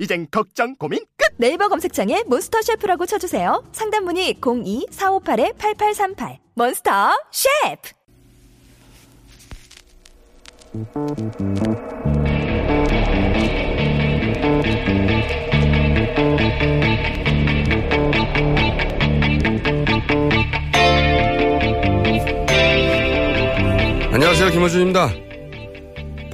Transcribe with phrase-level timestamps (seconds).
[0.00, 1.28] 이젠 걱정 고민 끝.
[1.36, 7.90] 네이버 검색창에 몬스터 셰프라고 쳐주세요 상담 문의 02-458-8838 몬스터 셰프
[24.12, 24.50] 안녕하세요.
[24.50, 25.10] 김호준입니다.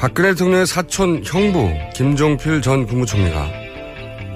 [0.05, 3.51] 박근혜 대통령의 사촌 형부 김종필 전 국무총리가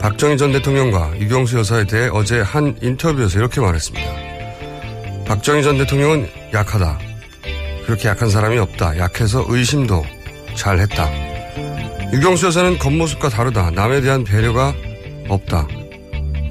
[0.01, 4.07] 박정희 전 대통령과 유경수 여사에 대해 어제 한 인터뷰에서 이렇게 말했습니다.
[5.27, 6.99] 박정희 전 대통령은 약하다.
[7.85, 8.97] 그렇게 약한 사람이 없다.
[8.97, 10.07] 약해서 의심도
[10.55, 11.11] 잘했다.
[12.15, 13.71] 유경수 여사는 겉모습과 다르다.
[13.73, 14.73] 남에 대한 배려가
[15.29, 15.69] 없다.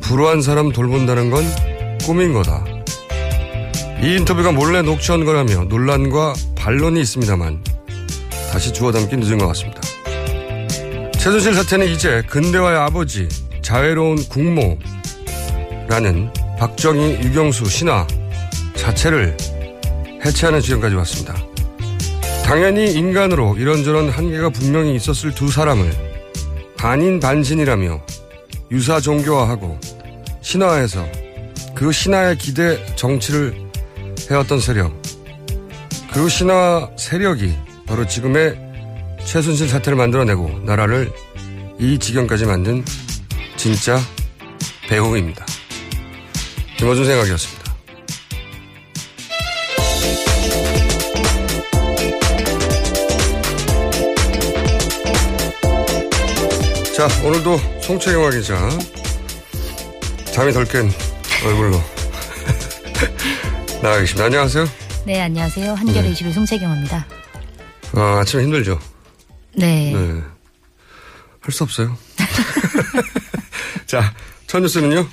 [0.01, 1.43] 불우한 사람 돌본다는 건
[2.05, 2.63] 꿈인 거다.
[4.03, 7.76] 이 인터뷰가 몰래 녹취한 거라며 논란과 반론이 있습니다만
[8.51, 9.81] 다시 주워 담기 늦은 것 같습니다.
[11.13, 13.27] 최순실 사태는 이제 근대화의 아버지,
[13.61, 14.79] 자애로운 국모라는
[16.57, 18.07] 박정희, 유경수, 신화
[18.75, 19.35] 자체를
[20.25, 21.35] 해체하는 지경까지 왔습니다.
[22.45, 25.91] 당연히 인간으로 이런저런 한계가 분명히 있었을 두 사람을
[26.77, 28.01] 반인 반신이라며
[28.71, 29.77] 유사 종교화하고
[30.41, 31.05] 신화해서
[31.75, 33.53] 그 신화에 기대 정치를
[34.31, 34.93] 해왔던 세력.
[36.13, 37.53] 그 신화 세력이
[37.87, 38.55] 바로 지금의
[39.25, 41.11] 최순실 사태를 만들어내고 나라를
[41.79, 42.83] 이 지경까지 만든
[43.55, 43.99] 진짜
[44.87, 45.45] 배우입니다.
[46.77, 47.67] 김어준 생각이었습니다.
[56.95, 58.69] 자, 오늘도 송채경화 기자.
[60.33, 60.89] 잠이 덜 깬
[61.45, 61.79] 얼굴로
[63.81, 64.25] 나가 계십니다.
[64.25, 64.65] 안녕하세요.
[65.05, 65.73] 네, 안녕하세요.
[65.73, 67.16] 한겨레 21 송채경입니다.
[67.93, 68.79] 아, 아침에 힘들죠?
[69.55, 69.91] 네.
[69.93, 70.21] 네.
[71.41, 71.97] 할 수 없어요.
[73.87, 74.13] 자,
[74.47, 75.07] 첫 뉴스는요?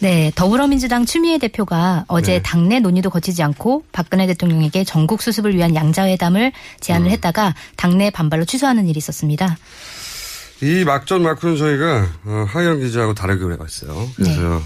[0.00, 2.42] 네, 더불어민주당 추미애 대표가 어제 네.
[2.42, 7.12] 당내 논의도 거치지 않고 박근혜 대통령에게 전국 수습을 위한 양자회담을 제안을 음.
[7.12, 9.58] 했다가 당내 반발로 취소하는 일이 있었습니다.
[10.62, 14.08] 이 막전 막후는 저희가 어, 하어영 기자하고 다르게 해봤어요.
[14.16, 14.60] 그래서 네.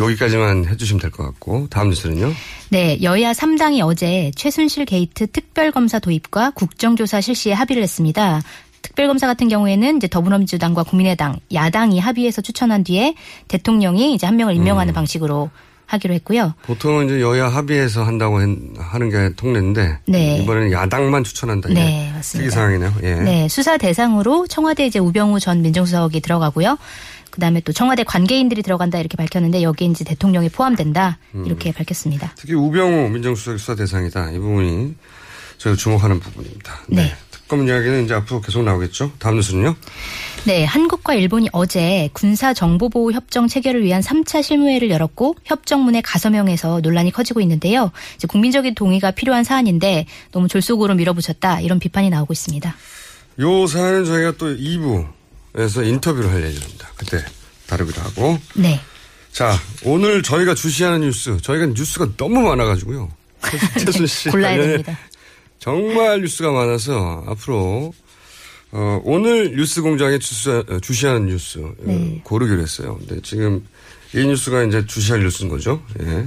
[0.00, 2.32] 여기까지만 해주시면 될 것 같고 다음 뉴스는요?
[2.70, 8.42] 네, 여야 3당이 어제 최순실 게이트 특별검사 도입과 국정조사 실시에 합의를 했습니다.
[8.82, 13.14] 특별검사 같은 경우에는 이제 더불어민주당과 국민의당, 야당이 합의해서 추천한 뒤에
[13.48, 14.56] 대통령이 이제 한 명을 음.
[14.58, 15.50] 임명하는 방식으로
[15.86, 16.52] 하기로 했고요.
[16.64, 20.38] 보통은 이제 여야 합의해서 한다고 한- 하는 게 통례인데 네.
[20.42, 21.70] 이번에는 야당만 추천한다.
[21.70, 22.50] 네, 맞습니다.
[22.50, 22.92] 특이 사항이네요.
[23.04, 23.14] 예.
[23.14, 26.76] 네, 수사 대상으로 청와대 이제 우병우 전 민정수석이 들어가고요.
[27.30, 31.46] 그다음에 또 청와대 관계인들이 들어간다 이렇게 밝혔는데 여기에 이제 대통령이 포함된다 음.
[31.46, 32.32] 이렇게 밝혔습니다.
[32.36, 34.32] 특히 우병우 민정수석이 수사 대상이다.
[34.32, 34.94] 이 부분이
[35.58, 36.80] 저희가 주목하는 부분입니다.
[36.88, 37.12] 네.
[37.30, 39.12] 특검 이야기는 이제 앞으로 계속 나오겠죠.
[39.18, 39.74] 다음 뉴스는요?
[40.44, 47.10] 네, 한국과 일본이 어제 군사 정보보호 협정 체결을 위한 3차 실무회를 열었고 협정문에 가서명해서 논란이
[47.10, 47.90] 커지고 있는데요.
[48.16, 52.74] 이제 국민적인 동의가 필요한 사안인데 너무 졸속으로 밀어붙였다 이런 비판이 나오고 있습니다.
[53.40, 55.17] 요 사안은 저희가 또 2부
[55.56, 56.88] 에서 인터뷰를 할 예정입니다.
[56.96, 57.24] 그때
[57.66, 58.38] 다루기도 하고.
[58.54, 58.80] 네.
[59.32, 63.10] 자, 오늘 저희가 주시하는 뉴스, 저희가 뉴스가 너무 많아가지고요.
[63.78, 64.30] 최순 씨.
[64.30, 64.98] 골라야 관련해 됩니다.
[65.58, 67.92] 정말 뉴스가 많아서 앞으로
[68.70, 70.48] 어, 오늘 뉴스 공장에 주시,
[70.82, 72.20] 주시하는 뉴스 어, 네.
[72.24, 72.98] 고르기로 했어요.
[73.06, 73.66] 근데 지금
[74.14, 75.82] 이 뉴스가 이제 주시할 뉴스인 거죠.
[76.00, 76.26] 예.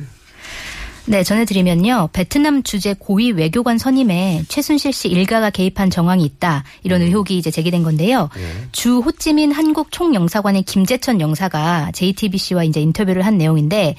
[1.06, 2.10] 네, 전해드리면요.
[2.14, 6.64] 베트남 주재 고위 외교관 선임에 최순실 씨 일가가 개입한 정황이 있다.
[6.84, 8.30] 이런 의혹이 이제 제기된 건데요.
[8.72, 13.96] 주 호찌민 한국 총영사관의 김재천 영사가 JTBC와 이제 인터뷰를 한 내용인데,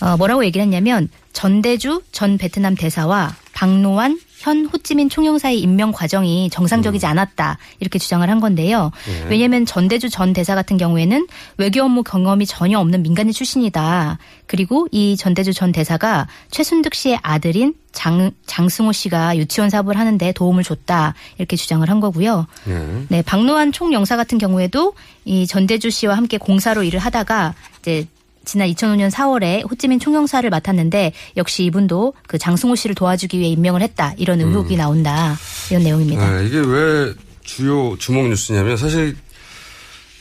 [0.00, 7.04] 어, 뭐라고 얘기를 했냐면, 전대주 전 베트남 대사와 박노환 현 호찌민 총영사의 임명 과정이 정상적이지
[7.04, 8.90] 않았다 이렇게 주장을 한 건데요.
[9.28, 11.26] 왜냐하면 전대주 전 대사 같은 경우에는
[11.58, 14.18] 외교 업무 경험이 전혀 없는 민간인 출신이다.
[14.46, 20.62] 그리고 이 전대주 전 대사가 최순득 씨의 아들인 장 장승호 씨가 유치원 사업을 하는데 도움을
[20.62, 22.46] 줬다 이렇게 주장을 한 거고요.
[22.68, 23.04] 예.
[23.08, 24.94] 네, 박노환 총영사 같은 경우에도
[25.26, 28.06] 이 전대주 씨와 함께 공사로 일을 하다가 이제
[28.50, 34.12] 지난 2005년 4월에 호찌민 총영사를 맡았는데 역시 이분도 그 장승호 씨를 도와주기 위해 임명을 했다
[34.16, 35.36] 이런 의혹이 나온다
[35.70, 36.36] 이런 내용입니다.
[36.36, 37.14] 네, 이게 왜
[37.44, 39.16] 주요 주목 뉴스냐면 사실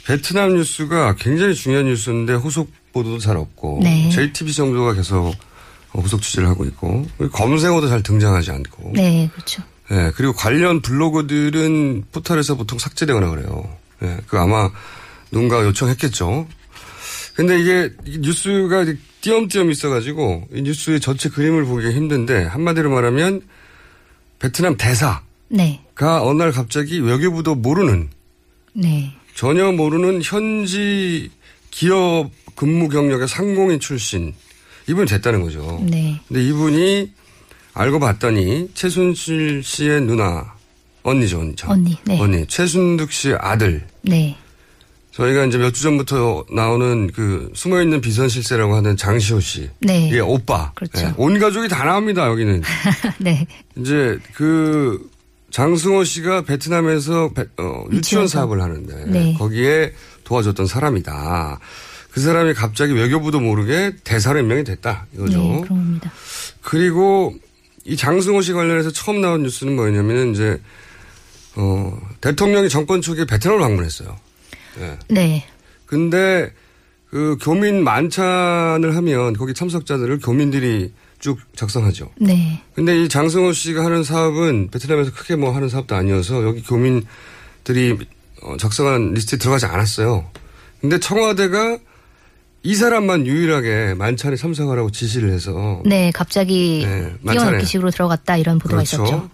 [0.05, 4.11] 베트남 뉴스가 굉장히 중요한 뉴스인데 후속 보도도 잘 없고 네.
[4.11, 5.33] JTBC 정도가 계속
[5.93, 9.63] 후속 취재를 하고 있고 검색어도 잘 등장하지 않고 네, 그렇죠.
[9.89, 13.75] 예, 그리고 관련 블로그들은 포털에서 보통 삭제되거나 그래요.
[14.03, 14.69] 예, 그 아마
[15.31, 16.47] 누군가 요청했겠죠.
[17.39, 18.85] 근데 이게 이 뉴스가
[19.21, 23.43] 띄엄띄엄 있어가지고 이 뉴스의 전체 그림을 보기가 힘든데 한마디로 말하면
[24.39, 28.09] 베트남 대사가 네, 어느 날 갑자기 외교부도 모르는
[28.73, 31.31] 네, 전혀 모르는 현지
[31.71, 34.33] 기업 근무 경력의 상공인 출신
[34.89, 35.81] 이분이 됐다는 거죠.
[35.89, 37.09] 네, 근데 이분이
[37.73, 40.55] 알고 봤더니 최순실 씨의 누나
[41.03, 41.71] 언니죠, 언니죠.
[41.71, 42.19] 언니, 네.
[42.19, 43.87] 언니 최순득 씨의 아들.
[44.01, 44.35] 네,
[45.19, 49.69] 저희가 이제 몇 주 전부터 나오는 그 숨어 있는 비선 실세라고 하는 장시호 씨.
[49.81, 50.09] 네.
[50.13, 50.71] 예, 오빠.
[50.75, 51.07] 그렇죠.
[51.07, 52.61] 예, 온 가족이 다 나옵니다, 여기는.
[53.19, 53.45] 네,
[53.75, 55.09] 이제 그
[55.51, 59.33] 장승호 씨가 베트남에서 베- 어, 유치원 사업을 하는데 네.
[59.37, 59.93] 거기에
[60.23, 61.59] 도와줬던 사람이다.
[62.11, 65.37] 그 사람이 갑자기 외교부도 모르게 대사로 임명이 됐다 이거죠.
[65.37, 66.11] 네, 그런 겁니다.
[66.61, 67.33] 그리고
[67.83, 70.59] 이 장승호 씨 관련해서 처음 나온 뉴스는 뭐였냐면 이제
[71.55, 74.15] 어 대통령이 정권 초기에 베트남을 방문했어요.
[75.09, 75.45] 네,
[75.85, 76.51] 근데
[77.09, 82.11] 그 교민 만찬을 하면 거기 참석자들을 교민들이 쭉 작성하죠.
[82.17, 87.97] 네, 근데 이 장승호 씨가 하는 사업은 베트남에서 크게 뭐 하는 사업도 아니어서 여기 교민들이
[88.41, 90.29] 어, 작성한 리스트에 들어가지 않았어요.
[90.81, 91.77] 근데 청와대가
[92.63, 97.45] 이 사람만 유일하게 만찬에 참석하라고 지시를 해서 네, 갑자기 네, 만찬에.
[97.47, 99.03] 끼워넣기식으로 들어갔다 이런 보도가 있었죠.
[99.03, 99.29] 그렇죠.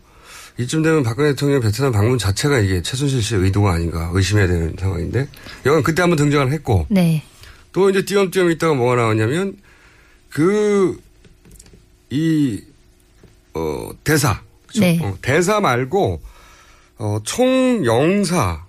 [0.58, 5.28] 이쯤 되면 박근혜 대통령 베트남 방문 자체가 이게 최순실 씨의 의도가 아닌가 의심해야 되는 상황인데
[5.66, 7.24] 여건 그때 한번 등장을 했고 네,
[7.74, 9.58] 또 이제 띄엄띄엄 있다가 뭐가 나왔냐면
[10.30, 11.06] 그
[12.10, 12.62] 이
[13.54, 14.82] 어, 대사 그쵸?
[14.82, 15.00] 네.
[15.02, 16.22] 어, 대사 말고
[16.98, 18.66] 어, 총영사도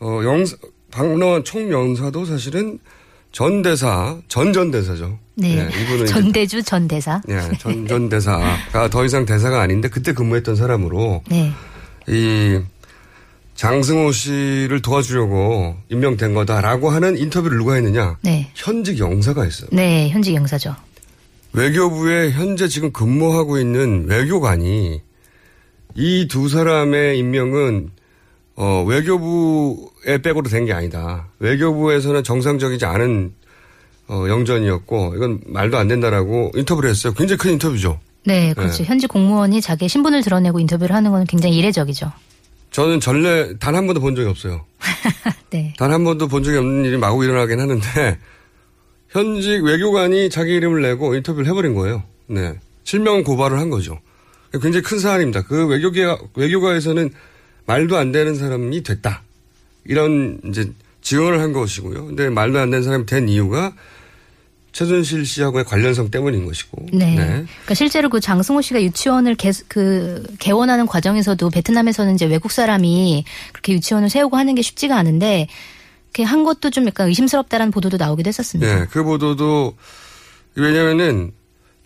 [0.00, 0.56] 어, 영사
[0.90, 2.78] 박노원 총영사도 사실은
[3.32, 5.18] 전 대사 전전 대사죠.
[5.36, 7.20] 네, 예, 이분은 전대주 전 대사.
[7.28, 11.52] 예, 전, 전 대사가 더 이상 대사가 아닌데 그때 근무했던 사람으로 네,
[12.08, 12.58] 이
[13.54, 18.16] 장승호 씨를 도와주려고 임명된 거다라고 하는 인터뷰를 누가 했느냐?
[18.22, 19.68] 네, 현직 영사가 했어요.
[19.72, 20.74] 네, 현직 영사죠.
[21.52, 25.00] 외교부에 현재 지금 근무하고 있는 외교관이
[25.94, 27.90] 이 두 사람의 임명은
[28.56, 31.28] 어, 외교부에 백으로 된게 아니다.
[31.38, 33.32] 외교부에서는 정상적이지 않은
[34.08, 37.12] 어, 영전이었고 이건 말도 안 된다라고 인터뷰를 했어요.
[37.14, 37.98] 굉장히 큰 인터뷰죠.
[38.24, 38.78] 네, 그렇죠.
[38.78, 38.84] 네.
[38.84, 42.12] 현직 공무원이 자기의 신분을 드러내고 인터뷰를 하는 건 굉장히 이례적이죠.
[42.72, 44.64] 저는 전례 단 한 번도 본 적이 없어요.
[45.50, 48.18] 네, 단 한 번도 본 적이 없는 일이 마구 일어나긴 하는데
[49.10, 52.02] 현직 외교관이 자기 이름을 내고 인터뷰를 해버린 거예요.
[52.26, 52.54] 네.
[52.84, 53.98] 실명 고발을 한 거죠.
[54.52, 55.42] 굉장히 큰 사안입니다.
[55.42, 57.10] 그 외교계, 외교가에서는
[57.66, 59.22] 말도 안 되는 사람이 됐다.
[59.84, 60.70] 이런 이제
[61.02, 62.06] 지원을 한 것이고요.
[62.06, 63.72] 근데 말도 안 되는 사람이 된 이유가
[64.76, 66.88] 최순실 씨하고의 관련성 때문인 것이고.
[66.92, 67.16] 네.
[67.16, 73.72] 그러니까 실제로 그 장승호 씨가 유치원을 개, 그 개원하는 과정에서도 베트남에서는 이제 외국 사람이 그렇게
[73.72, 75.48] 유치원을 세우고 하는 게 쉽지가 않은데
[76.12, 78.80] 그한 것도 좀 약간 의심스럽다라는 보도도 나오기도 했었습니다.
[78.80, 79.74] 네, 그 보도도
[80.56, 81.32] 왜냐면은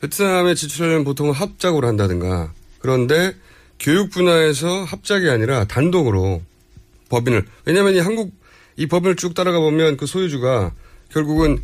[0.00, 3.34] 베트남에 지출하려면 보통은 합작으로 한다든가 그런데
[3.78, 6.42] 교육 분야에서 합작이 아니라 단독으로
[7.08, 8.32] 법인을 왜냐면 이 한국
[8.76, 10.72] 이 법인을 쭉 따라가 보면 그 소유주가
[11.12, 11.62] 결국은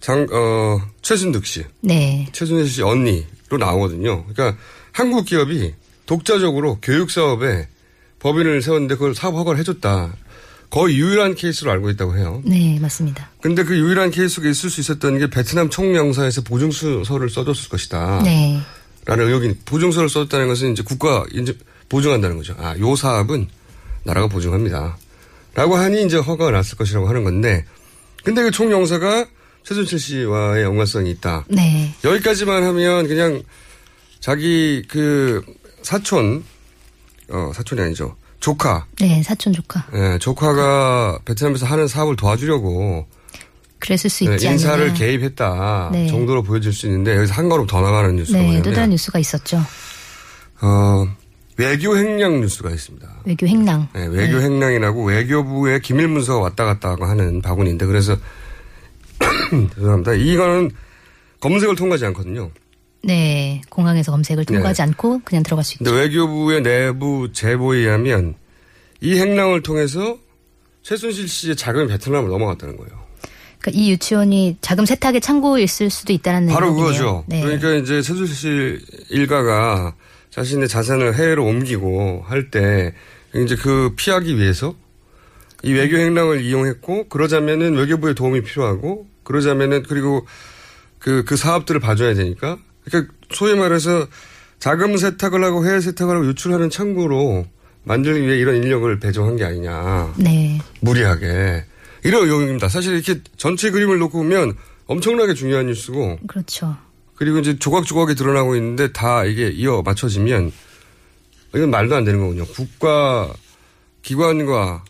[0.00, 2.28] 장, 어, 최순득 씨, 네.
[2.32, 4.24] 최순실 씨 언니로 나오거든요.
[4.26, 4.60] 그러니까
[4.92, 5.74] 한국 기업이
[6.06, 7.68] 독자적으로 교육 사업에
[8.20, 10.14] 법인을 세웠는데 그걸 사업 허가를 해줬다.
[10.70, 12.42] 거의 유일한 케이스로 알고 있다고 해요.
[12.44, 13.30] 네, 맞습니다.
[13.40, 18.22] 근데 그 유일한 케이스가 있을 수 있었던 게 베트남 총영사에서 보증서를 써줬을 것이다.
[18.22, 18.60] 네.
[19.06, 21.54] 라는 의혹이 보증서를 써줬다는 것은 이제 국가 인증
[21.88, 22.54] 보증한다는 거죠.
[22.58, 23.48] 아, 요 사업은
[24.04, 24.98] 나라가 보증합니다.
[25.54, 27.64] 라고 하니 이제 허가가 났을 것이라고 하는 건데
[28.22, 29.26] 근데 그 총영사가
[29.68, 31.44] 최순실 씨와의 연관성이 있다.
[31.48, 31.92] 네.
[32.02, 33.42] 여기까지만 하면 그냥
[34.18, 35.44] 자기 그
[35.82, 36.42] 사촌,
[37.28, 38.16] 어, 사촌이 아니죠.
[38.40, 38.86] 조카.
[38.98, 39.84] 네, 사촌 조카.
[39.92, 43.06] 예, 조카가 베트남에서 하는 사업을 도와주려고
[43.78, 44.94] 그랬을 수 네, 있지 인사를 않느냐.
[44.98, 46.06] 개입했다 네.
[46.06, 49.62] 정도로 보여질 수 있는데 여기서 한 걸음 더 나가는 뉴스가 네, 또 다른 뉴스가 있었죠.
[50.62, 51.06] 어,
[51.58, 53.06] 외교 행량 뉴스가 있습니다.
[53.26, 53.88] 외교 행랑.
[53.92, 58.16] 네, 외교 행량이라고 외교부에 기밀 문서가 왔다 갔다 하고 하는 바구니인데 그래서
[59.74, 60.14] 죄송합니다.
[60.14, 60.70] 이거는
[61.40, 62.50] 검색을 통과하지 않거든요.
[63.02, 65.90] 네, 공항에서 검색을 통과하지 않고 그냥 들어갈 수 있죠.
[65.94, 68.34] 외교부의 내부 제보에 의하면
[69.00, 70.18] 이 행랑을 통해서
[70.82, 72.92] 최순실 씨의 자금이 베트남으로 넘어갔다는 거예요.
[73.60, 76.86] 그러니까 이 유치원이 자금 세탁의 창고였을 수도 있다는 바로 내용이네요.
[76.92, 77.24] 그거죠.
[77.28, 77.42] 네.
[77.42, 79.94] 그러니까 이제 최순실 일가가
[80.30, 82.94] 자신의 자산을 해외로 옮기고 할 때
[83.34, 84.74] 이제 그 피하기 위해서
[85.62, 90.26] 이 외교 행랑을 이용했고 그러자면은 외교부의 도움이 필요하고 그러자면은 그리고
[90.98, 94.06] 그, 그 사업들을 봐줘야 되니까 그러니까 소위 말해서
[94.58, 97.46] 자금 세탁을 하고 해외 세탁을 하고 유출하는 창구로
[97.84, 100.14] 만들기 위해 이런 인력을 배정한 게 아니냐.
[100.18, 100.60] 네.
[100.80, 101.64] 무리하게.
[102.04, 102.68] 이런 의혹입니다.
[102.68, 104.54] 사실 이렇게 전체 그림을 놓고 보면
[104.86, 106.76] 엄청나게 중요한 뉴스고 그렇죠.
[107.14, 110.52] 그리고 이제 조각조각이 드러나고 있는데 다 이게 이어 맞춰지면
[111.54, 112.44] 이건 말도 안 되는 거군요.
[112.46, 113.32] 국가
[114.02, 114.84] 기관과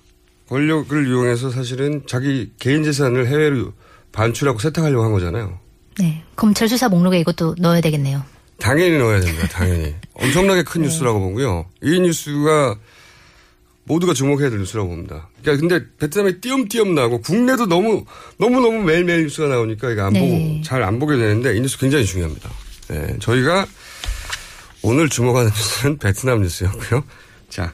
[0.49, 3.73] 권력을 이용해서 사실은 자기 개인 재산을 해외로
[4.13, 5.59] 반출하고 세탁하려고 한 거잖아요.
[5.99, 6.23] 네.
[6.37, 8.23] 검찰 수사 목록에 이것도 넣어야 되겠네요.
[8.59, 9.47] 당연히 넣어야 됩니다.
[9.49, 9.95] 당연히.
[10.15, 11.67] 엄청나게 큰 뉴스라고 보고요.
[11.83, 12.77] 이 뉴스가
[13.85, 15.29] 모두가 주목해야 될 뉴스라고 봅니다.
[15.43, 18.05] 그러니까 근데 베트남이 띄엄띄엄 나고 국내도 너무
[18.39, 20.21] 너무 너무 매일매일 뉴스가 나오니까 이거 안 네.
[20.21, 22.51] 보고 잘 안 보게 되는데 이 뉴스 굉장히 중요합니다.
[22.89, 23.67] 네, 저희가
[24.83, 27.03] 오늘 주목하는 뉴스는 베트남 뉴스였고요.
[27.49, 27.73] 자,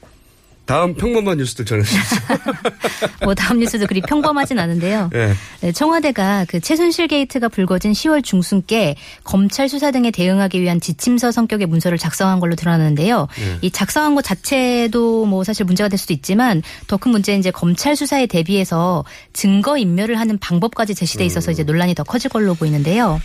[0.66, 2.16] 다음 평범한 뉴스들 전해주시죠.
[3.24, 5.10] 뭐 다음 뉴스도 그리 평범하진 않은데요.
[5.12, 5.32] 네.
[5.60, 11.66] 네, 청와대가 그 최순실 게이트가 불거진 10월 중순께 검찰 수사 등에 대응하기 위한 지침서 성격의
[11.66, 13.28] 문서를 작성한 걸로 드러나는데요.
[13.36, 13.58] 네.
[13.60, 17.96] 이 작성한 것 자체도 뭐 사실 문제가 될 수도 있지만 더 큰 문제는 이제 검찰
[17.96, 19.04] 수사에 대비해서
[19.34, 23.20] 증거 인멸을 하는 방법까지 제시돼 있어서 이제 논란이 더 커질 걸로 보이는데요.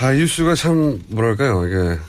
[0.00, 2.00] 아, 이 뉴스가 참 뭐랄까요 이게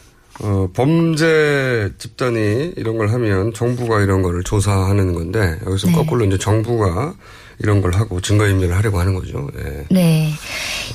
[0.43, 5.93] 어, 범죄 집단이 이런 걸 하면 정부가 이런 거를 조사하는 건데 여기서 네.
[5.93, 7.13] 거꾸로 이제 정부가
[7.59, 9.47] 이런 걸 하고 증거인멸을 하려고 하는 거죠.
[9.55, 9.85] 네.
[9.91, 10.31] 네.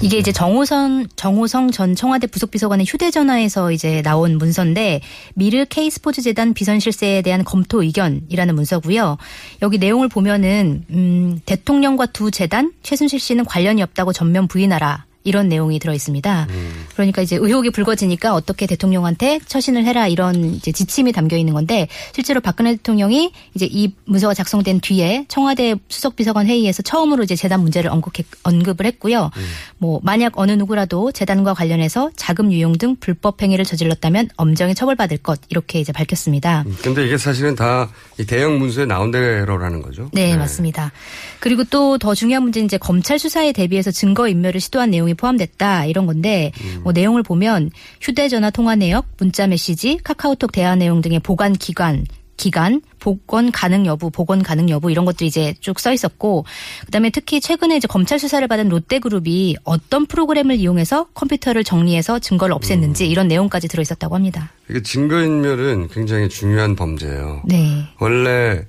[0.02, 5.00] 이게 이제 정호선, 정호성 전 청와대 부속비서관의 휴대전화에서 이제 나온 문서인데,
[5.34, 9.16] 미르 K스포츠 재단 비선 실세에 대한 검토 의견이라는 문서고요.
[9.62, 15.06] 여기 내용을 보면은, 음, 대통령과 두 재단, 최순실 씨는 관련이 없다고 전면 부인하라.
[15.26, 16.46] 이런 내용이 들어 있습니다.
[16.94, 22.40] 그러니까 이제 의혹이 불거지니까 어떻게 대통령한테 처신을 해라 이런 이제 지침이 담겨 있는 건데 실제로
[22.40, 28.24] 박근혜 대통령이 이제 이 문서가 작성된 뒤에 청와대 수석비서관 회의에서 처음으로 이제 재단 문제를 언급했,
[28.44, 29.30] 언급을 했고요.
[29.78, 35.40] 뭐 만약 어느 누구라도 재단과 관련해서 자금 유용 등 불법 행위를 저질렀다면 엄정히 처벌받을 것
[35.48, 36.64] 이렇게 이제 밝혔습니다.
[36.82, 40.08] 근데 이게 사실은 다이 대형 문서에 나온 대로라는 거죠.
[40.12, 40.92] 네, 맞습니다.
[41.40, 46.06] 그리고 또 더 중요한 문제는 이제 검찰 수사에 대비해서 증거 인멸을 시도한 내용이 포함됐다 이런
[46.06, 47.70] 건데 뭐 내용을 보면
[48.00, 52.04] 휴대전화 통화 내역, 문자 메시지, 카카오톡 대화 내용 등의 보관 기관
[52.36, 56.44] 기간, 복원 가능 여부, 복원 가능 여부 이런 것들이 이제 쭉 써 있었고
[56.84, 63.10] 그다음에 특히 최근에 이제 검찰 수사를 받은 롯데그룹이 어떤 프로그램을 이용해서 컴퓨터를 정리해서 증거를 없앴는지
[63.10, 64.52] 이런 내용까지 들어 있었다고 합니다.
[64.68, 67.42] 이게 증거 인멸은 굉장히 중요한 범죄예요.
[67.46, 67.84] 네.
[68.00, 68.66] 원래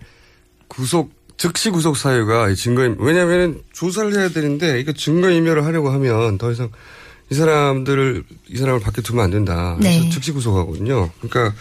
[0.68, 6.38] 구속 즉시 구속 사유가 이 증거인 왜냐하면 조사를 해야 되는데 이거 증거 인멸을 하려고 하면
[6.38, 6.70] 더 이상
[7.29, 9.75] 이 사람들을 이 사람을 밖에 두면 안 된다.
[9.79, 10.10] 그래서 네.
[10.10, 11.12] 즉시 구속하거든요.
[11.22, 11.56] 그러니까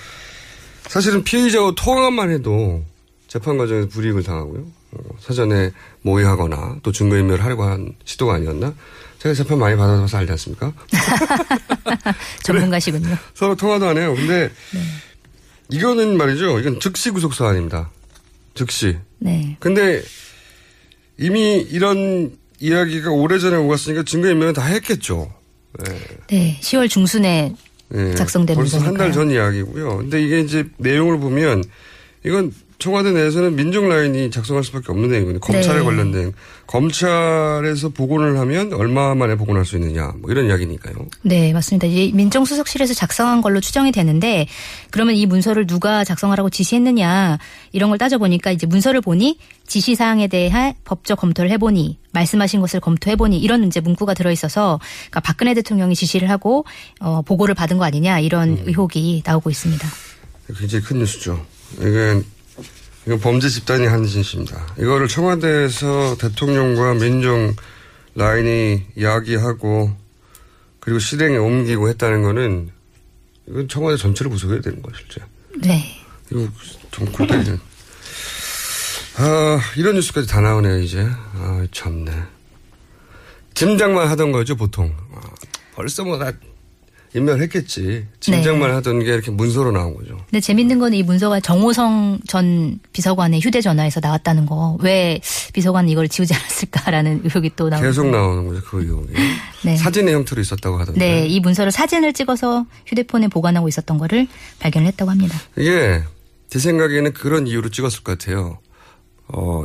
[0.89, 2.85] 사실은 피의자와 통화만 해도
[3.29, 4.65] 재판 과정에서 불이익을 당하고요.
[4.93, 8.73] 어, 사전에 모의하거나 또 증거인멸을 하려고 한 시도가 아니었나?
[9.19, 10.73] 제가 재판 많이 받아봐서 알지 않습니까?
[12.45, 13.17] 전문가시군요.
[13.35, 14.15] 서로 통화도 안 해요.
[14.15, 14.81] 근데 네.
[15.69, 16.61] 이거는 말이죠.
[16.61, 17.91] 이건 즉시 구속 사안입니다.
[18.55, 18.97] 즉시.
[19.19, 19.57] 네.
[19.61, 20.03] 근데
[21.19, 25.33] 이미 이런 이야기가 오래전에 오갔으니까 증거인멸은 다 했겠죠.
[25.85, 25.99] 네.
[26.29, 26.59] 네.
[26.61, 27.55] 10월 중순에
[27.89, 28.15] 네.
[28.15, 29.13] 작성된 벌써 한 달.
[29.13, 29.99] 전 이야기고요.
[29.99, 31.63] 근데 이게 이제 내용을 보면
[32.25, 35.41] 이건 청와대 내에서는 민정 라인이 작성할 수밖에 없는 내용이거든요.
[35.41, 35.85] 검찰에 네.
[35.85, 36.33] 관련된
[36.67, 40.95] 검찰에서 복원을 하면 얼마 만에 복원할 수 있느냐 뭐 이런 이야기니까요.
[41.23, 41.87] 네, 맞습니다.
[41.87, 44.47] 이제 민정수석실에서 작성한 걸로 추정이 되는데
[44.91, 47.39] 그러면 이 문서를 누가 작성하라고 지시했느냐
[47.73, 53.65] 이런 걸 따져보니까 이제 문서를 보니 지시사항에 대해 법적 검토를 해보니 말씀하신 것을 검토해보니 이런
[53.65, 54.81] 이제 문구가 들어있어서
[55.11, 56.65] 그러니까 박근혜 대통령이 지시를 하고
[57.01, 58.65] 어, 보고를 받은 거 아니냐 이런 음.
[58.67, 59.89] 의혹이 나오고 있습니다.
[60.59, 61.45] 굉장히 큰 뉴스죠.
[61.79, 62.25] 이건
[63.07, 64.75] 이건 범죄 집단이 한 짓입니다.
[64.79, 67.55] 이거를 청와대에서 대통령과 민정
[68.17, 69.97] 라인이 이야기하고
[70.81, 72.71] 그리고 실행에 옮기고 했다는 거는
[73.49, 75.21] 이건 청와대 전체를 구속해야 되는 거야 실제.
[75.63, 75.85] 네.
[76.31, 76.49] 이거
[76.91, 77.61] 좀 골때리는.
[79.19, 81.07] 아 이런 뉴스까지 다 나오네요 이제.
[81.35, 82.11] 아 참네.
[83.55, 84.93] 짐작만 하던 거죠 보통.
[85.15, 85.21] 아,
[85.75, 86.33] 벌써 뭐다
[87.17, 88.07] 인멸했겠지.
[88.21, 90.17] 짐작만 하던 게 이렇게 문서로 나온 거죠.
[90.31, 94.77] 근데 재밌는 건 이 문서가 정호성 전 비서관의 휴대전화에서 나왔다는 거.
[94.81, 95.21] 왜
[95.53, 97.85] 비서관이 이걸 지우지 않았을까라는 의혹이 또 나오고.
[97.87, 99.13] 계속 나오는 거죠 그 의혹이.
[99.65, 99.77] 네.
[99.77, 100.99] 사진의 형태로 있었다고 하던데.
[101.01, 104.29] 네, 이 문서를 사진을 찍어서 휴대폰에 보관하고 있었던 거를
[104.61, 105.37] 발견을 했다고 합니다.
[105.57, 106.03] 이게
[106.49, 108.59] 제 생각에는 그런 이유로 찍었을 것 같아요.
[109.29, 109.65] 어,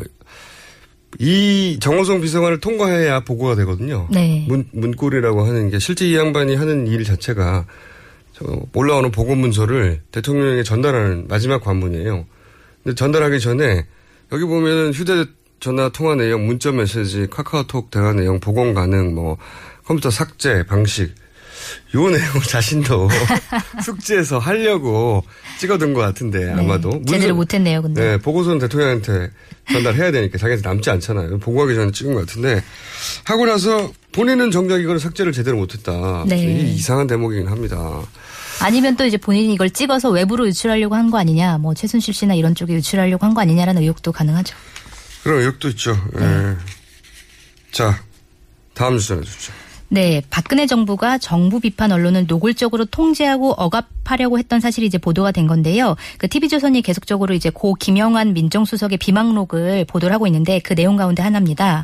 [1.20, 4.08] 이 정호성 비서관을 통과해야 보고가 되거든요.
[4.12, 4.46] 네.
[4.48, 7.66] 문, 문골이라고 하는 게 실제 이 양반이 하는 일 자체가
[8.34, 12.26] 저 올라오는 보고 문서를 대통령에게 전달하는 마지막 관문이에요.
[12.84, 13.86] 근데 전달하기 전에
[14.32, 19.38] 여기 보면은 휴대전화 통화 내용, 문자 메시지, 카카오톡 대화 내용, 복원 가능, 뭐
[19.86, 21.14] 컴퓨터 삭제 방식
[21.96, 23.10] 요 내용 자신도
[23.84, 25.24] 숙지해서 하려고
[25.60, 28.02] 찍어둔 것 같은데 아마도 네, 제대로 못했네요, 근데.
[28.02, 29.30] 네, 보고서는 대통령한테
[29.72, 31.40] 전달해야 되니까 자기한테 남지 않잖아요.
[31.40, 32.64] 보고하기 전에 찍은 것 같은데
[33.26, 36.24] 하고 나서 본인은 정작 이거를 삭제를 제대로 못했다.
[36.28, 36.38] 네.
[36.38, 38.02] 이 이상한 대목이긴 합니다.
[38.60, 42.54] 아니면 또 이제 본인이 이걸 찍어서 외부로 유출하려고 한 거 아니냐, 뭐 최순실 씨나 이런
[42.56, 44.56] 쪽에 유출하려고 한 거 아니냐라는 의혹도 가능하죠.
[45.24, 45.98] 그런 의혹도 있죠.
[46.20, 46.56] 예.
[47.72, 48.02] 자,
[48.74, 49.54] 다음 뉴스 전해주죠.
[49.94, 55.98] 네, 박근혜 정부가 정부 비판 언론을 노골적으로 통제하고 억압하려고 했던 사실이 이제 보도가 된 건데요.
[56.18, 61.84] 그 TV조선이 계속적으로 이제 고 김영환 민정수석의 비망록을 보도를 하고 있는데 그 내용 가운데 하나입니다.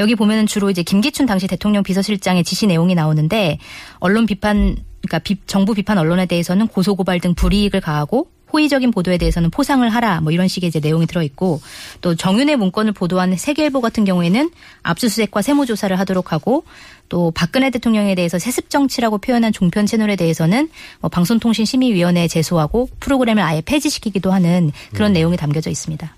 [0.00, 3.58] 여기 보면은 주로 이제 김기춘 당시 대통령 비서실장의 지시 내용이 나오는데
[4.00, 9.50] 언론 비판 그러니까 비- 정부 비판 언론에 대해서는 고소고발 등 불이익을 가하고 호의적인 보도에 대해서는
[9.50, 11.60] 포상을 하라 뭐 이런 식의 이제 내용이 들어 있고
[12.00, 14.50] 또 정윤의 문건을 보도한 세계일보 같은 경우에는
[14.82, 16.64] 압수수색과 세무 조사를 하도록 하고
[17.08, 20.68] 또 박근혜 대통령에 대해서 세습 정치라고 표현한 종편 채널에 대해서는
[21.00, 26.14] 뭐 방송통신심의위원회에 제소하고 프로그램을 아예 폐지시키기도 하는 그런 내용이 담겨져 있습니다.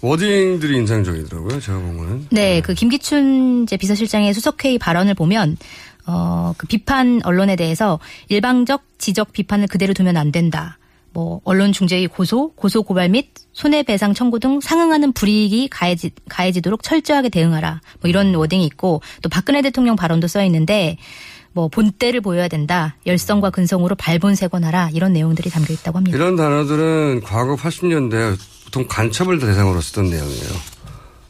[0.00, 1.60] 워딩들이 인상적이더라고요.
[1.60, 2.26] 제가 본 거는.
[2.30, 5.56] 네, 그 김기춘 이제 비서실장의 수석회의 발언을 보면
[6.06, 10.78] 어, 그 비판 언론에 대해서 일방적 지적 비판을 그대로 두면 안 된다.
[11.14, 17.28] 뭐 언론 중재의 고소, 고소 고발 및 손해배상 청구 등 상응하는 불이익이 가해지, 가해지도록 철저하게
[17.28, 17.80] 대응하라.
[18.00, 20.98] 뭐 이런 워딩이 있고 또 박근혜 대통령 발언도 써 있는데
[21.52, 22.96] 뭐 본때를 보여야 된다.
[23.06, 24.90] 열성과 근성으로 발본색원하라.
[24.92, 26.16] 이런 내용들이 담겨 있다고 합니다.
[26.16, 30.50] 이런 단어들은 과거 80년대 보통 간첩을 대상으로 쓰던 내용이에요.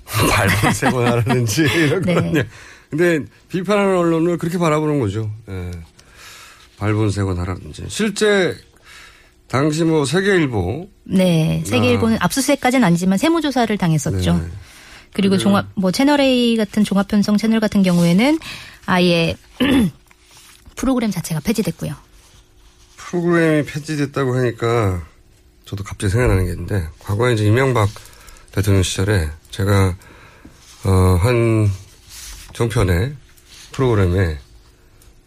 [0.33, 2.15] 발본세곤하라든지 이런 네.
[2.15, 2.45] 거요.
[2.89, 3.21] 근데
[3.51, 5.31] 비판하는 언론을 그렇게 바라보는 거죠.
[5.51, 5.71] 예.
[6.79, 7.85] 발본세곤하라든지.
[7.89, 8.57] 실제
[9.49, 14.35] 당시 뭐 세계일보 네, 세계일보는 압수수색까지는 아니지만 세무조사를 당했었죠.
[14.35, 14.49] 네.
[15.13, 18.39] 그리고 종합 뭐 채널 A 같은 종합 편성 채널 같은 경우에는
[18.87, 19.37] 아예
[20.77, 21.95] 프로그램 자체가 폐지됐고요.
[22.97, 25.03] 프로그램이 폐지됐다고 하니까
[25.65, 27.89] 저도 갑자기 생각나는 게 있는데 과거에 이제 이명박
[28.51, 29.97] 대통령 시절에 제가
[30.85, 31.71] 어한
[32.53, 33.15] 종편의
[33.73, 34.39] 프로그램에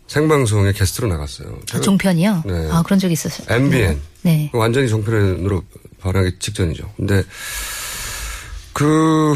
[0.07, 1.59] 생방송에 게스트로 나갔어요.
[1.73, 2.43] 아, 종편이요?
[2.45, 2.69] 네.
[2.71, 3.47] 아 그런 적이 있었어요.
[3.49, 3.99] MBN.
[4.23, 4.49] 네.
[4.53, 5.63] 완전히 종편으로
[6.01, 6.93] 변하기 직전이죠.
[6.97, 7.23] 근데
[8.73, 9.33] 그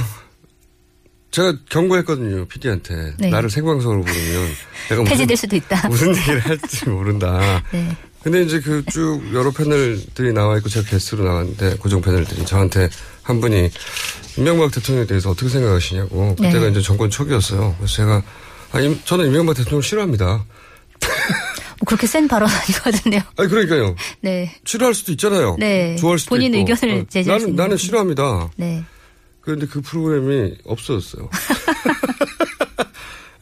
[1.32, 2.46] 제가 경고했거든요.
[2.46, 3.30] PD한테 네.
[3.30, 4.50] 나를 생방송으로 부르면
[4.90, 5.88] 내가 무슨, 폐지될 수도 있다.
[5.90, 7.64] 무슨 얘기를 할지 모른다.
[7.72, 7.96] 네.
[8.24, 12.90] 근데 이제 그 쭉 여러 패널들이 나와 있고 제가 게스트로 나갔는데 고정 패널들이 저한테
[13.24, 13.72] 한 분이
[14.38, 16.70] 이명박 대통령에 대해서 어떻게 생각하시냐고 그때가 네.
[16.70, 17.76] 이제 정권 초기였어요.
[17.78, 18.22] 그래서 제가
[18.74, 20.46] 아, 임- 저는 이명박 대통령 싫어합니다.
[21.08, 23.20] 뭐 그렇게 센 발언 아니거든요.
[23.38, 23.96] 아니 그러니까요.
[24.22, 24.56] 네.
[24.66, 25.56] 싫어할 수도 있잖아요.
[25.60, 25.96] 네.
[25.98, 26.72] 좋아할 수도 본인 있고.
[26.72, 27.78] 의견을 어, 제시할 수 나는 나는.
[27.78, 28.52] 싫어합니다.
[28.58, 28.84] 네.
[29.42, 31.30] 그런데 그 프로그램이 없어졌어요.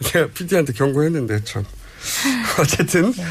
[0.03, 1.65] 제가 PD한테 경고했는데 참
[2.59, 3.23] 어쨌든 네.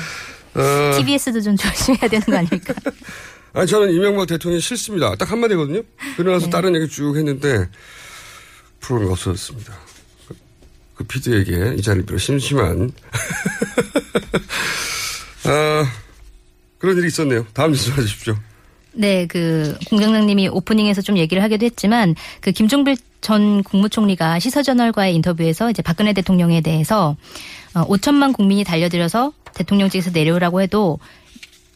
[0.54, 2.74] 어, TBS도 좀 조심해야 되는 거 아닙니까?
[3.54, 5.14] 아니 저는 이명박 대통령이 싫습니다.
[5.16, 5.82] 딱 한마디거든요.
[6.16, 6.50] 그러고 나서 네.
[6.50, 7.68] 다른 얘기 쭉 했는데
[8.80, 9.74] 프로그램이 없어졌습니다.
[10.98, 12.92] 그, 그 PD에게 이 자리를 빌어 심심한
[15.44, 15.90] 아,
[16.78, 17.46] 그런 일이 있었네요.
[17.54, 18.36] 다음 뉴스 해주십시오.
[18.92, 25.82] 네, 그 공장장님이 오프닝에서 좀 얘기를 하기도 했지만 그 김종필 전 국무총리가 시사저널과의 인터뷰에서 이제
[25.82, 27.16] 박근혜 대통령에 대해서
[27.74, 30.98] 어, 5천만 국민이 달려들어서 대통령직에서 내려오라고 해도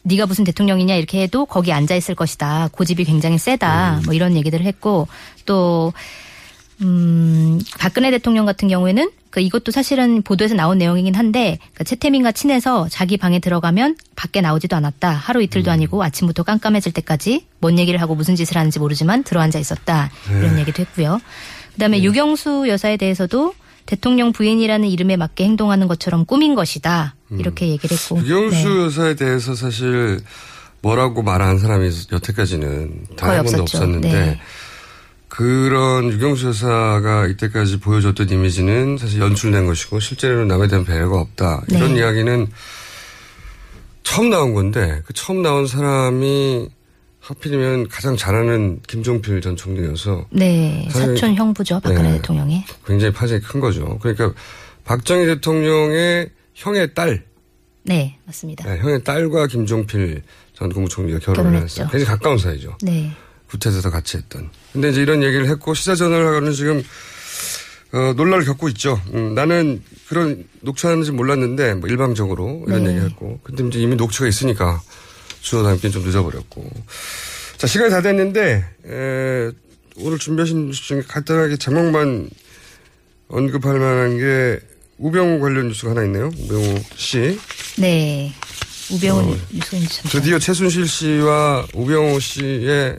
[0.03, 2.69] 네가 무슨 대통령이냐 이렇게 해도 거기 앉아 있을 것이다.
[2.73, 4.01] 고집이 굉장히 세다.
[4.05, 5.07] 뭐 이런 얘기들을 했고
[5.45, 5.93] 또
[6.81, 12.87] 음, 박근혜 대통령 같은 경우에는 그 이것도 사실은 보도에서 나온 내용이긴 한데 그 최태민과 친해서
[12.89, 15.09] 자기 방에 들어가면 밖에 나오지도 않았다.
[15.11, 20.11] 하루 이틀도 아니고 아침부터 깜깜해질 때까지 뭔 얘기를 하고 무슨 짓을 하는지 모르지만 들어앉아 있었다.
[20.29, 21.19] 이런 얘기도 했고요.
[21.73, 23.53] 그다음에 유경수 여사에 대해서도
[23.85, 27.15] 대통령 부인이라는 이름에 맞게 행동하는 것처럼 꾸민 것이다.
[27.31, 28.19] 이렇게 얘기를 했고.
[28.19, 28.83] 유경수 네.
[28.85, 30.19] 여사에 대해서 사실
[30.81, 33.61] 뭐라고 말한 사람이 여태까지는 단 한 번도.
[33.63, 34.39] 없었는데 네.
[35.35, 41.63] 그런 유경수 여사가 이때까지 보여줬던 이미지는 사실 연출된 것이고 실제로는 남에 대한 배려가 없다.
[41.69, 42.01] 이런 네.
[42.01, 42.45] 이야기는
[44.03, 46.69] 처음 나온 건데 그 처음 나온 사람이
[47.19, 50.87] 하필이면 가장 잘하는 김종필 전 총리여서 네.
[50.91, 51.79] 사촌 형부죠.
[51.79, 52.17] 박근혜 네.
[52.17, 52.63] 대통령의.
[52.85, 53.97] 굉장히 파장이 큰 거죠.
[54.03, 54.33] 그러니까
[54.83, 57.25] 박정희 대통령의 형의 딸,
[57.81, 58.19] 네.
[58.25, 58.69] 맞습니다.
[58.69, 60.21] 네, 형의 딸과 김종필
[60.53, 61.63] 전 국무총리가 결혼을.
[61.63, 61.87] 했어요.
[61.89, 62.77] 굉장히 가까운 사이죠.
[62.83, 63.11] 네.
[63.53, 64.49] 구태에서 같이 했던.
[64.71, 66.83] 근데 이제 이런 얘기를 했고 시사전을하고는 지금
[67.91, 68.99] 어, 논란을 겪고 있죠.
[69.13, 72.95] 음, 나는 그런 녹취하는지 몰랐는데 뭐 일방적으로 이런 네.
[72.95, 73.39] 얘기했고.
[73.43, 74.81] 근데 이제 이미 녹취가 있으니까
[75.41, 76.69] 주워 담기는 좀 늦어버렸고.
[77.57, 79.51] 자 시간이 다 됐는데 에,
[79.97, 82.29] 오늘 준비하신 뉴스 중에 간단하게 제목만
[83.27, 84.59] 언급할 만한 게
[84.97, 86.31] 우병우 관련 뉴스가 하나 있네요.
[86.39, 87.39] 우병우 씨.
[87.77, 88.33] 네.
[88.91, 89.83] 우병우 뉴스인.
[89.83, 90.09] 어.
[90.09, 92.97] 드디어 최순실 씨와 우병우 씨의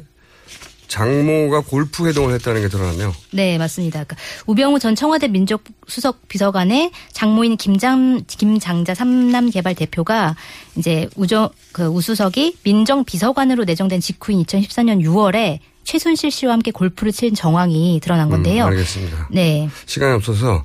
[0.88, 3.14] 장모가 골프 회동을 했다는 게 드러났네요.
[3.32, 4.04] 네, 맞습니다.
[4.04, 4.16] 그러니까
[4.46, 10.36] 우병우 전 청와대 민족수석 비서관의 장모인 김장 김장자 삼남 개발 대표가
[10.76, 17.34] 이제 우정 그 우수석이 민정 비서관으로 내정된 직후인 2014년 6월에 최순실 씨와 함께 골프를 친
[17.34, 18.64] 정황이 드러난 건데요.
[18.64, 19.28] 음, 알겠습니다.
[19.30, 19.68] 네.
[19.86, 20.64] 시간이 없어서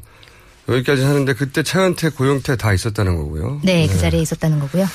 [0.69, 3.59] 여기까지 하는데 그때 차은태, 고용태 다 있었다는 거고요.
[3.63, 4.85] 네, 그 자리에 있었다는 거고요.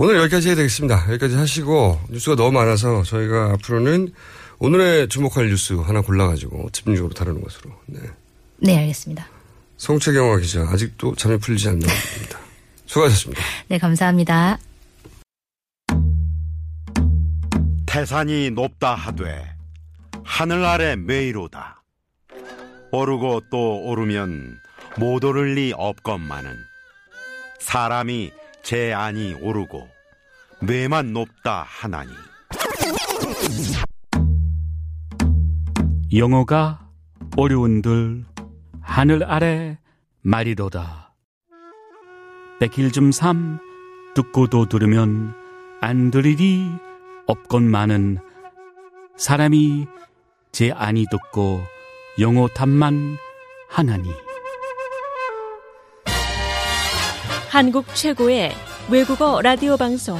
[0.00, 1.06] 오늘 여기까지 해야 되겠습니다.
[1.08, 4.12] 여기까지 하시고 뉴스가 너무 많아서 저희가 앞으로는
[4.60, 7.72] 오늘의 주목할 뉴스 하나 골라가지고 집중적으로 다루는 것으로.
[7.86, 7.98] 네.
[8.58, 9.26] 네, 알겠습니다.
[9.76, 12.38] 송채경화 기자 아직도 잠이 풀리지 않나 봅니다.
[12.86, 13.42] 수고하셨습니다.
[13.66, 14.58] 네, 감사합니다.
[17.84, 19.50] 태산이 높다 하되
[20.22, 21.82] 하늘 아래 메이로다
[22.92, 24.60] 오르고 또 오르면
[24.96, 26.56] 못 오를 리 없건만은
[27.58, 28.30] 사람이
[28.68, 29.88] 제 안이 오르고
[30.60, 32.12] 뇌만 높다 하나니
[36.14, 36.86] 영어가
[37.38, 38.26] 어려운들
[38.82, 39.78] 하늘 아래
[40.20, 41.14] 말이로다.
[42.60, 43.58] 백일 좀 삼
[44.14, 45.32] 듣고도 들으면
[45.80, 46.70] 안 들으리
[47.26, 48.18] 없건만은
[49.16, 49.86] 사람이
[50.52, 51.62] 제 안이 듣고
[52.20, 53.16] 영어 탐만
[53.70, 54.27] 하나니.
[57.49, 58.53] 한국 최고의
[58.89, 60.19] 외국어 라디오 방송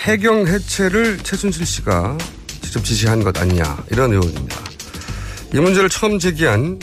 [0.00, 2.16] 해경 해체를 최순실 씨가
[2.62, 4.56] 직접 지시한 것 아니냐 이런 의혹입니다.
[5.54, 6.78] 이 문제를 처음 제기한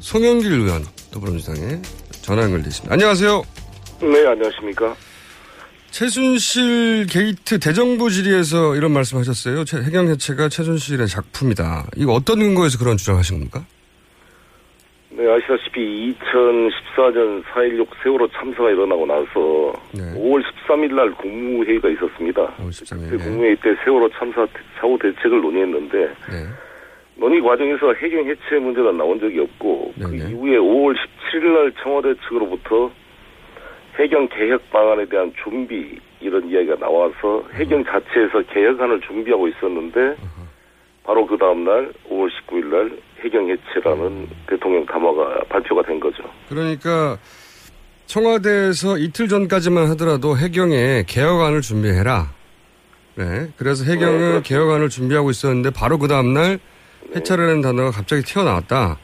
[0.00, 1.80] 송영길 의원 더불어민주당에
[2.22, 2.92] 전화 연결돼 있습니다.
[2.92, 3.42] 안녕하세요.
[4.02, 4.94] 네, 안녕하십니까.
[5.90, 9.64] 최순실 게이트 대정부 질의에서 이런 말씀하셨어요.
[9.64, 11.86] 최- 해경 해체가 최순실의 작품이다.
[11.96, 13.64] 이거 어떤 근거에서 그런 주장하신 겁니까?
[15.10, 22.42] 네, 아시다시피 2014년 4.16 세월호 참사가 일어나고 나서 5월 13일 날 국무회의가 있었습니다.
[22.56, 23.10] 5월 13일.
[23.10, 24.46] 그 국무회의 때 세월호 참사
[24.78, 25.98] 사후 대책을 논의했는데
[26.30, 26.46] 네.
[27.14, 30.28] 논의 과정에서 해경 해체 문제가 나온 적이 없고 그 네네.
[30.30, 30.94] 이후에 5월
[31.32, 32.90] 17일 날 청와대 측으로부터
[33.98, 40.16] 해경 개혁 방안에 대한 준비 이런 이야기가 나와서 해경 자체에서 개혁안을 준비하고 있었는데
[41.04, 46.24] 바로 그 다음 날 5월 19일 날 해경 해체라는 대통령 담화가 발표가 된 거죠.
[46.48, 47.16] 그러니까
[48.06, 52.30] 청와대에서 이틀 전까지만 하더라도 해경에 개혁안을 준비해라.
[53.14, 53.48] 네.
[53.56, 56.58] 그래서 해경은 개혁안을 준비하고 있었는데 바로 그 다음날
[57.14, 58.98] 해체라는 단어가 갑자기 튀어나왔다.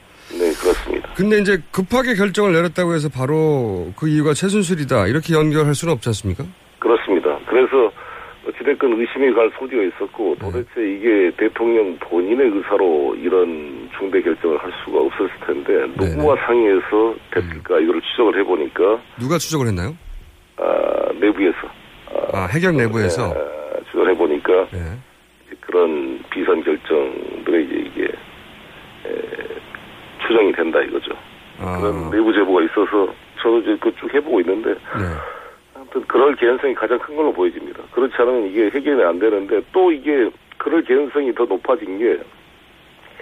[1.23, 1.29] 네.
[1.29, 5.07] 근데 이제 급하게 결정을 내렸다고 해서 바로 그 이유가 최순실이다.
[5.07, 6.45] 이렇게 연결할 수는 없지 않습니까?
[6.79, 7.39] 그렇습니다.
[7.47, 7.93] 그래서
[8.49, 14.99] 어찌됐건 의심이 갈 소지가 있었고 도대체 이게 대통령 본인의 의사로 이런 중대 결정을 할 수가
[15.01, 19.95] 없었을 텐데 누구와 상의해서 됐을까 이걸 추적을 해보니까 누가 추적을 했나요?
[20.57, 21.59] 아, 내부에서
[22.33, 23.31] 아, 해경 내부에서.
[23.31, 24.99] 아, 추적을 해보니까 네.
[25.61, 27.92] 그런 비선 결정들의 이제
[30.33, 31.13] 추정이 된다 이거죠.
[31.61, 31.79] 아.
[31.79, 35.79] 그런 내부 제보가 있어서 저도 이제 그쭉 해보고 있는데 네.
[35.79, 37.83] 어떤 그럴 개연성이 가장 큰 걸로 보여집니다.
[37.93, 42.19] 그렇지 않으면 이게 해결이 안 되는데 또 이게 그럴 개연성이 더 높아진 게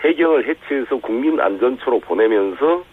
[0.04, 2.84] 해경을 해체해서 국민안전처로 보내면서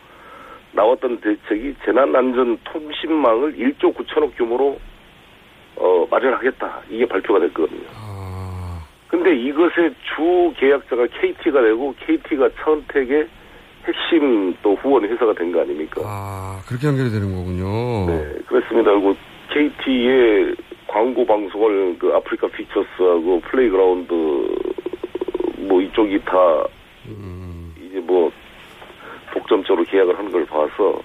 [0.74, 4.80] 나왔던 대책이 재난안전 통신망을 1조 9천억 규모로
[5.76, 6.82] 어, 마련하겠다.
[6.90, 7.86] 이게 발표가 됐거든요.
[9.08, 13.28] 근데 이것의 주 계약자가 KT가 되고 KT가 차은택의
[13.88, 16.02] 핵심 또 후원 회사가 된 거 아닙니까?
[16.04, 18.06] 아, 그렇게 연결이 되는 거군요.
[18.08, 18.92] 네, 그렇습니다.
[18.92, 19.16] 그리고
[19.54, 20.56] KT의
[20.88, 24.14] 광고 방송을 그 아프리카 피처스하고 플레이그라운드
[25.60, 26.34] 뭐 이쪽이 다
[27.90, 28.32] 이제 뭐
[29.34, 31.02] 독점적으로 계약을 한 걸 봐서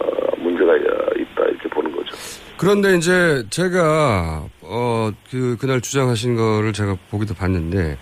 [0.00, 2.16] 어, 문제가 있다 이렇게 보는 거죠.
[2.58, 7.96] 그런데 이제 제가 어 그 그날 주장하신 거를 제가 보기도 봤는데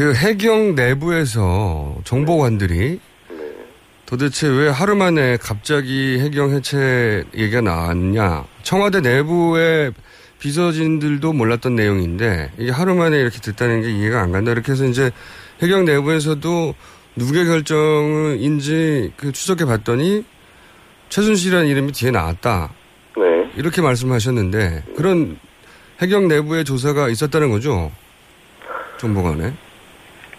[0.00, 3.00] 그 해경 내부에서 정보관들이
[4.06, 9.92] 도대체 왜 하루 만에 갑자기 해경 해체 얘기가 나왔냐 청와대 내부의
[10.38, 15.10] 비서진들도 몰랐던 내용인데 이게 하루 만에 이렇게 됐다는 게 이해가 안 간다 이렇게 해서 이제
[15.62, 16.74] 해경 내부에서도
[17.16, 20.24] 누구의 결정인지 그 추적해 봤더니
[21.10, 22.72] 최순실이라는 이름이 뒤에 나왔다.
[23.18, 23.50] 네.
[23.54, 25.38] 이렇게 말씀하셨는데 그런
[26.00, 27.92] 해경 내부의 조사가 있었다는 거죠?
[28.98, 29.52] 정보관에.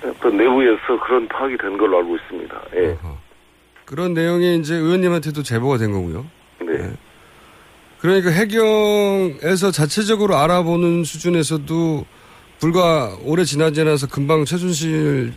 [0.04, 2.62] 어떤 내부에서 그런 파악이 된 걸로 알고 있습니다.
[2.76, 2.98] 예.
[3.86, 6.26] 그런 내용이 이제 의원님한테도 제보가 된 거고요.
[6.62, 6.94] 네.
[8.00, 12.06] 그러니까 해경에서 자체적으로 알아보는 수준에서도
[12.60, 15.32] 불과 오래 지나지 않아서 금방 최순실의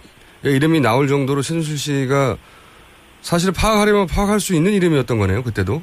[0.45, 2.37] 이름이 나올 정도로 최순실 씨가
[3.21, 5.83] 사실 파악하려면 파악할 수 있는 이름이었던 거네요, 그때도.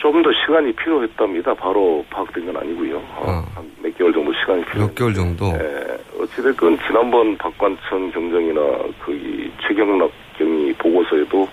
[0.00, 1.54] 좀 더 시간이 필요했답니다.
[1.54, 2.98] 바로 파악된 건 아니고요.
[2.98, 4.86] 어, 한 몇 개월 정도 시간이 필요.
[4.86, 5.46] 몇 개월 정도.
[5.54, 8.60] 예, 어찌됐건 지난번 박관천 경정이나
[9.04, 11.48] 거기 최경락 경위 보고서에도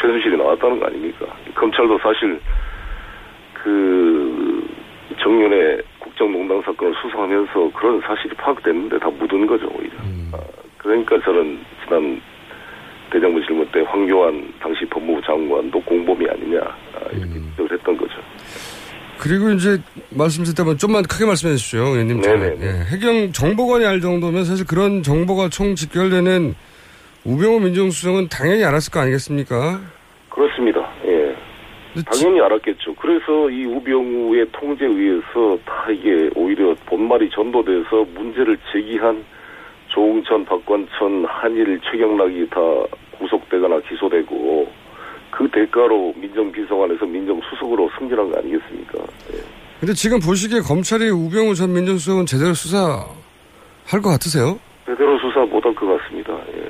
[0.00, 1.26] 최순실이 나왔다는 거 아닙니까?
[1.54, 2.40] 검찰도 사실
[3.52, 4.66] 그
[5.20, 9.92] 정윤의 국정농단 사건을 수사하면서 그런 사실이 파악됐는데 다 묻은 거죠 오히려.
[10.32, 10.38] 아,
[10.78, 12.20] 그러니까 저는 지난
[13.10, 18.14] 대정부 질문 때 황교안 당시 법무부 장관도 공범이 아니냐 아, 이렇게 지적을 했던 거죠.
[19.18, 19.78] 그리고 이제
[20.10, 22.20] 말씀 듣다면 좀만 크게 말씀해 주십시오, 의원님.
[22.20, 22.56] 네네.
[22.60, 26.54] 예, 해경 정보관이 알 정도면 사실 그런 정보가 총 집결되는
[27.24, 29.80] 우병우 민정수석은 당연히 알았을 거 아니겠습니까?
[30.28, 30.88] 그렇습니다.
[31.06, 31.34] 예.
[32.04, 32.94] 당연히 알았겠죠.
[32.94, 39.24] 그래서 이 우병우의 통제에 의해서 다 이게 오히려 본말이 전도돼서 문제를 제기한
[39.88, 42.60] 조웅천, 박관천, 한일, 최경락이 다
[43.18, 44.70] 구속되거나 기소되고
[45.36, 48.98] 그 대가로 민정비서관에서 민정수석으로 승진한 거 아니겠습니까?
[49.34, 49.38] 예.
[49.80, 54.58] 근데 지금 보시기에 검찰이 우병우 전 민정수석은 제대로 수사할 것 같으세요?
[54.86, 56.32] 제대로 수사 못할 것 같습니다.
[56.56, 56.68] 예.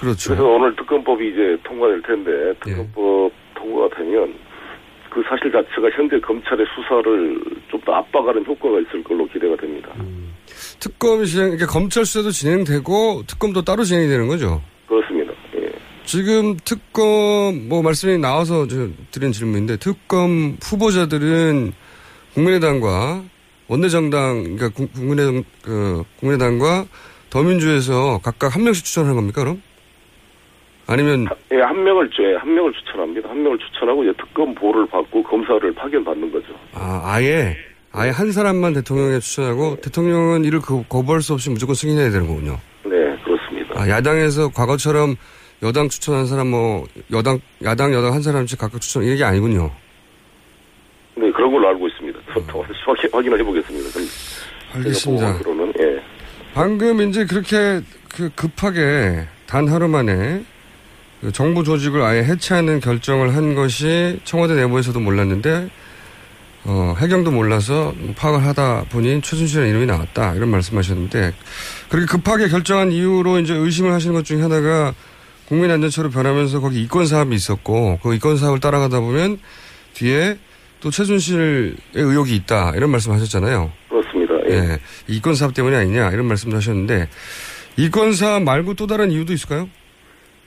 [0.00, 0.30] 그렇죠.
[0.30, 4.34] 그래서 오늘 특검법이 이제 통과될 텐데 특검법 통과가 되면
[5.10, 9.90] 그 사실 자체가 현재 검찰의 수사를 좀 더 압박하는 효과가 있을 걸로 기대가 됩니다.
[10.80, 14.62] 특검이 진행, 그러니까 검찰 수사도 진행되고 특검도 따로 진행이 되는 거죠?
[14.88, 15.23] 그렇습니다.
[16.04, 16.06] 예.
[16.06, 21.72] 지금 특검 뭐 말씀이 나와서 저 드린 질문인데 특검 후보자들은
[22.34, 23.22] 국민의당과
[23.68, 26.86] 원내정당 그러니까 국- 국민의당 그 국민의당과
[27.30, 29.62] 더민주에서 각각 한 명씩 추천하는 겁니까 그럼?
[30.86, 33.30] 아니면 예, 한 명을 예, 한 명을 추천합니다.
[33.30, 36.48] 한 명을 추천하고 이제 특검 보를 받고 검사를 파견 받는 거죠.
[36.74, 37.56] 아, 아예
[37.92, 42.58] 아예 한 사람만 대통령에 추천하고 대통령은 이를 거- 거부할 수 없이 무조건 승인해야 되는 거군요.
[42.84, 42.90] 네,
[43.24, 43.80] 그렇습니다.
[43.80, 45.16] 아, 야당에서 과거처럼
[45.64, 49.70] 여당 추천 한 사람 뭐 여당 야당 여당 한 사람씩 각각 추천 이게 아니군요.
[51.16, 52.18] 네, 그런 걸로 알고 있습니다.
[52.34, 53.90] 저- 저 확인, 확인을 해보겠습니다.
[53.90, 54.06] 좀
[54.74, 55.32] 알겠습니다.
[55.38, 56.02] 보기로는 예.
[56.52, 57.80] 방금 이제 그렇게
[58.14, 60.44] 그 급하게 단 하루 만에
[61.22, 65.70] 그 정부 조직을 아예 해체하는 결정을 한 것이 청와대 내부에서도 몰랐는데
[66.66, 71.32] 어, 해경도 몰라서 파악을 하다 보니 최순실의 이름이 나왔다 이런 말씀하셨는데
[71.88, 74.92] 그렇게 급하게 결정한 이유로 이제 의심을 하시는 것 중에 하나가
[75.48, 79.38] 국민안전처로 변하면서 거기 이권 사업이 있었고 그 이권 사업을 따라가다 보면
[79.94, 80.36] 뒤에
[80.80, 83.70] 또 최순실의 의혹이 있다 이런 말씀하셨잖아요.
[83.88, 84.34] 그렇습니다.
[84.48, 84.78] 예.
[85.08, 87.08] 이권 사업 때문이 아니냐 이런 말씀도 하셨는데
[87.76, 89.68] 이권 사업 말고 또 다른 이유도 있을까요?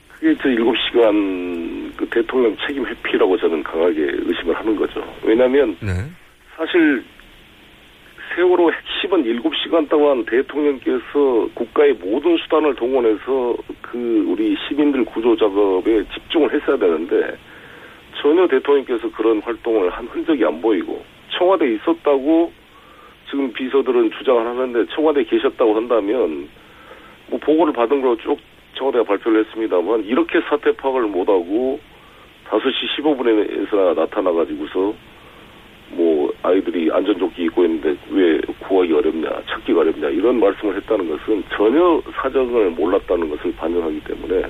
[0.08, 5.02] 그게 저 7시간 그 대통령 책임 회피라고 저는 강하게 의심을 하는 거죠.
[5.22, 5.92] 왜냐하면 네.
[6.56, 7.04] 사실
[8.38, 16.54] 세월호 핵심은 7시간 동안 대통령께서 국가의 모든 수단을 동원해서 그 우리 시민들 구조 작업에 집중을
[16.54, 17.36] 했어야 되는데
[18.22, 22.52] 전혀 대통령께서 그런 활동을 한 흔적이 안 보이고 청와대에 있었다고
[23.28, 26.48] 지금 비서들은 주장을 하는데 청와대에 계셨다고 한다면
[27.30, 28.38] 뭐 보고를 받은 걸로 쭉
[28.74, 31.80] 청와대가 발표를 했습니다만 이렇게 사태 파악을 못하고
[32.48, 34.94] 5시 15분에서 나타나가지고서
[35.90, 42.00] 뭐 아이들이 안전조끼 입고 있는데 왜 구하기 어렵냐, 찾기가 어렵냐 이런 말씀을 했다는 것은 전혀
[42.14, 44.42] 사정을 몰랐다는 것을 반영하기 때문에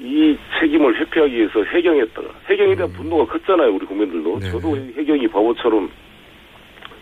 [0.00, 4.38] 이 책임을 회피하기 위해서 해경했다가 해경에 대한 분노가 컸잖아요 우리 국민들도.
[4.52, 5.90] 저도 해경이 바보처럼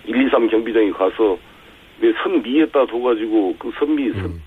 [0.07, 1.39] 123 경비장이 가서
[2.01, 4.41] 왜선 위에다 둬가지고 그 선미 선,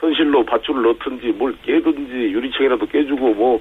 [0.00, 3.60] 선실로 밧줄을 넣든지 뭘 깨든지 유리창이라도 깨주고 뭐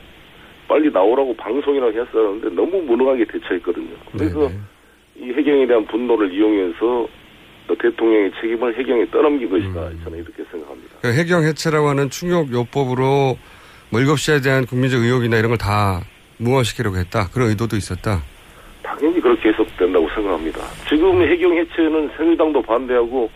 [0.68, 3.96] 빨리 나오라고 방송이라고 했었는데 너무 무능하게 대처했거든요.
[4.12, 4.50] 그래서
[5.16, 7.08] 이 해경에 대한 분노를 이용해서
[7.80, 9.74] 대통령의 책임을 해경에 떠넘긴 것이다.
[10.04, 10.96] 저는 이렇게 생각합니다.
[11.02, 13.38] 그 해경 해체라고 하는 충격 요법으로
[13.90, 16.02] 뭐 7시에 대한 국민적 의혹이나 이런 걸 다
[16.38, 17.30] 무마시키려고 했다.
[17.34, 18.22] 그런 의도도 있었다.
[18.84, 20.60] 당연히 그렇게 해석된다고 생각합니다.
[20.90, 23.30] 지금 해경 해체는 새누리당도 반대하고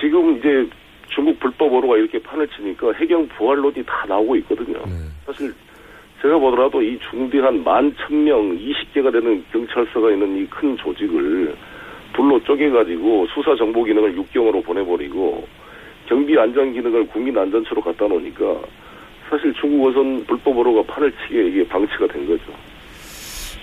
[0.00, 0.68] 지금 이제
[1.14, 4.78] 중국 불법 어로가 이렇게 판을 치니까 해경 부활론이 다 나오고 있거든요.
[5.26, 5.54] 사실
[6.22, 11.54] 제가 보더라도 이 중대한 만 천명 20개가 되는 경찰서가 있는 이 큰 조직을
[12.14, 15.46] 둘로 쪼개가지고 수사 정보 기능을 육경으로 보내버리고
[16.08, 18.44] 경비 안전 기능을 국민 안전처로 갖다 놓으니까
[19.30, 22.44] 사실 중국 어선 불법 어로가 판을 치게 이게 방치가 된 거죠.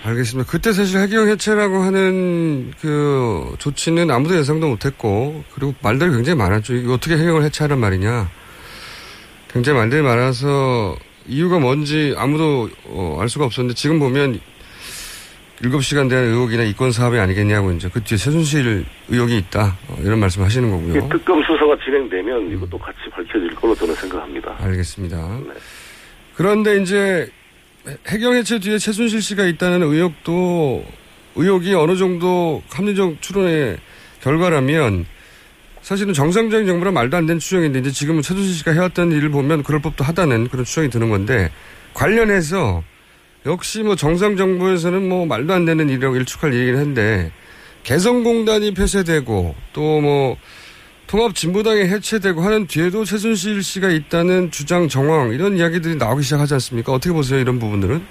[0.03, 0.49] 알겠습니다.
[0.49, 6.75] 그때 사실 해경 해체라고 하는 그 조치는 아무도 예상도 못했고 그리고 말들이 굉장히 많았죠.
[6.75, 8.29] 이거 어떻게 해경을 해체하란 말이냐.
[9.51, 10.95] 굉장히 말들이 많아서
[11.27, 14.39] 이유가 뭔지 아무도 어, 알 수가 없었는데 지금 보면
[15.61, 19.77] 7시간 대한 의혹이나 이권 사업이 아니겠냐고 이제 그 뒤에 최순실 의혹이 있다.
[19.87, 21.09] 어, 이런 말씀 하시는 거고요.
[21.09, 24.55] 특검 수사가 진행되면 이것도 같이 밝혀질 걸로 저는 생각합니다.
[24.59, 25.39] 알겠습니다.
[26.35, 27.29] 그런데 이제
[28.07, 30.85] 해경 해체 뒤에 최순실 씨가 있다는 의혹도
[31.35, 33.77] 의혹이 어느 정도 합리적 추론의
[34.21, 35.05] 결과라면
[35.85, 39.83] 사실은 정상적인 정부랑 말도 안 되는 추정인데 이제 지금은 최순실 씨가 해왔던 일을 보면 그럴
[39.83, 41.51] 법도 하다는 그런 추정이 드는 건데
[41.93, 42.81] 관련해서
[43.45, 47.31] 역시 뭐 정상 정부에서는 뭐 말도 안 되는 일이라고 일축할 얘기긴 한데
[47.83, 50.37] 개성공단이 폐쇄되고 또 뭐
[51.05, 56.93] 통합진보당이 해체되고 하는 뒤에도 최순실 씨가 있다는 주장 정황 이런 이야기들이 나오기 시작하지 않습니까?
[56.93, 58.01] 어떻게 보세요 이런 부분들은?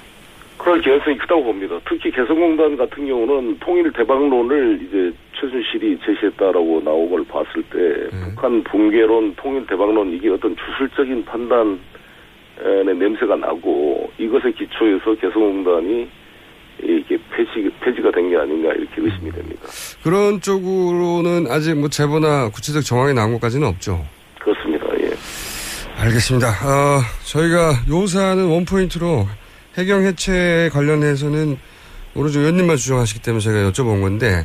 [0.58, 1.78] 그럴 가능성이 크다고 봅니다.
[1.88, 9.34] 특히 개성공단 같은 경우는 통일 대박론을 이제 최순실이 제시했다라고 나온 걸 봤을 때 북한 붕괴론,
[9.36, 11.78] 통일 대박론 이게 어떤 주술적인 판단의
[12.98, 16.08] 냄새가 나고 이것에 기초해서 개성공단이
[16.82, 19.62] 이게 폐지, 폐지가 된 게 아닌가 이렇게 의심이 됩니다.
[20.02, 24.04] 그런 쪽으로는 아직 뭐 제보나 구체적 정황이 나온 것까지는 없죠.
[24.40, 24.86] 그렇습니다.
[25.00, 25.10] 예.
[26.02, 26.48] 알겠습니다.
[26.48, 29.26] 어, 저희가 요사는 원포인트로
[29.78, 31.56] 해경 해체 관련해서는
[32.16, 34.44] 오로지 의원님만 주장하시기 때문에 제가 여쭤본 건데,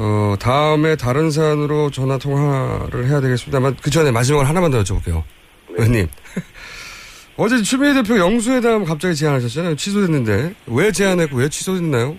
[0.00, 5.22] 어, 다음에 다른 사안으로 전화 통화를 해야 되겠습니다만, 그 전에 마지막으로 하나만 더 여쭤볼게요.
[5.70, 6.06] 의원님.
[7.36, 9.74] 어제 추미애 대표 영수회담 갑자기 제안하셨잖아요.
[9.76, 10.54] 취소됐는데.
[10.68, 12.16] 왜 제안했고 왜 취소됐나요?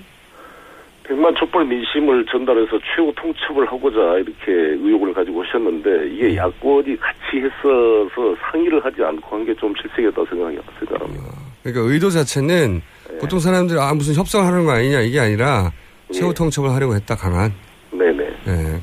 [1.03, 4.51] 백만 촛불 민심을 전달해서 최후 통첩을 하고자 이렇게
[4.85, 10.57] 의혹을 가지고 오셨는데 이게 야권이 같이 했어서 상의를 하지 않고 한 게 좀 실책이었다고 생각이
[10.79, 11.23] 생각합니다.
[11.63, 12.81] 그러니까 의도 자체는
[13.19, 15.71] 보통 사람들이 아 무슨 협상하는 거 아니냐 이게 아니라
[16.13, 17.51] 최후 통첩을 하려고 했다 강한.
[17.91, 18.23] 네네.
[18.47, 18.81] 예.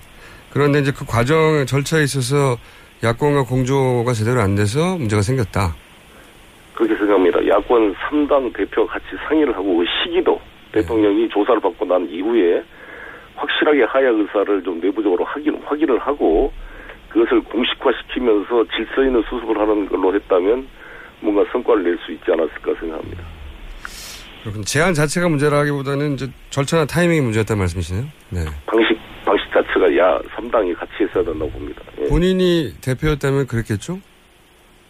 [0.52, 2.56] 그런데 이제 그 과정 절차에 있어서
[3.04, 5.74] 야권과 공조가 제대로 안 돼서 문제가 생겼다.
[6.74, 7.46] 그렇게 생각합니다.
[7.46, 10.40] 야권 3당 대표가 같이 상의를 하고 그 시기도
[10.72, 12.62] 대통령이 조사를 받고 난 이후에
[13.36, 16.52] 확실하게 하야 의사를 좀 내부적으로 확인, 확인을 하고
[17.10, 20.66] 그것을 공식화시키면서 질서 있는 수습을 하는 걸로 했다면
[21.20, 23.22] 뭔가 성과를 낼 수 있지 않았을까 생각합니다.
[24.46, 28.04] 그렇군 제안 자체가 문제라기보다는 이제 절차나 타이밍이 문제였다는 말씀이시네요.
[28.30, 28.44] 네.
[28.66, 31.82] 방식, 방식 자체가 야 3당이 같이 했어야 된다고 봅니다.
[31.98, 32.04] 예.
[32.04, 33.98] 본인이 대표였다면 그랬겠죠?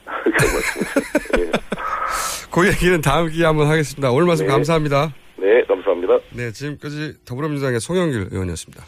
[2.53, 4.11] 그 얘기는 다음 기회에 한번 하겠습니다.
[4.11, 4.53] 오늘 말씀 네.
[4.53, 5.15] 감사합니다.
[5.39, 6.19] 네, 감사합니다.
[6.33, 8.85] 네, 지금까지 더불어민주당의 송영길 의원이었습니다.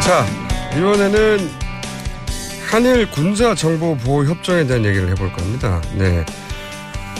[0.00, 0.24] 자,
[0.78, 1.65] 이번에는
[2.70, 5.80] 한일 군사 정보 보호 협정에 대한 얘기를 해볼 겁니다.
[5.94, 6.24] 네.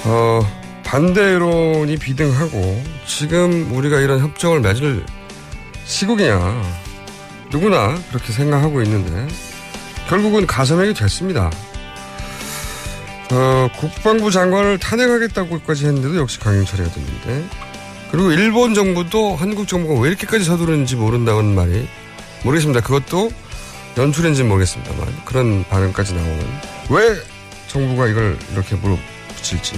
[0.04, 0.40] 어,
[0.84, 5.04] 반대론이 비등하고 지금 우리가 이런 협정을 맺을
[5.84, 6.62] 시국이냐
[7.50, 9.32] 누구나 그렇게 생각하고 있는데
[10.08, 11.50] 결국은 가서명이 됐습니다.
[13.32, 17.48] 어, 국방부 장관을 탄핵하겠다고까지 했는데도 역시 강행 처리가 됐는데
[18.10, 21.88] 그리고 일본 정부도 한국 정부가 왜 이렇게까지 서두르는지 모른다는 말이
[22.44, 22.80] 모르겠습니다.
[22.80, 23.30] 그것도
[23.96, 26.46] 연출인지 는 모르겠습니다만 그런 반응까지 나오는
[26.90, 27.16] 왜
[27.68, 29.74] 정부가 이걸 이렇게 물어붙일지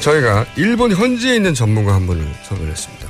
[0.00, 3.08] 저희가 일본 현지에 있는 전문가 한 분을 섭외를 했습니다.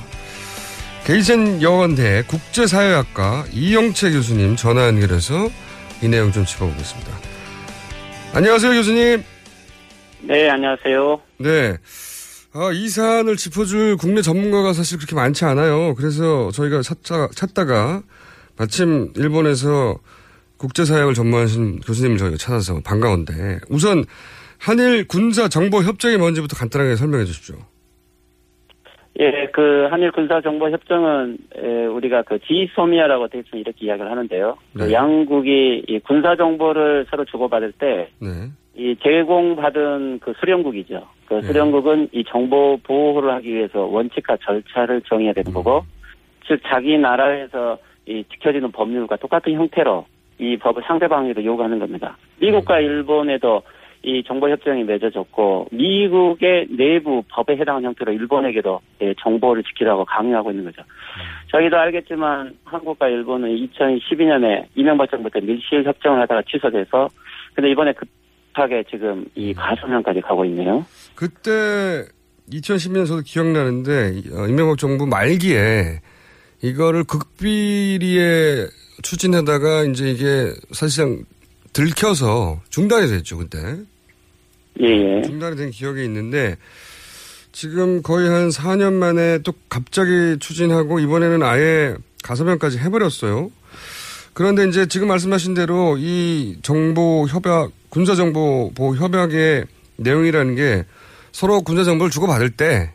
[1.04, 5.48] 게이센 여원대 국제사회학과 이영채 교수님 전화 연결해서
[6.02, 7.10] 이 내용 좀 짚어보겠습니다.
[8.32, 9.24] 안녕하세요, 교수님.
[10.22, 11.20] 네, 안녕하세요.
[11.38, 11.76] 네.
[12.52, 15.94] 아, 이 사안을 짚어줄 국내 전문가가 사실 그렇게 많지 않아요.
[15.94, 18.02] 그래서 저희가 찾자, 찾다가
[18.60, 19.96] 마침 일본에서
[20.58, 23.32] 국제사역을 전무하신 교수님을 저희가 찾아서 반가운데
[23.70, 24.04] 우선
[24.58, 27.56] 한일 군사 정보 협정이 뭔지부터 간단하게 설명해 주십시오.
[29.18, 34.58] 예, 그 한일 군사 정보 협정은 에, 우리가 그 지소미아라고 대충 이렇게 이야기를 하는데요.
[34.74, 34.92] 그 네.
[34.92, 38.50] 양국이 이 군사 정보를 서로 주고받을 때 네.
[38.76, 41.08] 이 제공받은 그 수령국이죠.
[41.24, 41.42] 그 네.
[41.44, 45.86] 수령국은 이 정보 보호를 하기 위해서 원칙과 절차를 정해야 되는 거고,
[46.46, 47.78] 즉 자기 나라에서
[48.10, 50.04] 이 지켜지는 법률과 똑같은 형태로
[50.38, 52.16] 이 법을 상대방에도 요구하는 겁니다.
[52.40, 53.62] 미국과 일본에도
[54.02, 60.82] 이 정보협정이 맺어졌고 미국의 내부 법에 해당하는 형태로 일본에게도 예, 정보를 지키라고 강요하고 있는 거죠.
[61.52, 67.08] 저희도 알겠지만 한국과 일본은 2012년에 이명박 정부 때 밀실 협정을 하다가 취소돼서
[67.54, 70.84] 근데 이번에 급하게 지금 이 가소명까지 가고 있네요.
[71.14, 72.06] 그때
[72.50, 76.00] 2010년 저도 기억나는데 어, 이명박 정부 말기에
[76.62, 78.66] 이거를 극비리에
[79.02, 81.24] 추진하다가 이제 이게 사실상
[81.72, 83.76] 들켜서 중단이 됐죠 그때.
[84.80, 85.22] 예, 예.
[85.22, 86.56] 중단이 된 기억이 있는데
[87.52, 93.50] 지금 거의 한 4년 만에 또 갑자기 추진하고 이번에는 아예 가서명까지 해버렸어요.
[94.32, 100.84] 그런데 이제 지금 말씀하신 대로 이 정보 협약, 군사정보 보호 협약의 내용이라는 게
[101.32, 102.92] 서로 군사정보를 주고받을 때,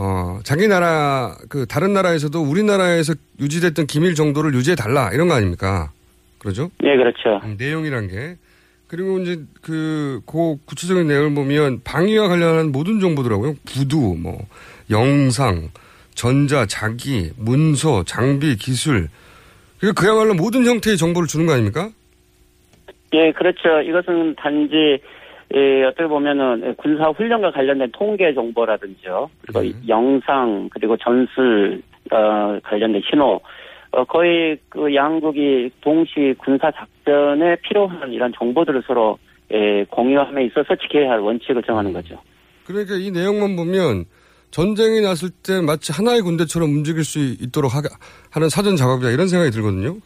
[0.00, 5.90] 어, 자기 나라, 그, 다른 나라에서도 우리나라에서 유지됐던 기밀 정도를 유지해달라, 이런 거 아닙니까?
[6.38, 6.70] 그러죠?
[6.78, 7.44] 네, 그렇죠.
[7.44, 8.36] 음, 내용이란 게.
[8.86, 13.56] 그리고 이제 그, 그 구체적인 내용을 보면 방위와 관련한 모든 정보더라고요.
[13.66, 14.38] 구두, 뭐,
[14.88, 15.68] 영상,
[16.14, 19.08] 전자, 자기, 문서, 장비, 기술.
[19.80, 21.90] 그 그야말로 모든 형태의 정보를 주는 거 아닙니까?
[23.14, 23.80] 예, 그렇죠.
[23.80, 25.00] 이것은 단지
[25.54, 29.30] 예, 어떻게 보면은 군사 훈련과 관련된 통계 정보라든지요.
[29.42, 33.40] 그리고 이 영상 그리고 전술 어, 관련된 신호
[33.90, 39.18] 어, 거의 그 양국이 동시 군사 작전에 필요한 이런 정보들을 서로
[39.52, 42.18] 예, 공유함에 있어서 지켜야 할 원칙을 정하는 거죠.
[42.66, 44.04] 그러니까 이 내용만 보면
[44.50, 47.80] 전쟁이 났을 때 마치 하나의 군대처럼 움직일 수 있도록 하,
[48.30, 49.96] 하는 사전 작업이다 이런 생각이 들거든요.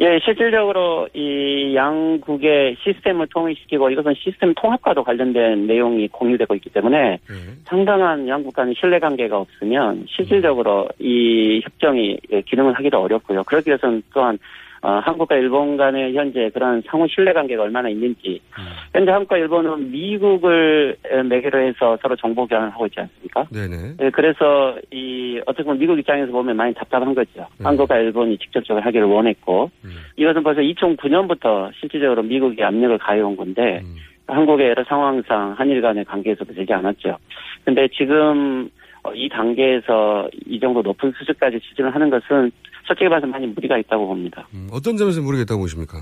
[0.00, 7.18] 예, 실질적으로 이 양국의 시스템을 통일시키고 이것은 시스템 통합과도 관련된 내용이 공유되고 있기 때문에
[7.64, 13.44] 상당한 양국 간의 신뢰관계가 없으면 실질적으로 이 협정이 예, 기능을 하기도 어렵고요.
[13.44, 14.38] 그렇기 위해서는 또한
[14.82, 18.40] 어, 한국과 일본 간의 현재 그런 상호 신뢰 관계가 얼마나 있는지
[18.94, 23.46] 현재 한국과 일본은 미국을 에, 매개로 해서 서로 정보 교환을 하고 있지 않습니까?
[23.50, 23.96] 네네.
[24.00, 27.46] 예, 그래서 이 어떻게 보면 미국 입장에서 보면 많이 답답한 거죠.
[27.62, 29.70] 한국과 일본이 직접적으로 하기를 원했고
[30.16, 33.82] 이것은 벌써 2009년부터 실질적으로 미국이 압력을 가해온 건데
[34.26, 37.18] 한국의 여러 상황상 한일 간의 관계에서도 되지 않았죠.
[37.64, 38.70] 근데 지금
[39.02, 42.50] 어, 이 단계에서 이 정도 높은 수준까지 추진을 하는 것은
[42.90, 44.48] 솔직히 봐서 많이 무리가 있다고 봅니다.
[44.52, 45.98] 음, 어떤 점에서 모르겠다고 보십니까?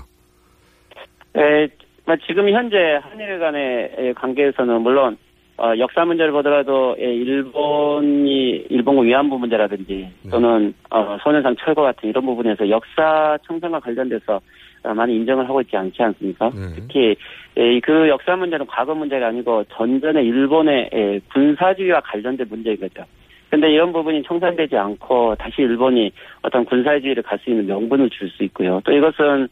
[1.37, 1.67] 에,
[2.03, 5.15] 뭐 지금 현재 한일 간의 에, 관계에서는 물론
[5.57, 12.25] 어, 역사 문제를 보더라도 에, 일본이 일본군 위안부 문제라든지 또는 어, 소년상 철거 같은 이런
[12.25, 14.41] 부분에서 역사 청산과 관련돼서
[14.81, 16.49] 어, 많이 인정을 하고 있지 않지 않습니까?
[16.73, 17.15] 특히
[17.55, 23.03] 에, 그 역사 문제는 과거 문제가 아니고 전전의 일본의 에, 군사주의와 관련된 문제인 거죠.
[23.49, 28.43] 근데 이런 부분이 청산되지 않고 다시 일본이 어떤 군사주의를 갈 수 있는 명분을 줄 수
[28.43, 28.81] 있고요.
[28.83, 29.47] 또 이것은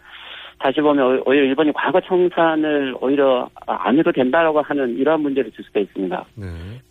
[0.59, 5.79] 다시 보면 오히려 일본이 과거 청산을 오히려 안 해도 된다라고 하는 이러한 문제를 줄 수가
[5.81, 6.25] 있습니다.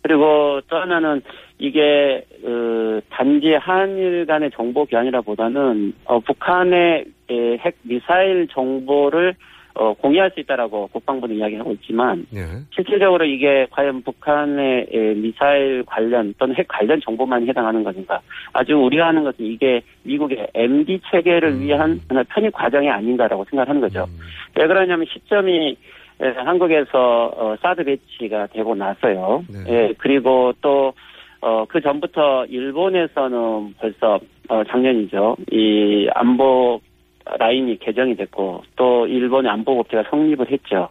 [0.01, 1.21] 그리고 또 하나는
[1.59, 9.35] 이게 어, 단지 한일 간의 정보 교환이라보다는 어, 북한의 에, 핵 미사일 정보를
[9.77, 12.25] 어, 공유할 수 있다라고 국방부는 이야기하고 있지만
[12.73, 18.19] 실질적으로 이게 과연 북한의 에, 미사일 관련 또는 핵 관련 정보만 해당하는 것인가?
[18.53, 24.07] 아주 우려하는 것은 이게 미국의 MD 체계를 위한 하나 편입 과정이 아닌가라고 생각하는 거죠.
[24.59, 25.77] 왜 그러냐면 시점이
[26.21, 29.43] 에, 한국에서 어, 사드 배치가 되고 나서요.
[29.69, 30.93] 예, 그리고 또
[31.41, 34.19] 어, 그 전부터 일본에서는 벌써
[34.49, 35.35] 어, 작년이죠.
[35.51, 36.81] 이 안보
[37.39, 40.89] 라인이 개정이 됐고 또 일본의 안보법제가 성립을 했죠.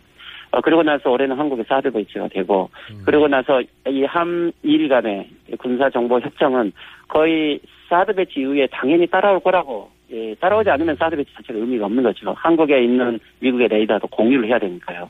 [0.51, 2.70] 어, 그리고 나서 올해는 한국의 사드 배치가 되고
[3.05, 5.28] 그리고 나서 이 한일 간의
[5.59, 6.72] 군사 정보 협정은
[7.09, 12.03] 거의 사드 배치 이후에 당연히 따라올 거라고 예, 따라오지 않으면 사드 배치 자체가 의미가 없는
[12.03, 12.32] 거죠.
[12.37, 15.09] 한국에 있는 미국의 레이더도 공유를 해야 되니까요.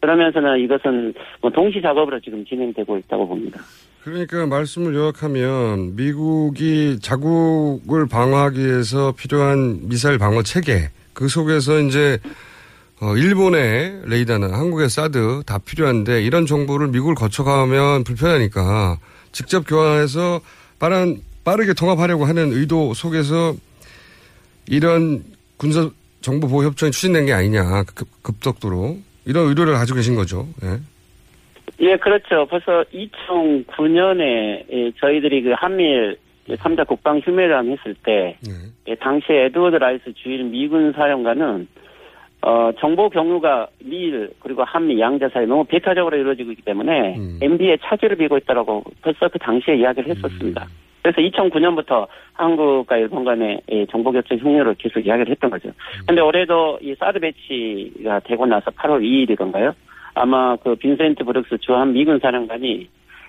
[0.00, 3.60] 그러면서는 이것은 뭐 동시 작업으로 지금 진행되고 있다고 봅니다.
[4.04, 12.18] 그러니까 말씀을 요약하면 미국이 자국을 방어하기 위해서 필요한 미사일 방어 체계 그 속에서 이제
[13.00, 18.98] 어, 일본의 레이더나 한국의 사드 다 필요한데 이런 정보를 미국을 거쳐가면 불편하니까
[19.30, 20.40] 직접 교환해서
[20.80, 23.54] 빠른, 빠르게 통합하려고 하는 의도 속에서
[24.66, 25.22] 이런
[25.56, 25.88] 군사
[26.20, 30.48] 정보 보호 협정이 추진된 게 아니냐 급, 급속도로 이런 의도를 가지고 계신 거죠.
[30.64, 30.80] 예.
[31.80, 32.46] 예, 그렇죠.
[32.46, 36.16] 벌써 2009년에 저희들이 그 한미일
[36.48, 38.36] 3자 국방 휴메랑 했을 때
[38.88, 41.68] 예, 당시에 에드워드 라이스 주일 미군 사령관은
[42.44, 48.16] 어, 정보 경로가 미일 그리고 한미 양자 사이 너무 배타적으로 이루어지고 있기 때문에 MD에 차질을
[48.16, 50.66] 빚고 있다라고 벌써 그 당시에 이야기를 했었습니다.
[51.02, 55.70] 그래서 2009년부터 한국과 일본 간의 이 정보교체 협력을 계속 이야기를 했던 거죠.
[56.06, 59.74] 근데 올해도 이 사드 배치가 되고 나서 8월 2일이던가요?
[60.14, 62.88] 아마 그 빈센트 브룩스 주한 미군 사령관이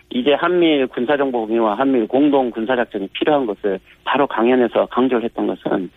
[0.10, 5.90] 이제 한미일 군사정보 공유와 한미일 공동 군사작전이 필요한 것을 바로 강연에서 강조를 했던 것은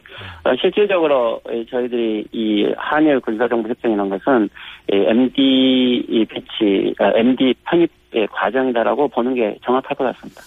[0.45, 4.49] 어, 실질적으로 이 저희들이 이 한일 군사정보 협정이라는 것은
[4.91, 10.41] 이 MD 이 배치, 아, MD 편입의 과정이다라고 보는 게 정확할 것 같습니다.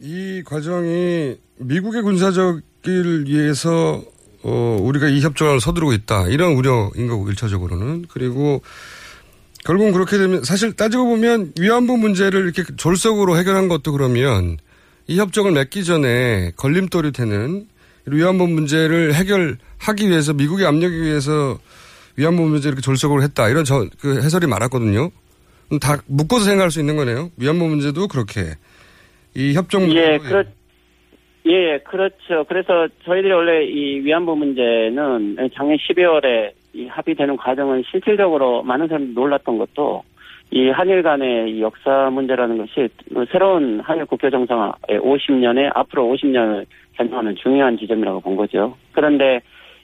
[0.00, 2.62] 이 과정이 미국의 군사적을
[3.26, 4.00] 위해서
[4.44, 6.28] 어, 우리가 이 협정을 서두르고 있다.
[6.28, 8.06] 이런 우려인 거고, 1차적으로는.
[8.08, 8.60] 그리고
[9.68, 14.56] 결국은 그렇게 되면 사실 따지고 보면 위안부 문제를 이렇게 졸속으로 해결한 것도 그러면
[15.06, 17.66] 이 협정을 맺기 전에 걸림돌이 되는
[18.06, 21.58] 위안부 문제를 해결하기 위해서 미국의 압력에 의해서
[22.16, 23.50] 위안부 문제를 이렇게 졸속으로 했다.
[23.50, 25.10] 이런 저, 그 해설이 많았거든요.
[25.82, 27.30] 다 묶어서 생각할 수 있는 거네요.
[27.36, 28.54] 위안부 문제도 그렇게.
[29.36, 30.44] 이 협정 예, 그렇,
[31.44, 32.46] 예, 그렇죠.
[32.48, 39.58] 그래서 저희들이 원래 이 위안부 문제는 작년 12월에 이 합의되는 과정은 실질적으로 많은 사람들이 놀랐던
[39.58, 40.04] 것도
[40.52, 42.88] 이 한일 간의 이 역사 문제라는 것이
[43.32, 48.76] 새로운 한일 국교 정상화 50년에 앞으로 50년을 견정하는 중요한 지점이라고 본 거죠.
[48.92, 49.40] 그런데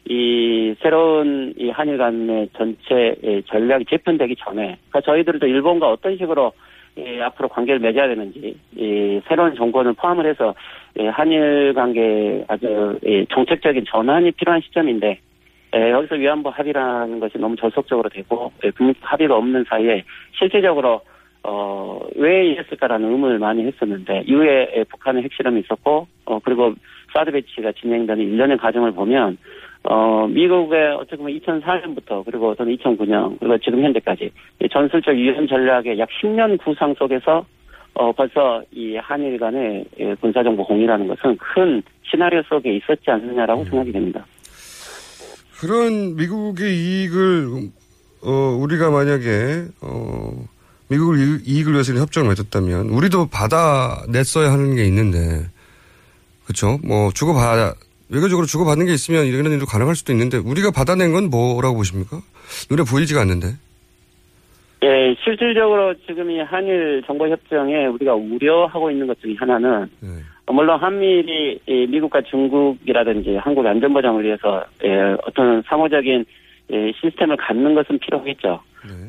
[0.08, 6.52] 이 새로운 이 한일 간의 전체 전략이 재편되기 전에 그러니까 저희들도 일본과 어떤 식으로
[6.96, 10.54] 이 앞으로 관계를 맺어야 되는지 이 새로운 정권을 포함을 해서
[10.96, 15.18] 이 한일 관계 아주 이 정책적인 전환이 필요한 시점인데
[15.74, 20.04] 에, 여기서 위안부 합의라는 것이 너무 절속적으로 되고 에, 국민 합의가 없는 사이에
[20.38, 21.00] 실질적으로
[21.42, 26.74] 어, 왜 이랬을까라는 의문을 많이 했었는데 이후에 에, 북한의 핵실험이 있었고 어, 그리고
[27.12, 29.36] 사드 배치가 진행되는 일련의 과정을 보면
[29.82, 34.30] 어, 미국의 어떻게 보면 2004년부터 그리고 또는 2009년 그리고 지금 현재까지
[34.62, 37.44] 이 전술적 유엔 전략의 약 10년 구상 속에서
[37.94, 43.92] 어, 벌써 이 한일 간의 예, 군사정보 공유라는 것은 큰 시나리오 속에 있었지 않느냐라고 생각이
[43.92, 44.24] 됩니다.
[45.60, 47.70] 그런 미국의 이익을
[48.22, 48.30] 어,
[48.60, 50.44] 우리가 만약에 어,
[50.88, 55.46] 미국을 이- 이익을 위해서 협정을 맺었다면 우리도 받아냈어야 하는 게 있는데
[56.44, 56.78] 그렇죠?
[56.84, 57.74] 뭐 주고받아
[58.10, 62.20] 외교적으로 주고받는 게 있으면 이런 일도 가능할 수도 있는데 우리가 받아낸 건 뭐라고 보십니까?
[62.70, 63.56] 눈에 보이지가 않는데.
[64.82, 70.78] 예, 실질적으로 지금 이 한일 정보 협정에 우리가 우려하고 있는 것 중에 하나는 어, 물론
[70.78, 76.24] 한미일이 이 미국과 중국이라든지 한국의 안전보장을 위해서 예, 어떤 상호적인
[76.72, 78.60] 예, 시스템을 갖는 것은 필요하겠죠.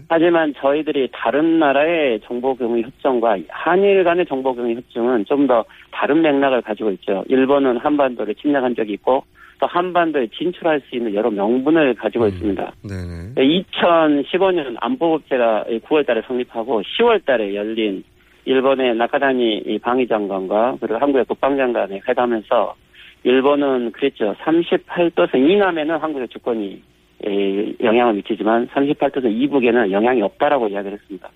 [0.08, 6.92] 하지만 저희들이 다른 나라의 정보공유 협정과 한일 간의 정보공유 협정은 좀 더 다른 맥락을 가지고
[6.92, 7.24] 있죠.
[7.28, 9.24] 일본은 한반도를 침략한 적이 있고
[9.60, 12.74] 또 한반도에 진출할 수 있는 여러 명분을 가지고 있습니다.
[12.84, 13.34] 네네.
[13.36, 18.04] 2015년 안보국제가 9월 달에 성립하고 10월 달에 열린
[18.46, 22.76] 일본의 나카다니 이 방위 장관과 그리고 한국의 국방장관의 회담에서
[23.24, 24.36] 일본은 그랬죠.
[24.44, 26.82] 38도선 이남에는 한국의 주권이
[27.26, 31.30] 에, 영향을 미치지만 38도선 이북에는 영향이 없다라고 이야기를 했습니다.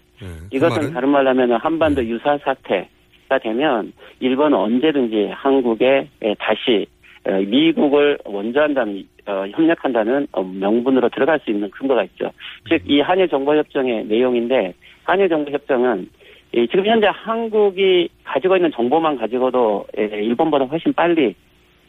[0.51, 0.93] 이것은 말은?
[0.93, 6.85] 다른 말로 하면 한반도 유사 사태가 되면 일본은 언제든지 한국에 에, 다시
[7.25, 12.31] 어, 미국을 원조한다는 어, 협력한다는 어, 명분으로 들어갈 수 있는 근거가 있죠.
[12.69, 16.07] 즉 이 한일 정보 협정의 내용인데 한일 정보 협정은
[16.51, 21.35] 이 지금 현재 한국이 가지고 있는 정보만 가지고도 에, 일본보다 훨씬 빨리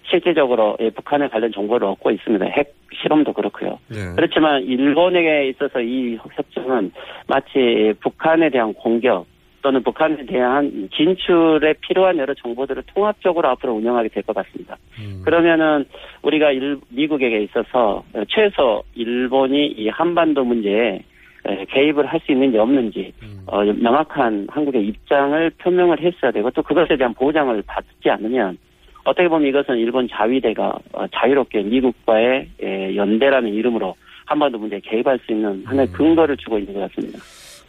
[0.09, 2.45] 실질적으로 예, 북한에 관련 정보를 얻고 있습니다.
[2.47, 3.79] 핵 실험도 그렇고요.
[3.89, 3.97] 네.
[4.17, 6.91] 그렇지만 일본에게 있어서 이 협정은
[7.27, 9.27] 마치 북한에 대한 공격
[9.63, 14.77] 또는 북한에 대한 진출에 필요한 여러 정보들을 통합적으로 앞으로 운영하게 될 것 같습니다.
[15.25, 15.85] 그러면은
[16.23, 21.03] 우리가 일, 미국에게 있어서 최소 일본이 이 한반도 문제에 에,
[21.45, 23.13] 개입을 할 수 있는지 없는지
[23.47, 28.59] 어, 명확한 한국의 입장을 표명을 했어야 되고 또 그것에 대한 보장을 받지 않으면
[29.05, 35.33] 어떻게 보면 이것은 일본 자위대가 어, 자유롭게 미국과의 에, 연대라는 이름으로 한반도 문제에 개입할 수
[35.33, 37.19] 있는 하나의 근거를 주고 있는 것 같습니다.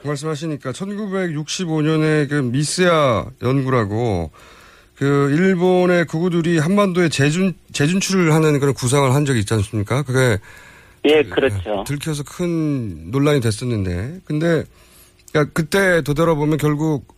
[0.02, 4.32] 그 말씀하시니까 1965년에 그 미스야 연구라고
[4.96, 10.04] 그 일본의 구구들이 한반도에 재준 재준출을 하는 그런 구상을 한 적이 있지 않습니까?
[10.04, 10.38] 그게
[11.06, 11.84] 예, 그렇죠.
[11.88, 14.64] 들켜서 큰 논란이 됐었는데, 근데
[15.32, 17.16] 그러니까 그때 되돌아보면 결국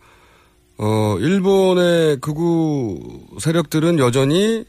[0.78, 4.64] 어 일본의 극우 세력들은 여전히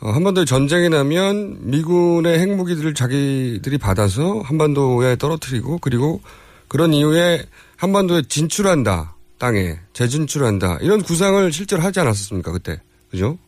[0.00, 6.22] 어, 한반도에 전쟁이 나면 미군의 핵무기들을 자기들이 받아서 한반도에 떨어뜨리고 그리고
[6.68, 7.44] 그런 이후에
[7.76, 9.16] 한반도에 진출한다.
[9.38, 10.78] 땅에 재진출한다.
[10.82, 12.52] 이런 구상을 실제로 하지 않았습니까?
[12.52, 12.80] 그때.
[13.10, 13.38] 그죠?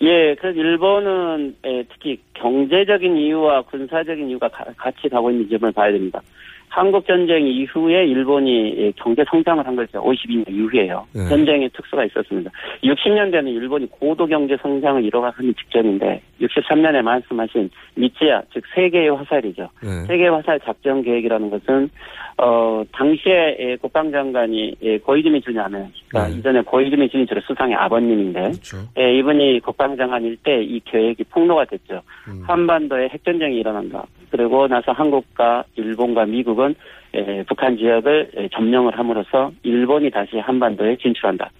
[0.00, 5.90] 예, 그래서 일본은 예, 특히 경제적인 이유와 군사적인 이유가 가- 같이 가고 있는 점을 봐야
[5.90, 6.20] 됩니다.
[6.68, 10.02] 한국 전쟁 이후에 일본이 예, 경제 성장을 한 거죠.
[10.02, 11.06] 52년 이후에요.
[11.12, 11.28] 네.
[11.28, 12.50] 전쟁의 특수가 있었습니다.
[12.84, 19.68] 60년대는 일본이 고도 경제 성장을 이뤄가는 직전인데 63년에 말씀하신 미츠야 즉 세계의 화살이죠.
[19.82, 19.88] 네.
[20.06, 21.90] 세계 화살 작전 계획이라는 것은
[22.36, 28.52] 어 당시에 예, 국방장관이 예, 고이즈미 준야는 그러니까 이전에 고이즈미 준이처럼 수상의 아버님인데
[28.98, 32.02] 예, 이분이 국방장관일 때 이 계획이 폭로가 됐죠.
[32.46, 34.04] 한반도에 핵전쟁이 일어난다.
[34.30, 36.74] 그리고 나서 한국과 일본과 미국은
[37.14, 41.50] 예, 북한 지역을 예, 점령을 함으로써 일본이 다시 한반도에 진출한다.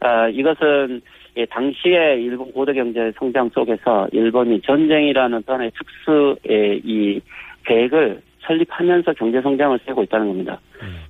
[0.00, 1.02] 아, 이것은
[1.36, 7.20] 예, 당시에 일본 고도 경제 성장 속에서 일본이 전쟁이라는 또 하나의 특수의 이
[7.66, 10.60] 계획을 설립하면서 경제 성장을 세고 있다는 겁니다.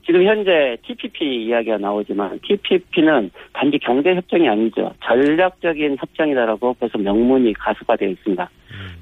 [0.07, 4.93] 지금 현재 TPP 이야기가 나오지만 TPP는 단지 경제 협정이 아니죠.
[5.05, 8.51] 전략적인 협정이다라고 벌써 명문이 가수화되어 있습니다.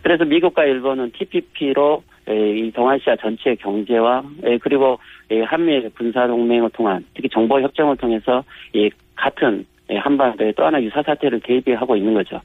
[0.03, 4.99] 그래서 미국과 일본은 TPP로 이 동아시아 전체의 경제와 에, 그리고
[5.31, 10.83] 이 한미일 군사 동맹을 통한 특히 정보 협정을 통해서 이 같은 예, 한반도에 또 하나
[10.83, 12.41] 유사 사태를 대비하고 있는 거죠.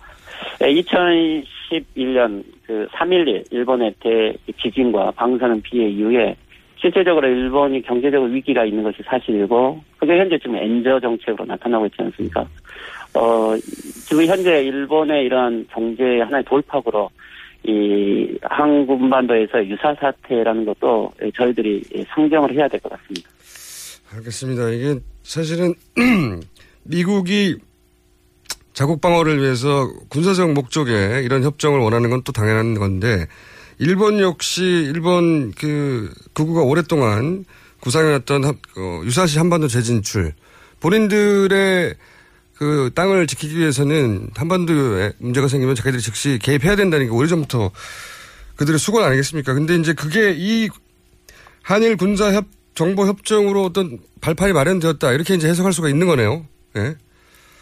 [1.72, 6.36] 2011년 그 3.11 일본의 대 지진과 방사능 피해 이후에
[6.80, 12.42] 실제적으로 일본이 경제적으로 위기가 있는 것이 사실이고 그게 현재 지금 엔저 정책으로 나타나고 있지 않습니까?
[13.16, 17.10] 어, 지금 현재 일본의 이러한 경제 하나의 돌파구로
[17.64, 23.30] 이 한군반도에서 유사 사태라는 것도 저희들이 상정을 해야 될 것 같습니다.
[24.14, 24.70] 알겠습니다.
[24.70, 25.74] 이게 사실은
[26.86, 27.56] 미국이
[28.78, 33.26] 자국 방어를 위해서 군사적 목적에 이런 협정을 원하는 건 또 당연한 건데
[33.80, 37.44] 일본 역시 일본 그 극우가 오랫동안
[37.80, 40.34] 구상해왔던 합- 어, 유사시 한반도 재진출
[40.80, 41.96] 본인들의
[42.54, 47.72] 그 땅을 지키기 위해서는 한반도에 문제가 생기면 자기들이 즉시 개입해야 된다는 게 오래전부터
[48.58, 49.56] 그들의 수건 아니겠습니까?
[49.56, 50.70] 근데 이제 그게 이
[51.64, 56.46] 한일 군사 협 정보 협정으로 어떤 발판이 마련되었다 이렇게 이제 해석할 수가 있는 거네요.
[56.76, 56.96] 예.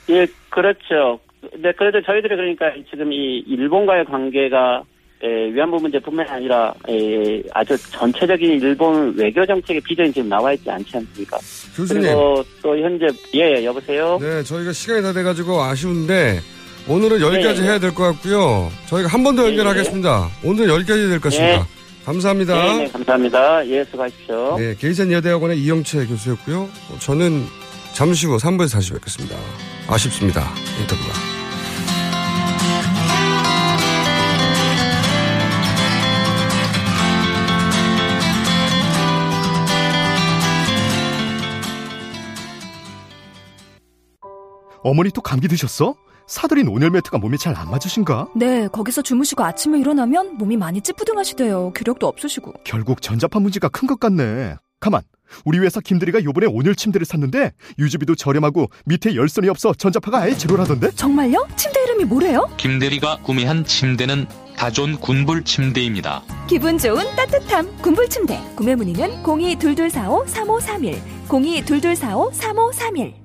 [0.09, 1.19] 예, 그렇죠.
[1.57, 4.83] 네, 그래도 저희들이 그러니까 지금 이 일본과의 관계가
[5.23, 10.97] 에, 위안부 문제뿐만 아니라 에, 아주 전체적인 일본 외교 정책의 비전이 지금 나와 있지 않지
[10.97, 11.37] 않습니까?
[11.75, 12.03] 교수님.
[12.03, 14.17] 그리고 또 현재 예, 예, 여보세요.
[14.21, 16.39] 네, 저희가 시간이 다 돼가지고 아쉬운데
[16.87, 17.67] 오늘은 여기까지 네.
[17.67, 18.69] 해야 될 것 같고요.
[18.87, 20.29] 저희가 한 번더 네, 연결하겠습니다.
[20.43, 21.57] 오늘 여기까지 될 것 같습니다.
[21.59, 21.63] 네.
[22.05, 22.53] 감사합니다.
[22.77, 23.67] 네, 네, 감사합니다.
[23.67, 24.55] 예, 수고하십시오.
[24.59, 26.61] 네, 게이센 여대학원의 이영채 교수였고요.
[26.61, 27.43] 어, 저는
[27.95, 29.37] 잠시 후 3부에서 다시 뵙겠습니다.
[29.87, 30.41] 아쉽습니다.
[30.81, 31.13] 인터뷰가.
[44.83, 45.95] 어머니 또 감기 드셨어?
[46.27, 48.29] 사들인 온열 매트가 몸에 잘 안 맞으신가?
[48.35, 51.73] 네, 거기서 주무시고 아침에 일어나면 몸이 많이 찌뿌둥하시대요.
[51.73, 52.53] 기력도 없으시고.
[52.63, 54.55] 결국 전자파 문제가 큰 것 같네.
[54.79, 55.01] 가만.
[55.43, 60.91] 우리 회사 김대리가 요번에 온열 침대를 샀는데 유지비도 저렴하고 밑에 열선이 없어 전자파가 아예 제로라던데?
[60.91, 61.47] 정말요?
[61.55, 62.49] 침대 이름이 뭐래요?
[62.57, 66.23] 김대리가 구매한 침대는 다존 군불 침대입니다.
[66.47, 68.39] 기분 좋은 따뜻함 군불 침대.
[68.55, 70.99] 구매 문의는 0222453531.
[71.27, 73.24] 0222453531.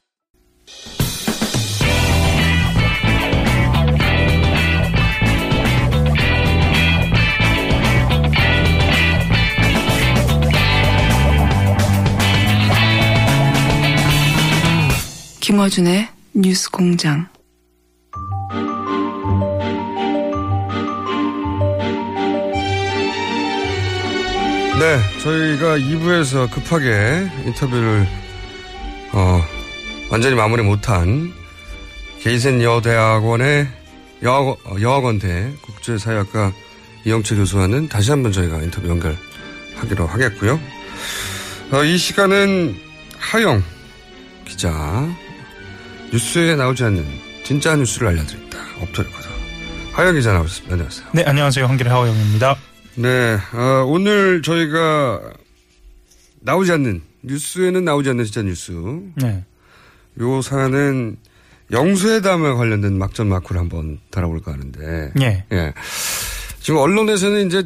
[15.51, 17.27] 김어준의 뉴스 공장.
[24.79, 28.07] 네, 저희가 2부에서 급하게 인터뷰를
[29.11, 29.41] 어,
[30.09, 31.33] 완전히 마무리 못한
[32.21, 33.67] 게이센 여대학원의
[34.23, 36.53] 여학원, 어, 여학원대 국제사회학과
[37.03, 40.57] 이영채 교수와는 다시 한번 저희가 인터뷰 연결하기로 하겠고요.
[41.73, 42.73] 어, 이 시간은
[43.17, 43.61] 하영
[44.45, 44.71] 기자
[46.11, 47.05] 뉴스에 나오지 않는
[47.43, 48.59] 진짜 뉴스를 알려드립니다.
[48.81, 49.29] 업토리코서
[49.93, 50.73] 하영 기자 나오셨습니다.
[50.73, 51.07] 안녕하세요.
[51.13, 51.65] 네, 안녕하세요.
[51.67, 52.57] 한길의 하호영입니다.
[52.95, 55.21] 네, 어, 오늘 저희가
[56.41, 58.71] 나오지 않는 뉴스에는 나오지 않는 진짜 뉴스.
[59.15, 59.45] 네.
[60.19, 61.17] 요 사안은
[61.71, 65.13] 영수회담에 관련된 막전 마크를 한번 달아볼까 하는데.
[65.21, 65.45] 예.
[65.53, 65.73] 예.
[66.59, 67.63] 지금 언론에서는 이제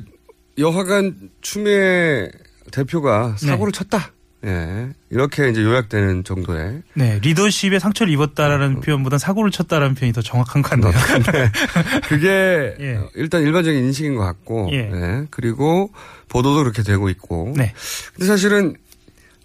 [0.60, 2.30] 여하간 추미애
[2.72, 3.80] 대표가 사고를 네.
[3.80, 4.12] 쳤다.
[4.46, 4.90] 예.
[5.10, 6.84] 이렇게 이제 요약되는 정도의.
[6.94, 10.94] 네, 리더십에 상처를 입었다라는 표현보단 사고를 쳤다라는 표현이 더 정확한 것 같네요.
[12.08, 12.96] 그게 예.
[12.96, 14.70] 어, 일단 일반적인 인식인 것 같고.
[14.74, 14.92] 예.
[14.92, 15.26] 예.
[15.32, 15.92] 그리고
[16.30, 17.54] 보도도 그렇게 되고 있고.
[17.56, 17.74] 네.
[18.14, 18.76] 근데 사실은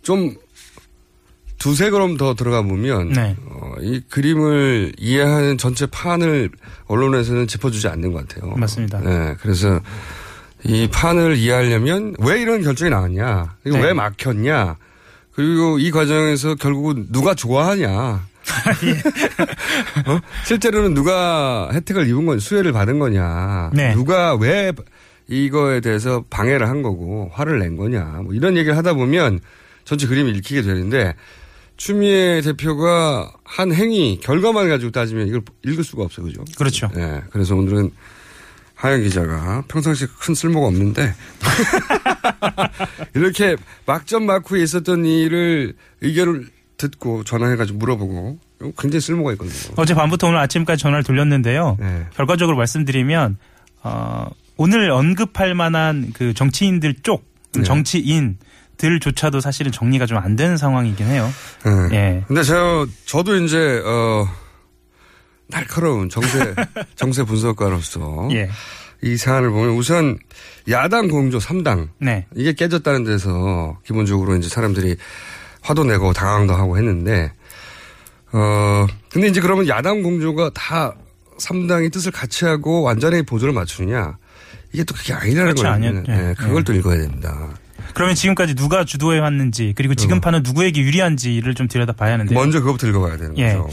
[0.02, 0.34] 좀
[1.60, 3.36] 두세 걸음 더 들어가 보면 네.
[3.46, 6.50] 어, 이 그림을 이해하는 전체 판을
[6.86, 8.54] 언론에서는 짚어주지 않는 것 같아요.
[8.56, 8.98] 맞습니다.
[9.00, 9.80] 네, 그래서
[10.64, 13.84] 이 판을 이해하려면 왜 이런 결정이 나왔냐, 이거 네.
[13.84, 14.76] 왜 막혔냐,
[15.32, 18.28] 그리고 이 과정에서 결국은 누가 좋아하냐.
[18.84, 18.90] 예.
[20.10, 20.20] 어?
[20.44, 23.94] 실제로는 누가 혜택을 입은 건 수혜를 받은 거냐, 네.
[23.94, 24.72] 누가 왜
[25.28, 29.40] 이거에 대해서 방해를 한 거고 화를 낸 거냐, 뭐 이런 얘기를 하다 보면
[29.84, 31.14] 전체 그림이 읽히게 되는데
[31.76, 36.44] 추미애 대표가 한 행위 결과만 가지고 따지면 이걸 읽을 수가 없어요, 그죠?
[36.58, 36.90] 그렇죠.
[36.94, 37.90] 네, 그래서 오늘은
[38.80, 41.14] 하영 기자가 평상시 큰 쓸모가 없는데
[43.14, 43.56] 이렇게
[43.86, 46.46] 막점 마크에 있었던 일을 의견을
[46.78, 48.38] 듣고 전화해가지고 물어보고
[48.78, 49.74] 굉장히 쓸모가 있거든요.
[49.76, 51.76] 어제 밤부터 오늘 아침까지 전화를 돌렸는데요.
[51.78, 52.06] 네.
[52.14, 53.36] 결과적으로 말씀드리면
[53.82, 57.24] 어, 오늘 언급할 만한 그 정치인들 쪽
[57.54, 57.62] 네.
[57.62, 58.38] 정치인
[58.78, 61.30] 들조차도 사실은 정리가 좀 안 되는 상황이긴 해요.
[61.90, 61.96] 네.
[61.96, 62.24] 예.
[62.28, 64.26] 근데 제가 저도 이제 어
[65.50, 66.54] 날카로운 정세
[66.96, 68.48] 정세 분석가로서 예.
[69.02, 70.18] 이 사안을 보면 우선
[70.68, 72.26] 야당 공조 3당 네.
[72.34, 74.96] 이게 깨졌다는 데서 기본적으로 이제 사람들이
[75.62, 77.32] 화도 내고 당황도 하고 했는데
[78.32, 80.94] 어 근데 이제 그러면 야당 공조가 다
[81.38, 84.16] 3당이 뜻을 같이 하고 완전히 보조를 맞추느냐
[84.72, 85.72] 이게 또 그게 아니라는 거예요.
[85.72, 86.02] 않아요.
[86.06, 86.34] 네, 예.
[86.38, 87.48] 그걸 또 읽어야 됩니다.
[87.94, 90.20] 그러면 지금까지 누가 주도해 왔는지 그리고 지금 어.
[90.20, 93.54] 판은 누구에게 유리한지를 좀 들여다 봐야 하는데 먼저 그것부터 읽어봐야 되는 예.
[93.54, 93.68] 거죠.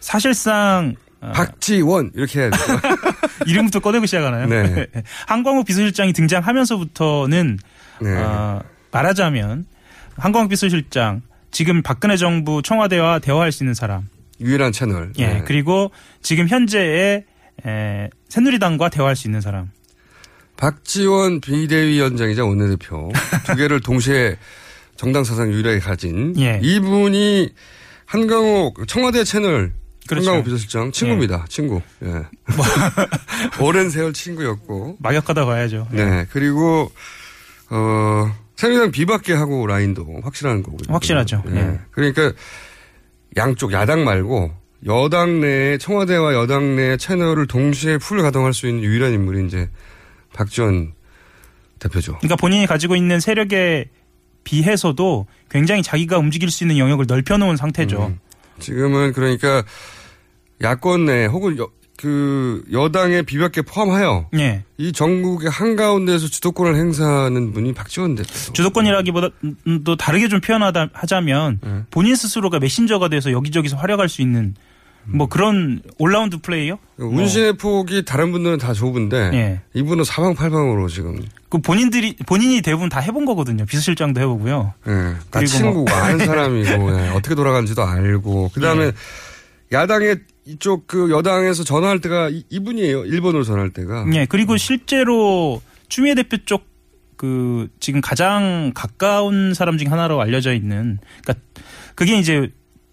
[0.00, 2.80] 사실상 어, 박지원 이렇게 해야 돼요.
[3.46, 4.46] 이름부터 꺼내고 시작하나요?
[4.46, 4.86] 네.
[5.26, 7.58] 한광욱 비서실장이 등장하면서부터는
[8.00, 8.16] 네.
[8.16, 8.60] 어,
[8.90, 9.66] 말하자면
[10.16, 14.08] 한광욱 비서실장 지금 박근혜 정부 청와대와 대화할 수 있는 사람.
[14.40, 15.12] 유일한 채널.
[15.18, 15.26] 예.
[15.26, 15.42] 네.
[15.46, 15.90] 그리고
[16.22, 17.24] 지금 현재의
[17.66, 19.70] 에, 새누리당과 대화할 수 있는 사람.
[20.56, 23.10] 박지원 비대위원장이자 원내대표
[23.46, 24.36] 두 개를 동시에
[24.96, 26.60] 정당 사상 유일하게 가진 예.
[26.62, 27.50] 이분이
[28.06, 29.72] 한강욱 청와대 채널
[30.06, 30.28] 그렇죠.
[30.28, 31.44] 한강욱 비서실장 친구입니다.
[31.48, 31.80] 친구.
[32.02, 32.24] 예.
[33.62, 34.96] 오랜 세월 친구였고.
[34.98, 35.88] 막역하다 봐야죠.
[35.92, 36.26] 네.
[36.30, 36.90] 그리고
[37.70, 40.92] 어 새누리당 비박계 하고 라인도 확실한 거고요.
[40.92, 41.42] 확실하죠.
[41.50, 41.56] 예.
[41.56, 41.78] 예.
[41.92, 42.32] 그러니까
[43.36, 44.52] 양쪽 야당 말고
[44.86, 49.68] 여당 내 청와대와 여당 내 채널을 동시에 풀 가동할 수 있는 유일한 인물이 이제
[50.32, 50.94] 박지원
[51.78, 52.18] 대표죠.
[52.18, 53.88] 그러니까 본인이 가지고 있는 세력에
[54.44, 58.06] 비해서도 굉장히 자기가 움직일 수 있는 영역을 넓혀놓은 상태죠.
[58.06, 58.20] 음.
[58.60, 59.64] 지금은 그러니까
[60.62, 64.64] 야권 내 혹은 여, 그 여당의 비박계 포함하여 예.
[64.78, 68.28] 이 전국의 한가운데에서 주도권을 행사하는 분이 박지원 대표.
[68.52, 69.28] 주도권이라기보다
[69.66, 71.82] 음, 또 다르게 좀 표현하다 하자면 네.
[71.90, 74.54] 본인 스스로가 메신저가 돼서 여기저기서 활약할 수 있는
[75.04, 76.78] 뭐 그런 올라운드 플레이어?
[76.98, 79.60] 운신의 폭이 다른 분들은 다 좁은데 예.
[79.74, 83.64] 이분은 사방팔방으로 지금 그 본인들이 본인이 대부분 다 해본 거거든요.
[83.66, 84.74] 비서실장도 해보고요.
[84.86, 88.92] 예, 다 그리고 친구고 뭐- 아는 사람이고 예, 어떻게 돌아가는지도 알고 그다음에 예.
[89.72, 93.04] 야당의 이쪽 그 여당에서 전화할 때가 이- 이분이에요.
[93.06, 94.04] 일본으로 전화할 때가.
[94.14, 94.26] 예.
[94.26, 96.68] 그리고 실제로 추미애 대표 쪽
[97.16, 101.44] 그 지금 가장 가까운 사람 중에 하나로 알려져 있는 그러니까
[101.94, 102.50] 그게 이제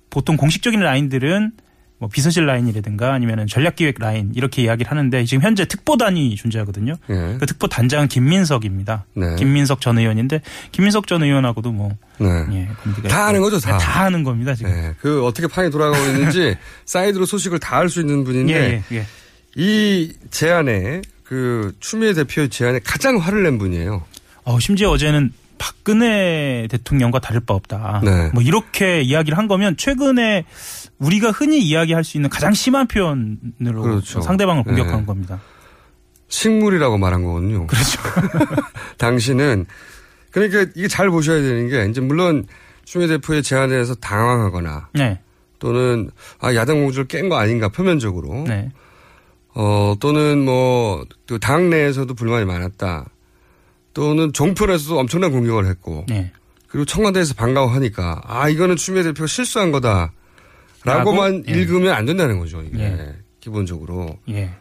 [0.10, 1.54] 보통 공식적인 라인들은
[2.00, 6.94] 뭐 비서실 라인이라든가 아니면은 전략기획 라인 이렇게 이야기를 하는데 지금 현재 특보단이 존재하거든요.
[7.10, 7.38] 예.
[7.40, 9.06] 그 특보 단장은 김민석입니다.
[9.16, 9.36] 네.
[9.38, 10.42] 김민석 전 의원인데
[10.72, 11.90] 김민석 전 의원하고도 뭐
[12.20, 12.28] 네.
[12.52, 13.26] 예, 다.
[13.28, 13.78] 아는 거죠, 다.
[13.78, 14.72] 네, 다 아는 겁니다 지금.
[14.72, 18.98] 예, 그 어떻게 판이 돌아가고 있는지 사이드로 소식을 다 알 수 있는 분인데 예, 예,
[18.98, 19.06] 예.
[19.56, 24.04] 이 제안에 그 추미애 대표의 제안에 가장 화를 낸 분이에요.
[24.44, 28.02] 어, 심지어 어제는 박근혜 대통령과 다를 바 없다.
[28.04, 28.30] 네.
[28.34, 30.46] 뭐 이렇게 이야기를 한 거면 최근에
[31.00, 34.22] 우리가 흔히 이야기할 수 있는 가장 심한 표현으로 그렇죠.
[34.22, 35.06] 상대방을 공격한 네.
[35.06, 35.40] 겁니다.
[36.30, 37.68] 식물이라고 말한 거거든요.
[37.68, 38.02] 그렇죠.
[38.98, 39.66] 당신은
[40.32, 42.46] 그러니까 이게 잘 보셔야 되는 게 이제 물론
[42.86, 45.20] 추미애 대표의 제안에 대해서 당황하거나 네.
[45.60, 48.70] 또는 아 야당 공주를 깬 거 아닌가 표면적으로 네.
[49.60, 53.06] 어, 또는 뭐, 또 당내에서도 불만이 많았다.
[53.98, 56.06] 또는 종편에서도 엄청난 공격을 했고.
[56.08, 56.32] 네.
[56.68, 60.14] 그리고 청와대에서 반가워하니까, 아, 이거는 추미애 대표가 실수한 거다.
[60.86, 61.44] 라고만 라고?
[61.48, 61.52] 예.
[61.54, 62.84] 읽으면 안 된다는 거죠, 이게.
[62.84, 63.16] 예.
[63.40, 64.16] 기본적으로.
[64.30, 64.52] 예.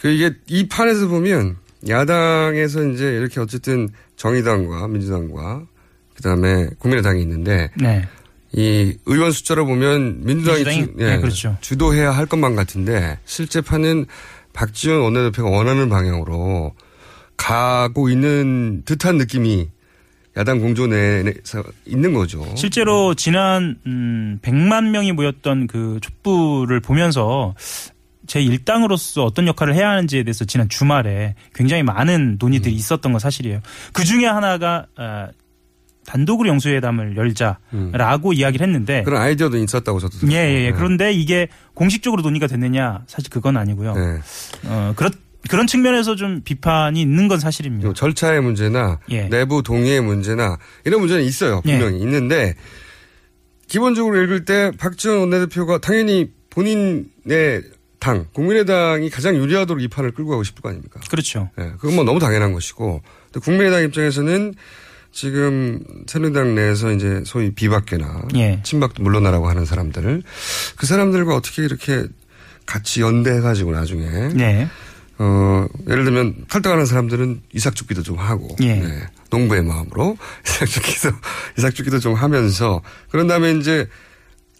[0.00, 1.56] 그 이게 이 판에서 보면
[1.88, 5.66] 야당에서 이제 이렇게 어쨌든 정의당과 민주당과
[6.14, 8.06] 그다음에 국민의당이 있는데 네.
[8.52, 10.86] 이 의원 숫자로 보면 민주당이, 민주당이?
[10.86, 11.56] 주, 예, 네, 그렇죠.
[11.60, 14.06] 주도해야 할 것만 같은데 실제 판은
[14.52, 16.74] 박지원 원내대표가 원하는 방향으로
[17.38, 19.68] 가고 있는 듯한 느낌이
[20.36, 22.44] 야당 공조 내에서 있는 거죠.
[22.54, 27.54] 실제로 지난 음 100만 명이 모였던 그 촛불을 보면서
[28.26, 33.60] 제 일당으로서 어떤 역할을 해야 하는지에 대해서 지난 주말에 굉장히 많은 논의들이 있었던 건 사실이에요.
[33.94, 35.28] 그 중에 하나가 아,
[36.06, 40.70] 단독으로 영수회담을 열자라고 이야기를 했는데 그런 아이디어도 있었다고 저도 예, 예, 예.
[40.70, 40.72] 네.
[40.72, 43.94] 그런데 이게 공식적으로 논의가 됐느냐 사실 그건 아니고요.
[43.94, 44.18] 네.
[44.66, 45.10] 어, 그렇
[45.48, 47.88] 그런 측면에서 좀 비판이 있는 건 사실입니다.
[47.88, 49.28] 요 절차의 문제나 예.
[49.28, 51.60] 내부 동의의 문제나 이런 문제는 있어요.
[51.62, 52.54] 분명히 있는데
[53.66, 57.62] 기본적으로 읽을 때 박지원 원내대표가 당연히 본인의
[57.98, 61.00] 당 국민의당이 가장 유리하도록 이 판을 끌고 가고 싶을 거 아닙니까?
[61.10, 61.50] 그렇죠.
[61.58, 64.54] 예, 그건 뭐 너무 당연한 것이고 또 국민의당 입장에서는
[65.10, 68.60] 지금 새누리당 내에서 이제 소위 비박계나 예.
[68.62, 70.22] 친박도 물러나라고 하는 사람들을
[70.76, 72.04] 그 사람들과 어떻게 이렇게
[72.66, 74.68] 같이 연대해가지고 나중에 네.
[75.18, 78.74] 어, 예를 들면 탈당하는 사람들은 이삭 죽기도 좀 하고 예.
[78.74, 80.16] 네, 농부의 마음으로
[80.46, 81.10] 이삭 죽기도
[81.58, 83.88] 이삭 죽기도 좀 하면서 그런 다음에 이제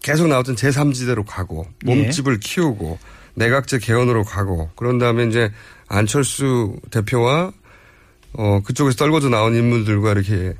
[0.03, 1.95] 계속 나왔던 제3지대로 가고 예.
[1.95, 2.99] 몸집을 키우고
[3.35, 5.53] 내각제 개헌으로 가고 그런 다음에 이제
[5.87, 7.53] 안철수 대표와
[8.33, 10.55] 어, 그쪽에서 떨궈져 나온 인물들과 이렇게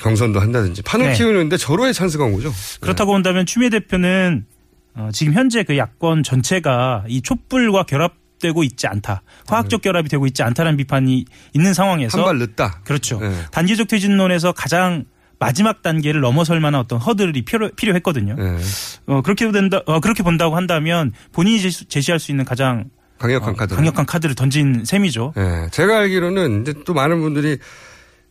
[0.00, 1.14] 경선도 한다든지 판을 네.
[1.14, 2.52] 키우는데 절호의 찬스가 온 거죠.
[2.80, 4.46] 그렇다고 본다면 추미애 대표는
[4.94, 9.22] 어, 지금 현재 그 야권 전체가 이 촛불과 결합 되고 있지 않다.
[9.46, 11.24] 화학적 결합이 되고 있지 않다는 비판이
[11.54, 12.80] 있는 상황에서 한 발 늦다.
[12.84, 13.18] 그렇죠.
[13.20, 13.32] 네.
[13.52, 15.04] 단기적 퇴진론에서 가장
[15.38, 18.34] 마지막 단계를 넘어설 만한 어떤 허들이 필요, 필요했거든요.
[18.36, 18.58] 네.
[19.06, 23.56] 어, 그렇게 된다, 어, 그렇게 본다고 한다면 본인이 제시- 제시할 수 있는 가장 강력한 어,
[23.56, 23.74] 카드.
[23.74, 25.32] 강력한 카드를 던진 셈이죠.
[25.36, 27.56] 예, 제가 알기로는 이제 또 많은 분들이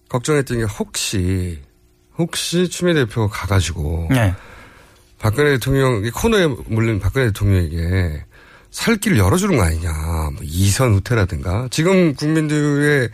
[0.10, 1.60] 걱정했던 게 혹시
[2.18, 4.34] 혹시 추미애 대표가 가가지고 네.
[5.20, 8.24] 박근혜 대통령 이 코너에 물린 박근혜 대통령에게
[8.72, 9.92] 살 길을 열어주는 거 아니냐.
[10.34, 13.10] 뭐 이선 후퇴라든가 지금 국민들의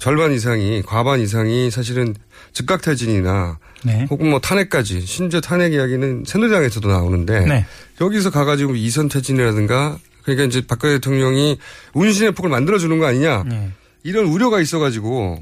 [0.00, 2.14] 절반 이상이 과반 이상이 사실은
[2.52, 4.06] 즉각 퇴진이나 네.
[4.10, 7.66] 혹은 뭐 탄핵까지 심지어 탄핵 이야기는 새누리당에서도 나오는데 네.
[8.00, 11.58] 여기서 가가지고 이선 퇴진이라든가 그러니까 이제 박근혜 대통령이
[11.94, 13.70] 운신의 폭을 만들어주는 거 아니냐 네.
[14.02, 15.40] 이런 우려가 있어가지고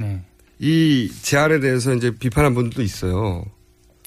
[0.59, 3.44] 이 제안에 대해서 이제 비판한 분들도 있어요.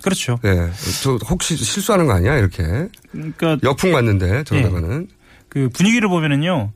[0.02, 0.38] 그렇죠.
[0.44, 0.70] 네,
[1.02, 2.64] 저 혹시 실수하는 거 아니야 이렇게
[3.12, 5.08] 그러니까 역풍 맞는데 저러다가는
[5.54, 6.72] 그 분위기를 보면은요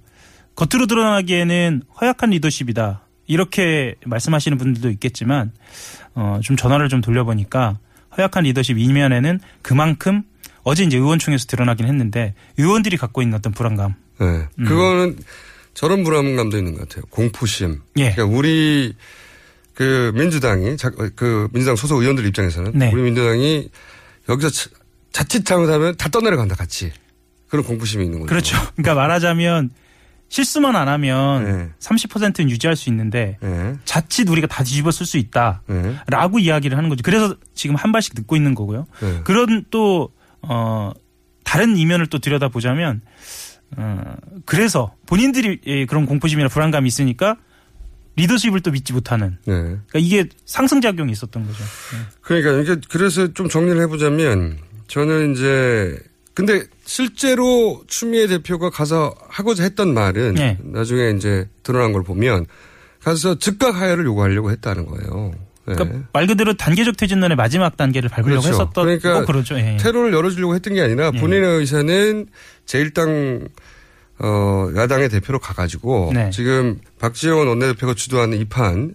[0.56, 5.52] 겉으로 드러나기에는 허약한 리더십이다 이렇게 말씀하시는 분들도 있겠지만
[6.14, 7.80] 어, 좀 전화를 좀 돌려보니까
[8.18, 10.22] 허약한 리더십 이면에는 그만큼
[10.64, 14.66] 어제 이제 의원총회에서 드러나긴 했는데 의원들이 갖고 있는 어떤 불안감 네, 음.
[14.66, 15.18] 그거는
[15.74, 17.04] 저런 불안감도 있는 것 같아요.
[17.12, 17.82] 공포심.
[17.98, 18.12] 예.
[18.14, 18.96] 그러니까 우리
[19.76, 22.92] 그 민주당이 자- 그 민주당 소속 의원들 입장에서는 네.
[22.92, 23.70] 우리 민주당이
[24.28, 24.70] 여기서 자-
[25.12, 26.92] 자칫 잘못하면 다 떠내려 간다 같이
[27.48, 28.30] 그런 공포심이 있는 거죠.
[28.30, 28.58] 그렇죠.
[28.76, 29.72] 그러니까 말하자면
[30.30, 31.70] 실수만 안 하면 네.
[31.80, 33.38] 30%는 유지할 수 있는데
[33.86, 37.02] 자칫 우리가 다 뒤집어 쓸 수 있다라고 이야기를 하는 거죠.
[37.04, 38.88] 그래서 지금 한 발씩 듣고 있는 거고요.
[39.00, 39.22] 네.
[39.24, 40.10] 그런 또
[40.42, 40.92] 어,
[41.44, 43.02] 다른 이면을 또 들여다 보자면
[43.78, 47.38] 어, 그래서 본인들이 예, 그런 공포심이나 불안감이 있으니까
[48.18, 49.38] 리더십을 또 믿지 못하는.
[49.46, 49.54] 네.
[49.54, 51.64] 그러니까 이게 상승작용이 있었던 거죠.
[52.22, 55.98] 그러니까 이게 그래서 좀 정리를 해보자면 저는 이제
[56.38, 60.56] 근데 실제로 추미애 대표가 가서 하고자 했던 말은 네.
[60.62, 62.46] 나중에 이제 드러난 걸 보면
[63.02, 65.32] 가서 즉각 하야를 요구하려고 했다는 거예요.
[65.66, 65.74] 네.
[65.74, 68.50] 그러니까 말 그대로 단계적 퇴진론의 마지막 단계를 밟으려고 그렇죠.
[68.50, 69.58] 했었던 그러니까 거 그러죠.
[69.58, 69.78] 예.
[69.78, 71.20] 테러를 열어주려고 했던 게 아니라 예.
[71.20, 72.28] 본인의 의사는
[72.68, 73.50] 제1당
[74.20, 76.30] 어, 야당의 대표로 가가지고 네.
[76.30, 78.94] 지금 박지원 원내대표가 주도하는 이 판.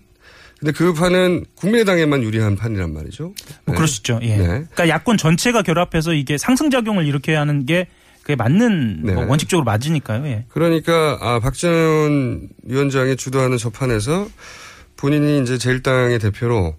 [0.63, 3.35] 근데 그 판은 국민의당에만 유리한 판이란 말이죠.
[3.65, 3.85] 뭐 네.
[3.85, 4.21] 있죠.
[4.23, 4.37] 예.
[4.37, 4.45] 네.
[4.47, 7.89] 그러니까 야권 전체가 결합해서 이게 상승작용을 일으켜야 하는 게
[8.23, 9.13] 그게 맞는 네.
[9.13, 10.25] 뭐 원칙적으로 맞으니까요.
[10.27, 10.45] 예.
[10.51, 14.29] 그러니까 아 박지원 위원장이 주도하는 저 판에서
[14.97, 16.77] 본인이 이제 제1당의 대표로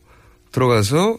[0.53, 1.17] 들어가서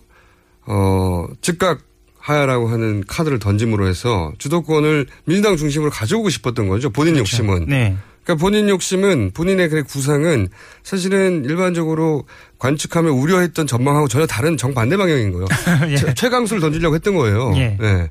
[0.62, 1.80] 어 즉각
[2.18, 6.88] 하야라고 하는 카드를 던짐으로 해서 주도권을 민주당 중심으로 가져오고 싶었던 거죠.
[6.88, 7.66] 본인 욕심은.
[7.68, 7.94] 네.
[8.24, 10.48] 그러니까 본인 욕심은 본인의 그 구상은
[10.82, 12.26] 사실은 일반적으로
[12.58, 15.46] 관측하며 우려했던 전망하고 전혀 다른 정반대 방향인 거예요.
[15.90, 15.96] 예.
[15.96, 17.52] 최- 최강수를 던지려고 했던 거예요.
[17.56, 17.76] 예.
[17.78, 18.10] 네.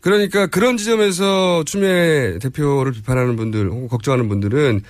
[0.00, 4.82] 그러니까 그런 지점에서 추미애 대표를 비판하는 분들 혹은 걱정하는 분들은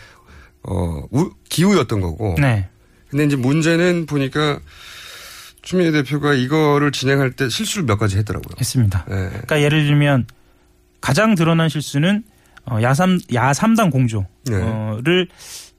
[0.64, 2.36] 어 우- 기우였던 거고.
[2.38, 2.68] 네.
[3.10, 4.60] 근데 이제 문제는 보니까
[5.62, 8.54] 추미애 대표가 이거를 진행할 때 실수를 몇 가지 했더라고요.
[8.58, 9.04] 했습니다.
[9.08, 9.28] 네.
[9.28, 10.26] 그러니까 예를 들면
[11.00, 12.22] 가장 드러난 실수는
[12.70, 15.28] 어, 야삼 야삼당 공조를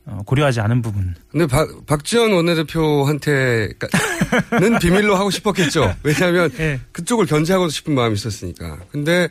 [0.06, 1.16] 어, 고려하지 않은 부분.
[1.32, 3.70] 근데 박, 박지원 원내대표한테는
[4.82, 5.96] 비밀로 하고 싶었겠죠.
[6.04, 6.80] 왜냐하면 예.
[6.92, 8.80] 그쪽을 견제하고 싶은 마음이 있었으니까.
[8.92, 9.30] 근데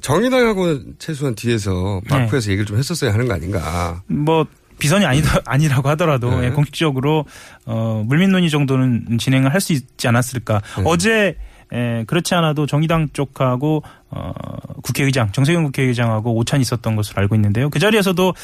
[0.00, 4.02] 정의당하고 최소한 뒤에서 바쿠에서 얘기를 좀 했었어야 하는 거 아닌가.
[4.06, 4.46] 뭐
[4.78, 6.46] 비선이 아니다 아니라고 하더라도 네.
[6.46, 7.24] 예, 공식적으로
[7.64, 10.60] 어, 물밑 논의 정도는 진행을 할 수 있지 않았을까.
[10.78, 10.82] 네.
[10.86, 11.36] 어제
[11.72, 14.32] 에, 그렇지 않아도 정의당 쪽하고 어,
[14.82, 17.70] 국회의장 정세균 국회의장하고 오찬이 있었던 것으로 알고 있는데요.
[17.70, 18.34] 그 자리에서도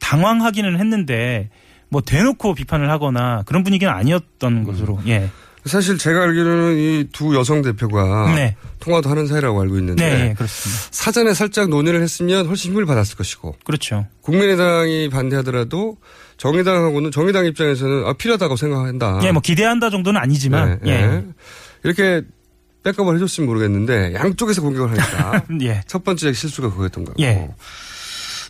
[0.00, 1.50] 당황하기는 했는데
[1.90, 5.30] 뭐 대놓고 비판을 하거나 그런 분위기는 아니었던 것으로 예.
[5.64, 8.56] 사실 제가 알기로는 이 두 여성 대표가 네.
[8.80, 10.82] 통화도 하는 사이라고 알고 있는데 네, 예, 그렇습니다.
[10.92, 14.06] 사전에 살짝 논의를 했으면 훨씬 힘을 받았을 것이고 그렇죠.
[14.22, 15.96] 국민의당이 반대하더라도
[16.38, 19.20] 정의당하고는 정의당 입장에서는 아, 필요하다고 생각한다.
[19.24, 21.06] 예, 뭐 기대한다 정도는 아니지만 네, 예.
[21.06, 21.24] 네.
[21.82, 22.22] 이렇게
[22.82, 25.82] 백업을 해줬으면 모르겠는데 양쪽에서 공격을 하니까 예.
[25.86, 27.48] 첫 번째 실수가 그거였던 거고 예.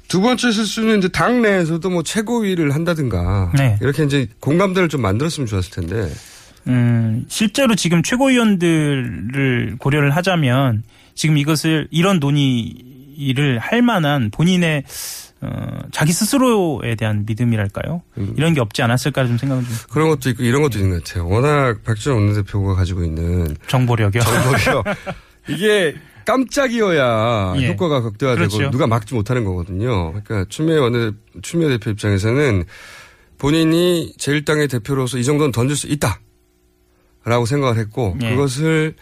[0.07, 3.79] 두 번째 실수는 이제 당 내에서도 뭐 최고위를 한다든가 네.
[3.83, 6.11] 이렇게 이제 공감대를 좀 만들었으면 좋았을 텐데
[6.67, 10.83] 음, 실제로 지금 최고위원들을 고려를 하자면
[11.15, 14.85] 지금 이것을 이런 논의를 할 만한 본인의
[15.41, 18.03] 어, 자기 스스로에 대한 믿음이랄까요?
[18.19, 18.35] 음.
[18.37, 21.29] 이런 게 없지 않았을까 좀 생각은 좀 그런 것도 있고 이런 것도 있는 것 같아요.
[21.29, 24.23] 워낙 박지원 원내대표가 가지고 있는 정보력이요.
[24.23, 24.85] 정보력
[25.49, 27.69] 이게 깜짝이어야 예.
[27.69, 28.71] 효과가 극대화되고 그렇죠.
[28.71, 30.13] 누가 막지 못하는 거거든요.
[30.13, 32.65] 그러니까 추미애 원내 추미애 대표 입장에서는
[33.39, 38.31] 본인이 제1당의 대표로서 이 정도는 던질 수 있다라고 생각을 했고 예.
[38.31, 38.95] 그것을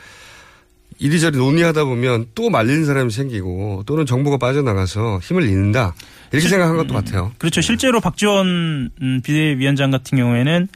[0.98, 5.94] 이리저리 논의하다 보면 또 말리는 사람이 생기고 또는 정보가 빠져나가서 힘을 잃는다
[6.32, 7.32] 이렇게 생각한 것도 같아요.
[7.38, 7.60] 그렇죠.
[7.60, 10.68] 실제로 박지원 음, 비대위원장 같은 경우에는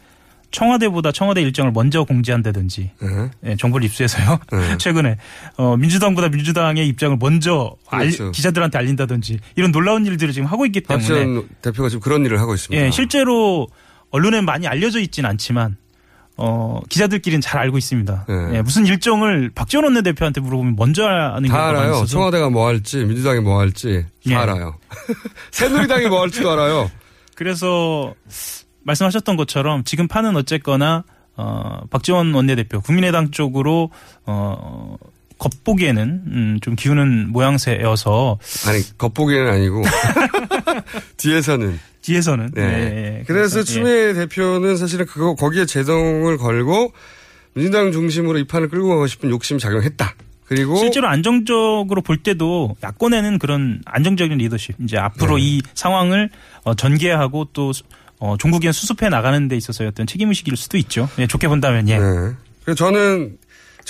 [0.51, 3.31] 청와대보다 청와대 일정을 먼저 공지한다든지 네.
[3.45, 4.41] 예, 정보를 입수해서요.
[4.53, 4.77] 네.
[4.79, 5.17] 최근에
[5.57, 8.33] 어, 민주당보다 민주당의 입장을 먼저 알- 그렇죠.
[8.33, 12.55] 기자들한테 알린다든지 이런 놀라운 일들을 지금 하고 있기 때문에 박지원 대표가 지금 그런 일을 하고
[12.55, 12.85] 있습니다.
[12.85, 13.69] 예, 실제로
[14.11, 15.77] 언론에 많이 알려져 있진 않지만
[16.43, 18.25] 어, 기자들끼리는 잘 알고 있습니다.
[18.27, 18.57] 네.
[18.57, 21.91] 예, 무슨 일정을 박지원 원내대표한테 물어보면 먼저 아는 다 경우가 많이 알아요.
[21.93, 24.35] 있어서 청와대가 뭐 할지, 민주당이 뭐 할지 다 예.
[24.37, 24.79] 알아요.
[25.53, 26.91] 새누리당이 뭐 할지도 알아요.
[27.35, 28.15] 그래서
[28.85, 31.05] 말씀하셨던 것처럼 지금 판은 어쨌거나
[31.37, 33.91] 어, 박지원 원내대표 국민의당 쪽으로
[34.25, 34.97] 어,
[35.41, 39.83] 겉보기에는 음, 좀 기우는 모양새여서 아니 겉보기에는 아니고
[41.17, 42.63] 뒤에서는 뒤에서는 네.
[42.63, 43.25] 예, 예.
[43.27, 43.65] 그래서 예.
[43.65, 46.93] 추미애 대표는 사실은 그거 거기에 제동을 걸고
[47.55, 50.15] 민주당 중심으로 이 판을 끌고 가고 싶은 욕심이 작용했다.
[50.45, 55.43] 그리고 실제로 안정적으로 볼 때도 야권에는 그런 안정적인 리더십 이제 앞으로 네.
[55.45, 56.29] 이 상황을
[56.65, 57.73] 어, 전개하고 또
[58.19, 61.09] 어, 종국에 수습해 나가는 데 있어서의 어떤 책임 의식일 수도 있죠.
[61.19, 61.99] 예, 좋게 본다면 예.
[61.99, 62.33] 네.
[62.65, 63.39] 그래서 저는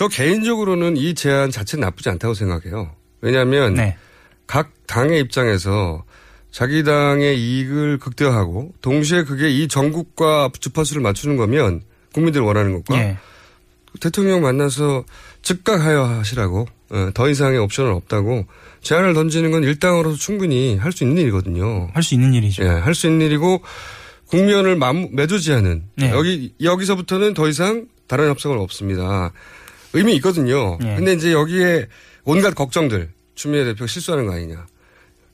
[0.00, 2.90] 저 개인적으로는 이 제안 자체는 나쁘지 않다고 생각해요.
[3.20, 3.98] 왜냐하면 네.
[4.46, 6.04] 각 당의 입장에서
[6.50, 11.82] 자기 당의 이익을 극대화하고 동시에 그게 이 전국과 주파수를 맞추는 거면
[12.14, 13.18] 국민들이 원하는 것과 예.
[14.00, 15.04] 대통령 만나서
[15.42, 18.46] 즉각 하여하시라고 어, 더 이상의 옵션은 없다고
[18.80, 21.90] 제안을 던지는 건 일당으로서 충분히 할 수 있는 일이거든요.
[21.92, 22.64] 할 수 있는 일이죠.
[22.64, 23.60] 예, 할 수 있는 일이고
[24.28, 26.10] 국면을 맘- 매도지하는 네.
[26.10, 29.32] 여기 여기서부터는 더 이상 다른 협상은 없습니다.
[29.92, 30.78] 의미 있거든요.
[30.80, 30.96] 네.
[30.96, 31.88] 근데 이제 여기에
[32.24, 34.66] 온갖 걱정들 추미애 대표가 실수하는 거 아니냐.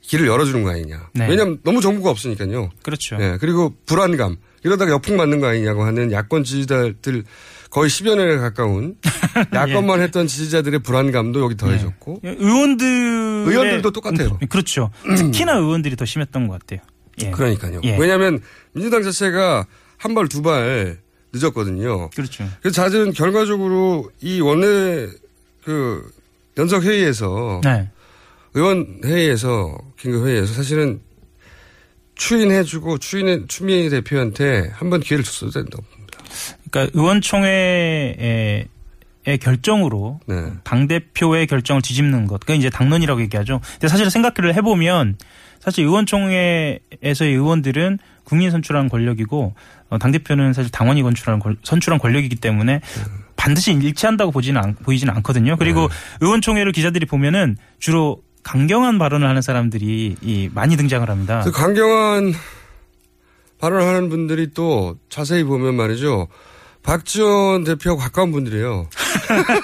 [0.01, 1.09] 길을 열어주는 거 아니냐.
[1.13, 1.27] 네.
[1.27, 2.69] 왜냐하면 너무 정보가 없으니까요.
[2.81, 3.17] 그렇죠.
[3.19, 4.37] 예, 그리고 불안감.
[4.63, 7.23] 이러다가 역풍 맞는 거 아니냐고 하는 야권 지지자들
[7.69, 8.95] 거의 10여 년에 가까운
[9.53, 12.21] 야권만 했던 지지자들의 불안감도 여기 더해졌고.
[12.23, 12.87] 예, 의원들
[13.47, 14.39] 의원들도 똑같아요.
[14.49, 14.91] 그렇죠.
[15.17, 16.79] 특히나 의원들이 더 심했던 것 같아요.
[17.23, 17.31] 예.
[17.31, 17.81] 그러니까요.
[17.83, 17.97] 예.
[17.97, 18.41] 왜냐하면
[18.73, 19.65] 민주당 자체가
[19.97, 20.99] 한 발 두 발
[21.33, 22.09] 늦었거든요.
[22.11, 22.47] 그렇죠.
[22.61, 25.07] 그래서 잦은 결과적으로 이 원내
[25.63, 26.09] 그
[26.57, 27.89] 연석 회의에서 네.
[28.53, 31.01] 의원 회의에서 긴급 회의에서 사실은
[32.15, 35.77] 추인해주고 추인해 추미애 대표한테 한 번 기회를 줬어야 된다.
[36.71, 38.67] 그러니까 의원총회의 의
[39.35, 40.53] 결정으로 네.
[40.63, 43.59] 당 대표의 결정을 뒤집는 것, 그게 이제 당론이라고 얘기하죠.
[43.73, 45.17] 근데 사실 생각을 해보면
[45.59, 49.53] 사실 의원총회에서의 의원들은 국민 선출한 권력이고
[49.89, 52.79] 어, 당 대표는 사실 당원이 선출한 권- 선출한 권력이기 때문에
[53.35, 55.57] 반드시 일치한다고 보지는 않, 보이지는 않거든요.
[55.57, 55.89] 그리고
[56.21, 61.41] 의원총회를 기자들이 보면은 주로 강경한 발언을 하는 사람들이 이 많이 등장을 합니다.
[61.43, 62.33] 그 강경한
[63.59, 66.27] 발언을 하는 분들이 또 자세히 보면 말이죠.
[66.87, 68.87] 박지원 대표하고 가까운 분들이에요.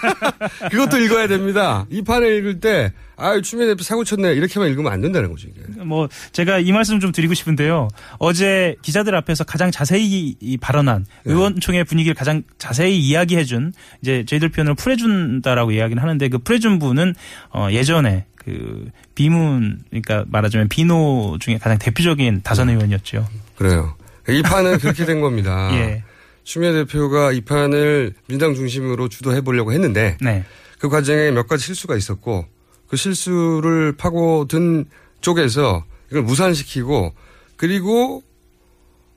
[0.69, 1.86] 그것도 읽어야 됩니다.
[1.89, 4.34] 이 판을 읽을 때, 아유, 추미애 대표 사고 쳤네.
[4.34, 5.61] 이렇게만 읽으면 안 된다는 거죠, 이게.
[5.86, 7.88] 뭐 제가 이 말씀 좀 드리고 싶은데요.
[8.19, 11.32] 어제 기자들 앞에서 가장 자세히 이 발언한 네.
[11.32, 13.71] 의원총회 분위기를 가장 자세히 이야기해준
[14.01, 17.15] 이제 저희들 표현으로 풀해준다라고 이야기를 하는데 그 풀해준 분은
[17.53, 22.74] 어 예전에 그 비문 그러니까 말하자면 비노 중에 가장 대표적인 다선 네.
[22.74, 23.26] 의원이었죠.
[23.55, 23.95] 그래요.
[24.28, 25.69] 이 판은 그렇게 된 겁니다.
[25.76, 26.03] 예.
[26.43, 30.43] 추미애 대표가 이 판을 민당 중심으로 주도해 보려고 했는데 네.
[30.79, 32.45] 그 과정에 몇 가지 실수가 있었고
[32.87, 34.85] 그 실수를 파고든
[35.21, 37.13] 쪽에서 이걸 무산시키고
[37.57, 38.23] 그리고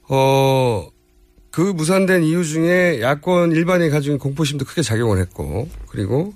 [0.08, 0.96] 어
[1.56, 6.34] 그 무산된 이유 중에 야권 일반이 가지고 있는 공포심도 크게 작용을 했고 그리고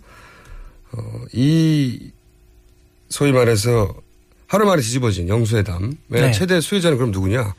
[0.95, 2.11] 어이
[3.11, 3.95] 소위 말해서
[4.47, 6.33] 하루 만에 뒤집어진 영수회담 네.
[6.33, 7.55] 최대 수혜자는 그럼 누구냐?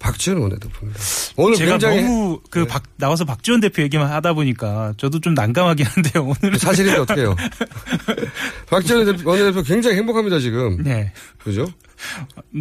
[0.00, 1.00] 박지원 원내대표입니다.
[1.36, 5.86] 오늘 제가 굉장히 너무 그 박, 나와서 박지원 대표 얘기만 하다 보니까 저도 좀 난감하긴
[5.86, 6.34] 한데요.
[6.42, 7.36] 오늘 사실인데 어떻게 해요?
[8.68, 10.82] 박지원 대표, 원내대표 굉장히 행복합니다, 지금.
[10.82, 11.12] 네.
[11.38, 11.70] 그죠?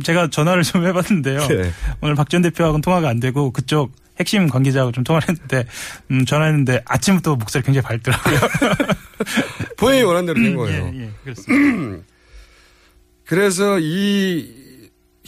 [0.03, 1.47] 제가 전화를 좀 해봤는데요.
[1.47, 1.71] 네.
[2.01, 5.65] 오늘 박지원 대표하고는 통화가 안 되고 그쪽 핵심 관계자하고 좀 통화를 했는데
[6.11, 8.37] 음, 전화했는데 아침부터 목소리 굉장히 밝더라고요.
[9.77, 10.91] 본인이 원하는 대로 된 거예요.
[10.93, 11.33] 예, 예.
[13.25, 14.58] 그래서 이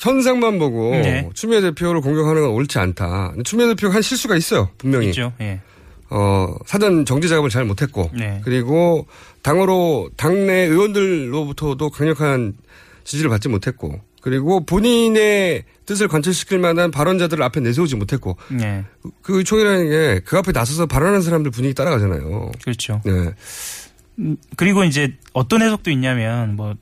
[0.01, 1.29] 현상만 보고 네.
[1.33, 3.33] 추미애 대표를 공격하는 건 옳지 않다.
[3.43, 5.07] 추미애 대표가 한 실수가 있어요, 분명히.
[5.09, 5.31] 있죠.
[5.41, 5.61] 예.
[6.09, 8.09] 어, 사전 정지 작업을 잘 못했고.
[8.13, 8.41] 네.
[8.43, 9.05] 그리고
[9.43, 12.53] 당으로 당내 의원들로부터도 강력한
[13.03, 14.01] 지지를 받지 못했고.
[14.21, 18.37] 그리고 본인의 뜻을 관철시킬 만한 발언자들을 앞에 내세우지 못했고.
[18.49, 18.83] 네.
[19.21, 22.51] 그 총이라는 게 그 앞에 나서서 발언하는 사람들 분위기 따라가잖아요.
[22.63, 23.01] 그렇죠.
[23.05, 23.11] 네.
[24.19, 26.77] 음, 그리고 이제 어떤 해석도 있냐면 뭐그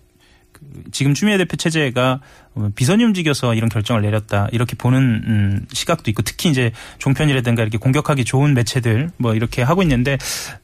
[0.91, 2.20] 지금 추미애 대표 체제가
[2.55, 7.78] 어, 비선이 움직여서 이런 결정을 내렸다 이렇게 보는 음, 시각도 있고 특히 이제 종편이라든가 이렇게
[7.78, 10.18] 공격하기 좋은 매체들 뭐 이렇게 하고 있는데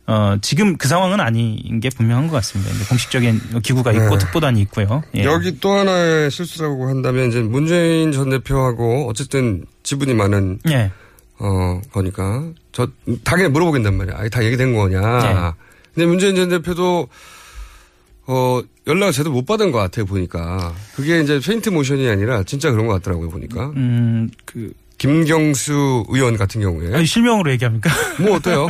[0.08, 2.72] 어 지금 그 상황은 아닌 게 분명한 것 같습니다.
[2.90, 4.18] 공식적인 기구가 있고 네.
[4.18, 5.04] 특보단이 있고요.
[5.16, 5.24] 예.
[5.24, 10.92] 여기 또 하나의 실수라고 한다면 이제 문재인 전 대표하고 어쨌든 지분이 많은 예.
[11.40, 12.88] 어 거니까 저
[13.24, 14.18] 당연히 물어보겠단 말이야.
[14.18, 15.00] 아니, 다 얘기된 거냐.
[15.00, 15.66] 네.
[15.94, 17.08] 근데 문재인 전 대표도
[18.28, 22.86] 어 연락을 제대로 못 받은 것 같아요 보니까 그게 이제 페인트 모션이 아니라 진짜 그런
[22.88, 23.72] 것 같더라고요 보니까.
[23.76, 27.90] 음 그 김경수 의원 같은 경우에 아니, 실명으로 얘기합니까?
[28.18, 28.70] 뭐 어때요?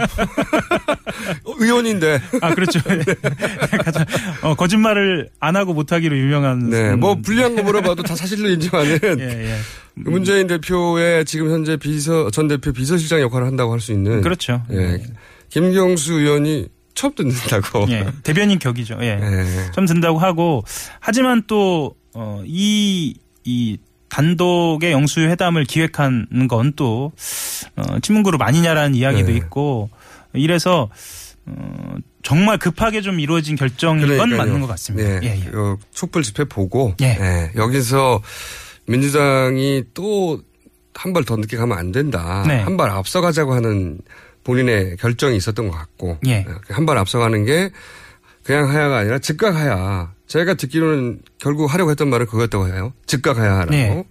[1.59, 2.19] 의원인데.
[2.41, 2.79] 아 그렇죠.
[3.83, 4.05] 가장
[4.41, 6.69] 어, 거짓말을 안 하고 못하기로 유명한.
[6.69, 9.55] 네, 뭐 불리한 거 물어봐도 다 사실로 인정하는 예, 예.
[9.93, 14.63] 문재인 대표의 지금 현재 비서 전 대표 비서실장 역할을 한다고 할 수 있는 그렇죠.
[14.71, 15.03] 예.
[15.49, 17.85] 김경수 의원이 처음 듣는다고.
[17.89, 18.97] 예, 대변인 격이죠.
[19.01, 19.19] 예.
[19.21, 19.71] 예.
[19.73, 20.63] 좀 든다고 하고
[20.99, 23.77] 하지만 또 어, 이, 이
[24.09, 27.11] 단독의 영수회 회담을 기획한 건 또
[27.75, 29.37] 어, 친문그룹 아니냐라는 이야기도 네.
[29.37, 29.89] 있고
[30.33, 30.89] 이래서
[31.45, 34.37] 어, 정말 급하게 좀 이루어진 결정인 건 그러니까요.
[34.37, 35.19] 맞는 것 같습니다.
[35.19, 35.27] 네.
[35.27, 35.49] 예, 예.
[35.51, 37.17] 그 촛불 집회 보고 예.
[37.19, 38.21] 예, 여기서
[38.87, 40.39] 민주당이 또
[40.97, 42.45] 한 발 더 늦게 가면 안 된다.
[42.47, 42.61] 네.
[42.61, 43.99] 한발 앞서가자고 하는
[44.45, 46.45] 본인의 결정이 있었던 것 같고 예.
[46.69, 47.71] 한발 앞서가는 게
[48.43, 50.13] 그냥 하야가 아니라 즉각 하야.
[50.27, 52.93] 제가 듣기로는 결국 하려고 했던 말은 그거였다고 해요.
[53.05, 53.71] 즉각 하야라고.
[53.71, 54.05] 네.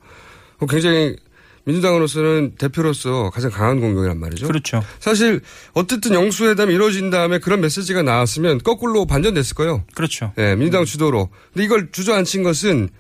[0.59, 1.16] 그 굉장히
[1.64, 4.47] 민주당으로서는 대표로서 가장 강한 공격이란 말이죠.
[4.47, 4.85] 그렇죠.
[5.01, 5.41] 사실
[5.72, 9.85] 어쨌든 영수회담이 이루어진 다음에 그런 메시지가 나왔으면 거꾸로 반전됐을 거예요.
[9.95, 10.32] 그렇죠.
[10.37, 11.30] 예, 민주당 주도로.
[11.53, 12.91] 근데 이걸 주저앉힌 것은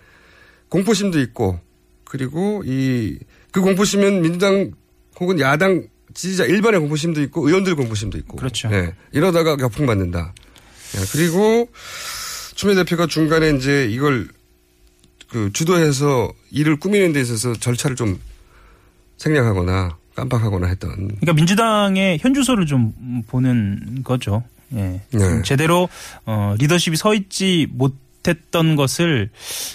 [0.70, 1.60] 공포심도 있고
[2.04, 3.18] 그리고 이
[3.54, 4.72] 그 공포심은 민주당
[5.20, 8.36] 혹은 야당 지지자 일반의 공포심도 있고 의원들 공포심도 있고.
[8.36, 8.68] 그렇죠.
[8.72, 10.32] 예, 이러다가 역풍 받는다.
[10.96, 11.68] 예, 그리고
[12.54, 14.28] 추미애 대표가 중간에 이제 이걸
[15.28, 18.20] 그 주도해서 일을 꾸미는 데 있어서 절차를 좀
[19.18, 20.90] 생략하거나 깜빡하거나 했던.
[20.94, 22.92] 그러니까 민주당의 현주소를 좀
[23.26, 24.44] 보는 거죠.
[24.74, 25.00] 예.
[25.10, 25.42] 네.
[25.42, 25.88] 제대로
[26.24, 29.30] 어, 리더십이 서 있지 못 했던 것을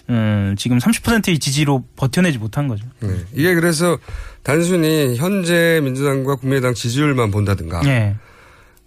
[0.10, 2.86] 음, 지금 30%의 지지로 버텨내지 못한 거죠.
[3.00, 3.10] 네.
[3.34, 3.98] 이게 그래서
[4.44, 7.82] 단순히 현재 민주당과 국민의당 지지율만 본다든가.
[7.86, 8.16] 예.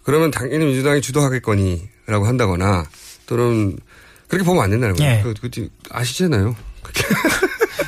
[0.03, 2.85] 그러면 당연히 민주당이 주도하겠거니라고 한다거나
[3.25, 3.77] 또는
[4.27, 5.19] 그렇게 보면 안 된다는 거예요.
[5.19, 5.23] 예.
[5.23, 6.55] 그, 그, 아시잖아요.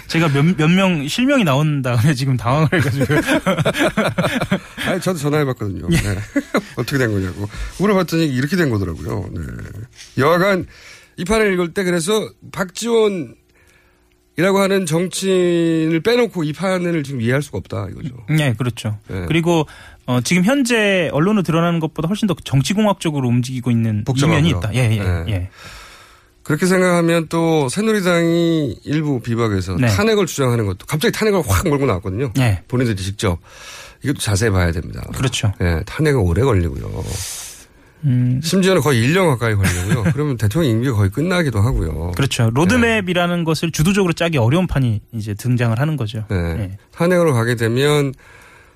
[0.08, 3.06] 제가 몇몇명 실명이 나온 다음에 지금 당황을 해가지고
[4.88, 5.90] 아니, 저도 전화해봤거든요.
[5.90, 5.98] 네.
[6.78, 7.50] 어떻게 된 거냐고.
[7.80, 9.30] 물어봤더니 이렇게 된 거더라고요.
[9.34, 9.42] 네.
[10.18, 10.68] 여하간
[11.18, 13.36] 이 판을 읽을 때 그래서 박지원
[14.38, 18.16] 이라고 하는 정치인을 빼놓고 이 판을 지금 이해할 수가 없다 이거죠.
[18.30, 18.98] 네, 그렇죠.
[19.08, 19.26] 네.
[19.28, 19.66] 그리고
[20.06, 24.40] 어, 지금 현재 언론으로 드러나는 것보다 훨씬 더 정치공학적으로 움직이고 있는 복잡하고요.
[24.40, 24.76] 이면이 있다.
[24.76, 25.26] 예, 예, 네.
[25.30, 25.50] 예.
[26.44, 29.88] 그렇게 생각하면 또 새누리당이 일부 비박에서 네.
[29.88, 32.34] 탄핵을 주장하는 것도 갑자기 탄핵을 확 몰고 나왔거든요.
[32.36, 32.62] 네.
[32.68, 33.40] 본인들이 직접.
[34.04, 35.02] 이것도 자세히 봐야 됩니다.
[35.16, 35.52] 그렇죠.
[35.62, 37.04] 예, 탄핵은 오래 걸리고요.
[38.04, 38.40] 음.
[38.44, 40.04] 심지어는 거의 1년 가까이 걸리고요.
[40.14, 42.12] 그러면 대통령 임기가 거의 끝나기도 하고요.
[42.12, 42.52] 그렇죠.
[42.54, 46.26] 로드맵이라는 것을 주도적으로 짜기 어려운 판이 이제 등장을 하는 거죠.
[46.30, 46.54] 네.
[46.56, 46.78] 네.
[46.92, 48.14] 탄핵으로 가게 되면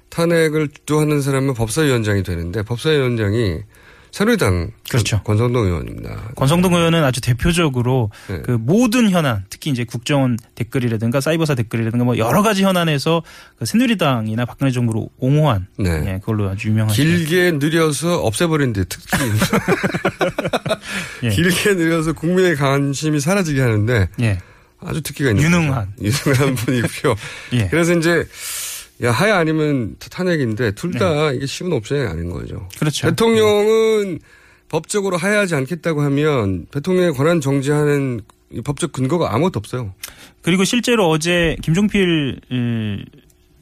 [0.10, 3.60] 탄핵을 주도하는 사람은 법사위원장이 되는데 법사위원장이
[4.12, 5.22] 새누리당 그렇죠.
[5.24, 6.32] 권성동 의원입니다.
[6.36, 8.42] 권성동 의원은 아주 대표적으로 네.
[8.42, 13.22] 그 모든 현안, 특히 이제 국정원 댓글이라든가 사이버사 댓글이라든가 뭐 여러 가지 현안에서
[13.58, 15.90] 그 새누리당이나 박근혜 정부를 옹호한 네.
[16.08, 17.02] 예, 그걸로 아주 유명하죠.
[17.02, 19.18] 길게 느려서 없애버린 데 특히
[21.24, 21.30] 예.
[21.30, 24.40] 길게 느려서 국민의 관심이 사라지게 하는데 예.
[24.82, 25.94] 아주 특기가 있는 유능한.
[25.98, 26.30] 거죠.
[26.30, 27.16] 유능한 분이고요.
[27.54, 27.68] 예.
[27.68, 28.26] 그래서 이제
[29.02, 32.56] 야 하야 아니면 탄핵인데 둘다 이게 쉬운 옵션이 아닌 거죠.
[32.56, 32.80] 네.
[32.80, 33.10] 그렇죠.
[33.10, 34.20] 대통령은
[34.68, 38.22] 법적으로 하야하지 않겠다고 하면 대통령의 권한 정지하는
[38.52, 39.94] 이 법적 근거가 아무것도 없어요.
[40.42, 43.06] 그리고 실제로 어제 김종필 음,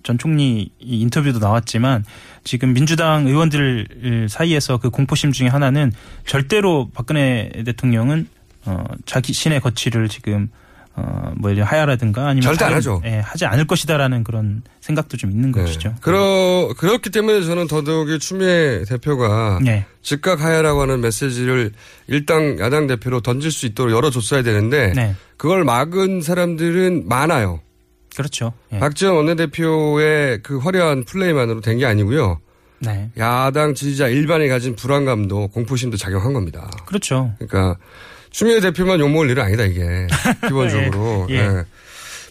[0.04, 2.06] 전 총리 이 인터뷰도 나왔지만
[2.44, 5.92] 지금 민주당 의원들 사이에서 그 공포심 중에 하나는
[6.26, 8.28] 절대로 박근혜 대통령은
[8.66, 10.50] 어 자기 신의 거취를 지금
[10.98, 13.02] 어뭐 하야라든가 아니면 절대 안 다른- 하죠.
[13.06, 15.94] 예, 하지 않을 것이다라는 그런 생각도 좀 있는 것이죠.
[16.02, 19.86] 그러, 그렇기 때문에 저는 더더욱이 추미애 대표가 네.
[20.02, 21.72] 즉각 하야라고 하는 메시지를
[22.08, 25.16] 일당 야당 대표로 던질 수 있도록 열어줬어야 되는데 네.
[25.38, 27.60] 그걸 막은 사람들은 많아요.
[28.16, 28.54] 그렇죠.
[28.74, 28.80] 예.
[28.80, 32.40] 박지원 원내대표의 그 화려한 플레이만으로 된 게 아니고요.
[32.80, 33.12] 네.
[33.20, 36.68] 야당 지지자 일반이 가진 불안감도 공포심도 작용한 겁니다.
[36.88, 37.32] 그렇죠.
[37.38, 37.78] 그러니까
[38.30, 40.08] 추미애 대표만 욕먹을 일은 아니다 이게
[40.48, 41.40] 기본적으로 예, 예.
[41.40, 41.66] 예.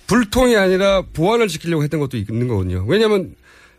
[0.07, 2.85] 불통이 아니라 보안을 지키려고 했던 것도 있는 거거든요.
[2.87, 3.35] 왜냐하면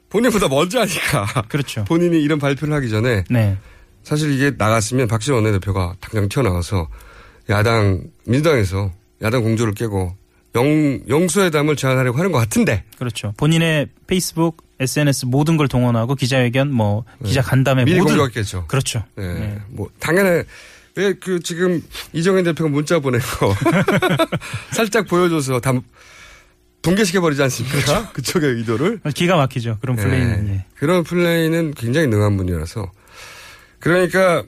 [0.10, 1.85] 본인보다 먼저 하니까 그렇죠.
[1.85, 3.57] 본인이 이런 발표를 하기 전에 네.
[4.03, 6.88] 사실 이게 나갔으면 박지원 원내대표가 당장 튀어나와서
[7.49, 8.91] 야당 민주당에서
[9.22, 10.15] 야당 공조를 깨고
[10.56, 13.34] 영 영수회담을 제안하려고 하는 것 같은데 그렇죠.
[13.38, 18.65] 본인의 페이스북, SNS 모든 걸 동원하고 기자회견, 뭐 기자 간담회 미리 모든 공개했겠죠.
[18.68, 19.03] 그렇죠.
[19.19, 19.60] 예.
[19.69, 20.44] 뭐 당연히
[20.98, 21.82] 왜그 지금
[22.14, 23.53] 이정현 대표가 문자 보내고
[24.74, 25.74] 살짝 보여줘서 다
[26.82, 28.11] 붕괴시켜 버리지 않습니까?
[28.14, 29.78] 그쪽의 의도를 기가 막히죠.
[29.80, 30.48] 그런 플레이는.
[30.49, 30.53] 예.
[30.53, 30.65] 예.
[30.76, 32.91] 그런 플레이는 굉장히 능한 분이라서
[33.80, 34.44] 그러니까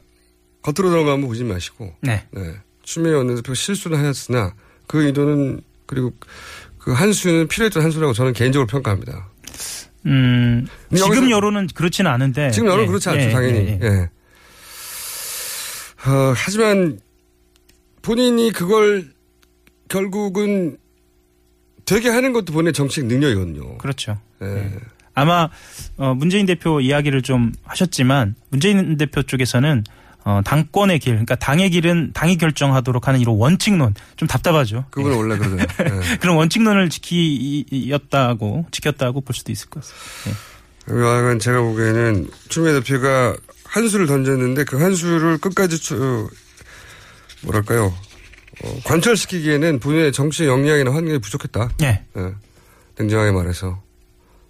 [0.63, 2.25] 겉으로 들어가면 보지 마시고 네.
[2.81, 4.55] 추미애 원내대표 실수는 하였으나
[4.87, 6.13] 그 의도는 그리고
[6.79, 9.29] 그 한수는 필요했던 한수라고 저는 개인적으로 평가합니다.
[10.05, 10.65] 음,
[10.95, 12.51] 지금 여론은 그렇지는 않은데.
[12.51, 13.57] 지금 여론 예, 그렇지 않죠, 예, 당연히.
[13.57, 13.85] 예, 예.
[13.85, 14.09] 예.
[16.05, 16.99] 어, 하지만
[18.01, 19.11] 본인이 그걸
[19.89, 20.77] 결국은
[21.85, 23.77] 되게 하는 것도 본인의 정치적 능력이거든요.
[23.79, 24.19] 그렇죠.
[24.41, 24.71] 예.
[25.13, 25.49] 아마
[25.97, 29.83] 어, 문재인 대표 이야기를 좀 하셨지만 문재인 대표 쪽에서는
[30.25, 34.85] 어, 당권의 길, 그러니까 당의 길은 당이 결정하도록 하는 이런 원칙론 좀 답답하죠.
[34.91, 35.65] 그분은 원래 그러잖아요.
[36.13, 36.17] 예.
[36.17, 40.29] 그런 원칙론을 지키었다고 지켰다고 볼 수도 있을 것 같습니다.
[40.29, 40.99] 예.
[41.01, 43.35] 여하간 제가 보기에는 추미애 대표가
[43.69, 46.29] 한 수를 던졌는데 그 한 수를 끝까지 추-
[47.43, 47.93] 뭐랄까요
[48.63, 51.69] 어, 관철시키기에는 본인의 정치 역량이나 환경이 부족했다.
[51.83, 52.03] 예.
[52.17, 52.33] 예.
[52.97, 53.81] 냉정하게 말해서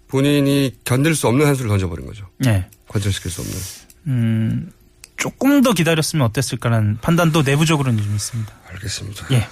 [0.08, 2.28] 본인이 견딜 수 없는 한 수를 던져버린 거죠.
[2.46, 2.66] 예.
[2.88, 3.56] 관철시킬 수 없는.
[4.08, 4.72] 음,
[5.16, 8.52] 조금 더 기다렸으면 어땠을까라는 판단도 내부적으로는 좀 있습니다.
[8.70, 9.26] 알겠습니다.
[9.32, 9.46] 예.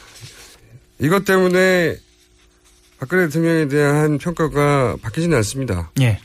[0.98, 1.96] 이것 때문에
[2.98, 5.92] 박근혜 대통령에 대한 평가가 바뀌지는 않습니다.
[6.00, 6.18] 예.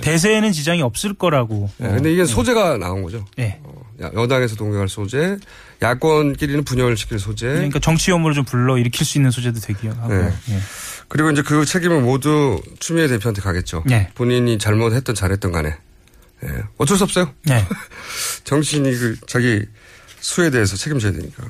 [0.00, 1.70] 대세에는 지장이 없을 거라고.
[1.80, 3.24] 예, 근데 이게 소재가 나온 거죠.
[3.38, 3.58] 예.
[3.62, 5.38] 어, 야- 여당에서 동경할 소재,
[5.82, 7.46] 야권끼리는 분열을 시킬 소재.
[7.46, 9.58] 그러니까 정치 혐오를 좀 불러 일으킬 수 있는 소재도
[9.96, 10.14] 하고.
[10.14, 10.32] 네.
[10.50, 10.58] 예.
[11.08, 13.82] 그리고 이제 그 책임은 모두 추미애 대표한테 가겠죠.
[13.86, 14.10] 네.
[14.14, 15.76] 본인이 잘못했던 잘했던 간에.
[16.44, 16.48] 예.
[16.78, 17.32] 어쩔 수 없어요.
[17.44, 17.64] 네.
[18.44, 19.62] 정치인이 그 자기
[20.20, 21.42] 수에 대해서 책임져야 되니까.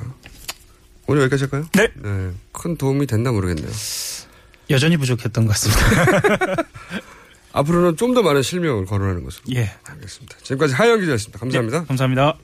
[1.06, 1.66] 오늘 여기까지 할까요?
[1.74, 2.30] 네.
[2.52, 3.68] 큰 도움이 됐나 모르겠네요.
[4.70, 6.62] 여전히 부족했던 것 같습니다.
[7.52, 9.44] 앞으로는 좀 더 많은 실명을 거론하는 것으로.
[9.54, 9.70] 예.
[9.84, 10.36] 알겠습니다.
[10.42, 11.38] 지금까지 하영 기자였습니다.
[11.38, 11.84] 감사합니다.
[11.84, 12.36] 감사합니다.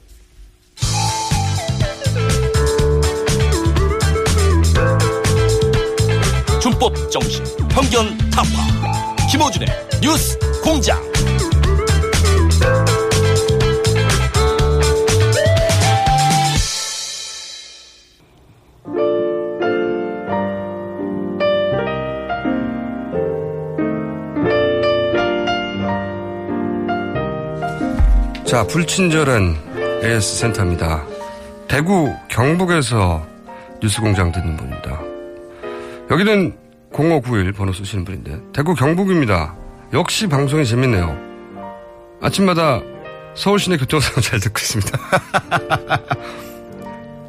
[6.60, 9.16] 준법 정신, 편견 타파.
[9.30, 9.68] 김호준의
[10.02, 11.00] 뉴스 공장.
[28.56, 31.04] 자, 불친절한 AS 센터입니다.
[31.68, 33.26] 대구 경북에서
[33.82, 34.98] 뉴스 공장 듣는 분입니다.
[36.10, 36.56] 여기는
[36.90, 39.54] 0591 번호 쓰시는 분인데, 대구 경북입니다.
[39.92, 41.18] 역시 방송이 재밌네요.
[42.22, 42.80] 아침마다
[43.34, 45.00] 서울 시내 교통상황 잘 듣고 있습니다.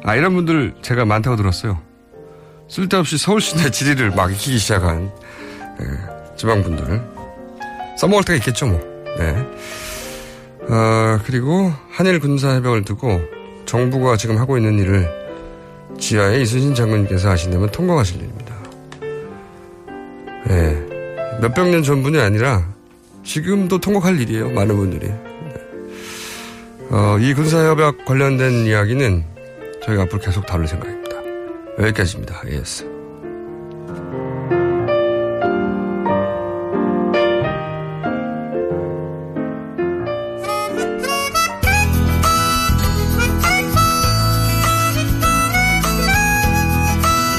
[0.04, 1.78] 아, 이런 분들 제가 많다고 들었어요.
[2.70, 5.12] 쓸데없이 서울 시내 지리를 막 익히기 시작한,
[5.78, 7.02] 예, 지방분들.
[7.98, 8.80] 써먹을 때가 있겠죠, 뭐.
[9.18, 9.46] 네.
[10.70, 13.20] 아, 그리고 한일 군사 협약을 두고
[13.64, 15.08] 정부가 지금 하고 있는 일을
[15.98, 18.54] 지하에 이순신 장군님께서 하신다면 통과하실 일입니다.
[20.46, 20.86] 네.
[21.40, 22.66] 몇백 년 전분이 아니라
[23.24, 24.50] 지금도 통곡할 일이에요.
[24.50, 25.08] 많은 분들이.
[25.08, 25.16] 네.
[26.90, 29.24] 어, 이 군사협약 관련된 이야기는
[29.84, 31.16] 저희가 앞으로 계속 다룰 생각입니다.
[31.78, 32.42] 여기까지입니다.
[32.46, 32.97] AS.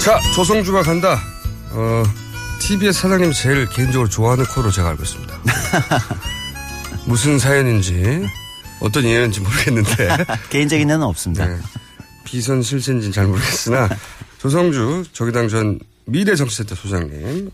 [0.10, 1.22] 자, 조성주가 간다.
[1.70, 2.04] 어,
[2.60, 5.40] TBS 사장님 제일 개인적으로 좋아하는 코로 제가 알고 있습니다.
[7.06, 8.28] 무슨 사연인지
[8.80, 10.18] 어떤 이유인지 모르겠는데
[10.50, 11.46] 개인적인 데는 없습니다.
[11.46, 11.60] 네.
[12.24, 13.88] 비선 실세인지는 잘 모르겠으나
[14.40, 17.52] 조성주 저기당 전 미래정치센터 소장님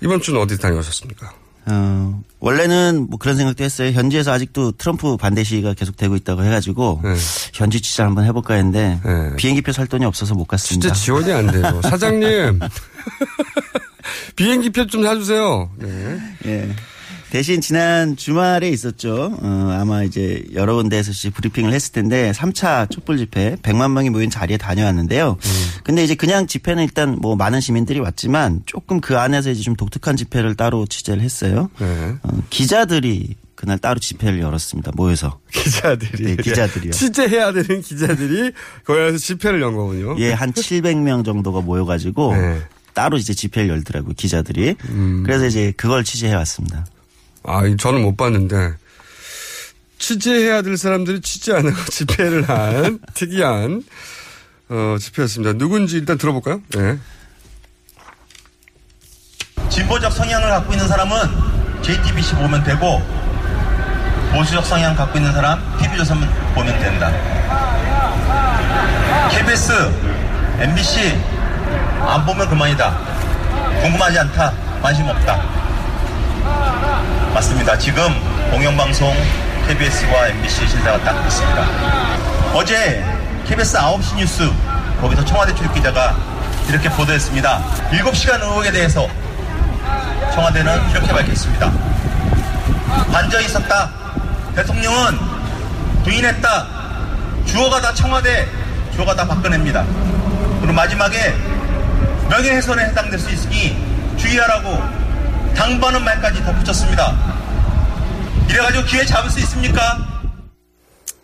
[0.00, 1.34] 이번 주는 어디 다녀오셨습니까?
[1.70, 3.90] 어, 원래는 뭐 그런 생각도 했어요.
[3.92, 7.14] 현지에서 아직도 트럼프 반대 시위가 계속되고 있다고 해가지고 네.
[7.52, 9.00] 현지 취재 한번 해볼까 했는데
[9.36, 10.88] 비행기표 살 돈이 없어서 못 갔습니다.
[10.88, 11.80] 진짜 지원이 안 돼요.
[11.82, 12.60] 사장님
[14.36, 15.70] 비행기표 좀 사주세요.
[15.78, 16.18] 네.
[16.46, 16.68] 예.
[17.30, 19.36] 대신 지난 주말에 있었죠.
[19.42, 24.56] 어, 아마 이제 여러 군데에서 브리핑을 했을 텐데 3차 촛불 집회 100만 명이 모인 자리에
[24.56, 25.36] 다녀왔는데요.
[25.84, 30.16] 근데 이제 그냥 집회는 일단 뭐 많은 시민들이 왔지만 조금 그 안에서 이제 좀 독특한
[30.16, 31.70] 집회를 따로 취재를 했어요.
[31.78, 32.14] 네.
[32.22, 34.92] 어, 기자들이 그날 따로 집회를 열었습니다.
[34.94, 35.40] 모여서.
[35.50, 36.24] 기자들이.
[36.24, 36.92] 네, 기자들이요.
[36.92, 38.52] 취재해야 되는 기자들이
[38.84, 40.16] 거기 가서 집회를 연 거군요.
[40.20, 42.62] 예, 한 700명 정도가 모여가지고 네.
[42.94, 44.14] 따로 이제 집회를 열더라고요.
[44.16, 44.76] 기자들이.
[44.90, 45.22] 음.
[45.26, 46.86] 그래서 이제 그걸 취재해 왔습니다.
[47.48, 48.74] 아, 저는 못 봤는데
[49.98, 53.82] 취재해야 될 사람들이 취재 안 하고 집회를 한 특이한
[54.68, 55.54] 어, 집회였습니다.
[55.54, 56.60] 누군지 일단 들어볼까요?
[56.68, 56.98] 네.
[59.70, 61.16] 진보적 성향을 갖고 있는 사람은
[61.82, 63.02] JTBC 보면 되고
[64.32, 66.20] 보수적 성향 갖고 있는 사람 TV조선
[66.54, 67.10] 보면 된다.
[69.30, 69.72] KBS,
[70.60, 71.18] MBC
[72.00, 72.98] 안 보면 그만이다.
[73.82, 74.52] 궁금하지 않다.
[74.82, 75.58] 관심 없다.
[77.34, 77.78] 맞습니다.
[77.78, 78.02] 지금
[78.50, 79.14] 공영방송
[79.66, 81.66] KBS와 MBC 신사가 딱 있습니다.
[82.54, 83.04] 어제
[83.46, 84.50] KBS 9시 뉴스
[85.00, 86.16] 거기서 청와대 출입 기자가
[86.68, 87.62] 이렇게 보도했습니다.
[87.90, 89.06] 7시간 의혹에 대해서
[90.34, 91.70] 청와대는 이렇게 밝혔습니다.
[93.12, 93.90] 반전이 있었다.
[94.56, 95.18] 대통령은
[96.04, 96.66] 부인했다.
[97.46, 98.48] 주어가 다 청와대,
[98.94, 99.84] 주어가 다 박근혜입니다.
[100.60, 101.34] 그리고 마지막에
[102.28, 103.76] 명예훼손에 해당될 수 있으니
[104.16, 104.82] 주의하라고
[105.58, 107.16] 당부하는 말까지 덧붙였습니다.
[108.48, 110.06] 이래가지고 기회 잡을 수 있습니까?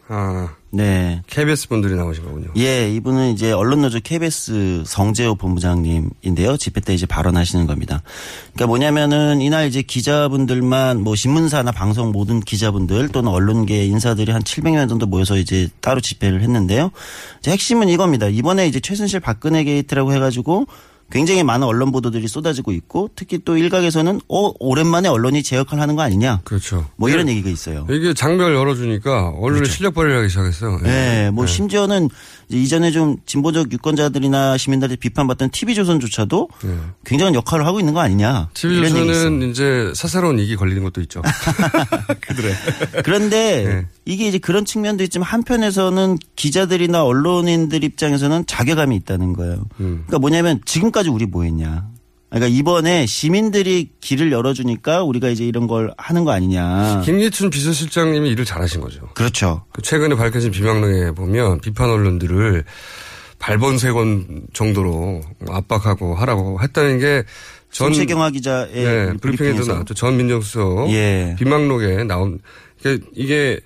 [0.09, 1.23] 아, 네.
[1.28, 2.48] KBS 분들이 나오신 거군요.
[2.59, 6.56] 예, 이분은 이제 언론노조 KBS 성재호 본부장님인데요.
[6.59, 8.02] 집회 때 이제 발언하시는 겁니다.
[8.52, 14.89] 그러니까 뭐냐면은 이날 이제 기자분들만 뭐 신문사나 방송 모든 기자분들 또는 언론계 인사들이 한 700명
[14.89, 16.90] 정도 모여서 이제 따로 집회를 했는데요.
[17.39, 18.27] 이제 핵심은 이겁니다.
[18.27, 20.66] 이번에 이제 최순실 박근혜 게이트라고 해가지고
[21.15, 25.95] 굉장히 많은 언론 보도들이 쏟아지고 있고 특히 또 일각에서는 어 오랜만에 언론이 제 역할을 하는
[25.95, 26.41] 거 아니냐.
[26.43, 26.86] 그렇죠.
[26.97, 27.86] 뭐 이런 얘기가 있어요.
[27.89, 30.81] 이게 장벽을 열어주니까 언론이 실력 발휘를 하기 시작했어요.
[30.82, 32.09] 네, 뭐 심지어는
[32.48, 36.48] 이제 이전에 좀 진보적 유권자들이나 시민들이 비판받던 TV조선조차도
[37.04, 38.48] 굉장한 역할을 하고 있는 거 아니냐.
[38.62, 39.04] 이런 얘기 있어요.
[39.04, 41.22] TV조선은 이제 사사로운 이기 걸리는 것도 있죠.
[42.20, 42.54] 그래.
[43.02, 49.64] 그런데 이게 이제 그런 측면도 있지만 한편에서는 기자들이나 언론인들 입장에서는 자괴감이 있다는 거예요.
[49.76, 51.88] 그러니까 뭐냐면 지금까지 우리 뭐 했냐.
[52.30, 57.02] 그러니까 이번에 시민들이 길을 열어주니까 우리가 이제 이런 걸 하는 거 아니냐.
[57.05, 59.09] 김예춘 비서실장님이 일을 잘하신 거죠.
[59.14, 59.64] 그렇죠.
[59.72, 62.64] 그 최근에 밝혀진 비망록에 보면 비판 언론들을
[63.38, 67.22] 발본세권 정도로 압박하고 하라고 했다는 게
[67.70, 69.64] 전, 송채경화 기자의 네, 브리핑에도.
[69.66, 69.94] 나왔죠.
[69.94, 71.36] 전 민정수석 예.
[71.38, 72.38] 비망록에 나온
[72.80, 73.60] 이게, 이게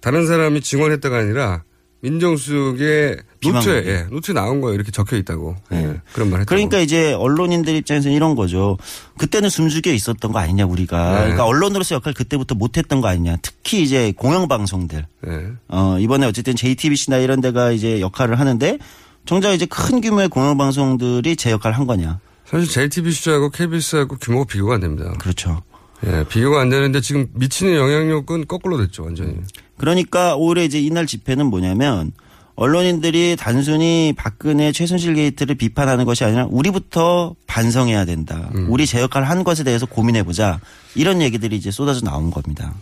[0.00, 1.62] 다른 사람이 증언했다가 아니라
[2.00, 3.86] 민정수석의 노트에.
[3.86, 4.74] 예, 노트에 나온 거예요.
[4.74, 6.46] 이렇게 적혀 있다고 예, 그런 말 했다고.
[6.46, 8.78] 그러니까 이제 언론인들 입장에서는 이런 거죠.
[9.18, 11.12] 그때는 숨죽여 있었던 거 아니냐 우리가.
[11.12, 11.18] 네.
[11.20, 13.36] 그러니까 언론으로서 역할 그때부터 못했던 거 아니냐.
[13.42, 15.06] 특히 이제 공영방송들.
[15.22, 15.46] 네.
[15.68, 18.78] 어 이번에 어쨌든 JTBC나 이런 데가 이제 역할을 하는데
[19.26, 22.20] 정작 이제 큰 규모의 공영방송들이 제 역할을 한 거냐.
[22.46, 25.12] 사실 JTBC하고 KBS하고 규모가 비교가 안 됩니다.
[25.18, 25.62] 그렇죠.
[26.06, 29.36] 예, 비교가 안 되는데 지금 미치는 영향력은 거꾸로 됐죠, 완전히.
[29.80, 32.12] 그러니까 올해 이제 이날 집회는 뭐냐면
[32.54, 38.50] 언론인들이 단순히 박근혜 최순실 게이트를 비판하는 것이 아니라 우리부터 반성해야 된다.
[38.54, 38.66] 음.
[38.68, 40.60] 우리 제 역할을 한 것에 대해서 고민해 보자.
[40.94, 42.74] 이런 얘기들이 이제 쏟아져 나온 겁니다.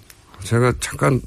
[0.43, 1.21] 제가 잠깐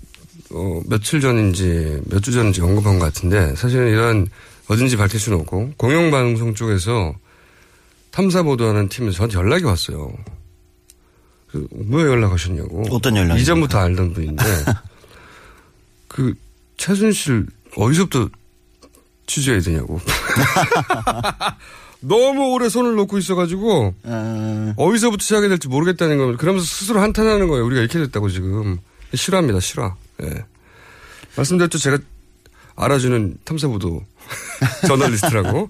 [0.53, 4.27] 어, 며칠 전인지 몇 주 전인지 언급한 것 같은데 사실은 이런
[4.67, 7.13] 어딘지 밝힐 수는 없고 공영방송 쪽에서
[8.11, 10.11] 탐사 보도하는 팀에서 저한테 연락이 왔어요.
[11.47, 12.83] 그, 왜 연락하셨냐고.
[12.91, 13.41] 어떤 연락입니까?
[13.41, 14.43] 이전부터 알던 분인데,
[16.11, 16.33] 그,
[16.75, 17.47] 최순실,
[17.77, 18.29] 어디서부터
[19.27, 19.99] 취재해야 되냐고.
[22.01, 23.95] 너무 오래 손을 놓고 있어가지고,
[24.75, 27.65] 어디서부터 시작해야 될지 모르겠다는 거면, 그러면서 스스로 한탄하는 거예요.
[27.65, 28.79] 우리가 이렇게 됐다고 지금.
[29.13, 29.95] 싫어합니다, 싫어.
[30.23, 30.43] 예.
[31.37, 31.77] 말씀드렸죠.
[31.77, 31.97] 제가
[32.75, 34.05] 알아주는 탐사보도
[34.87, 35.69] 저널리스트라고.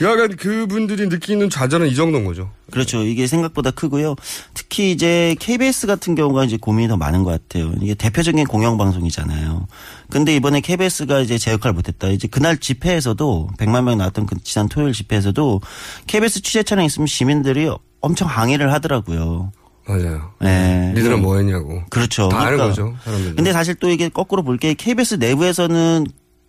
[0.00, 2.50] 여하간 그분들이 느끼는 좌절은 이 정도인 거죠.
[2.70, 3.02] 그렇죠.
[3.02, 4.14] 이게 생각보다 크고요.
[4.54, 7.72] 특히 이제 KBS 같은 경우가 이제 고민이 더 많은 것 같아요.
[7.80, 9.66] 이게 대표적인 공영방송이잖아요.
[10.10, 12.08] 근데 이번에 KBS가 이제 제 역할을 못했다.
[12.08, 15.60] 이제 그날 집회에서도 100만 명 나왔던 그 지난 토요일 집회에서도
[16.06, 17.70] KBS 취재 차량 있으면 시민들이
[18.00, 19.52] 엄청 항의를 하더라고요.
[19.86, 20.32] 맞아요.
[20.40, 20.92] 네.
[20.94, 21.82] 니들은 뭐 했냐고.
[21.88, 22.28] 그렇죠.
[22.28, 23.36] 다 아는 거죠, 사람들은.
[23.36, 26.06] 근데 사실 또 이게 거꾸로 볼 게 KBS 내부에서는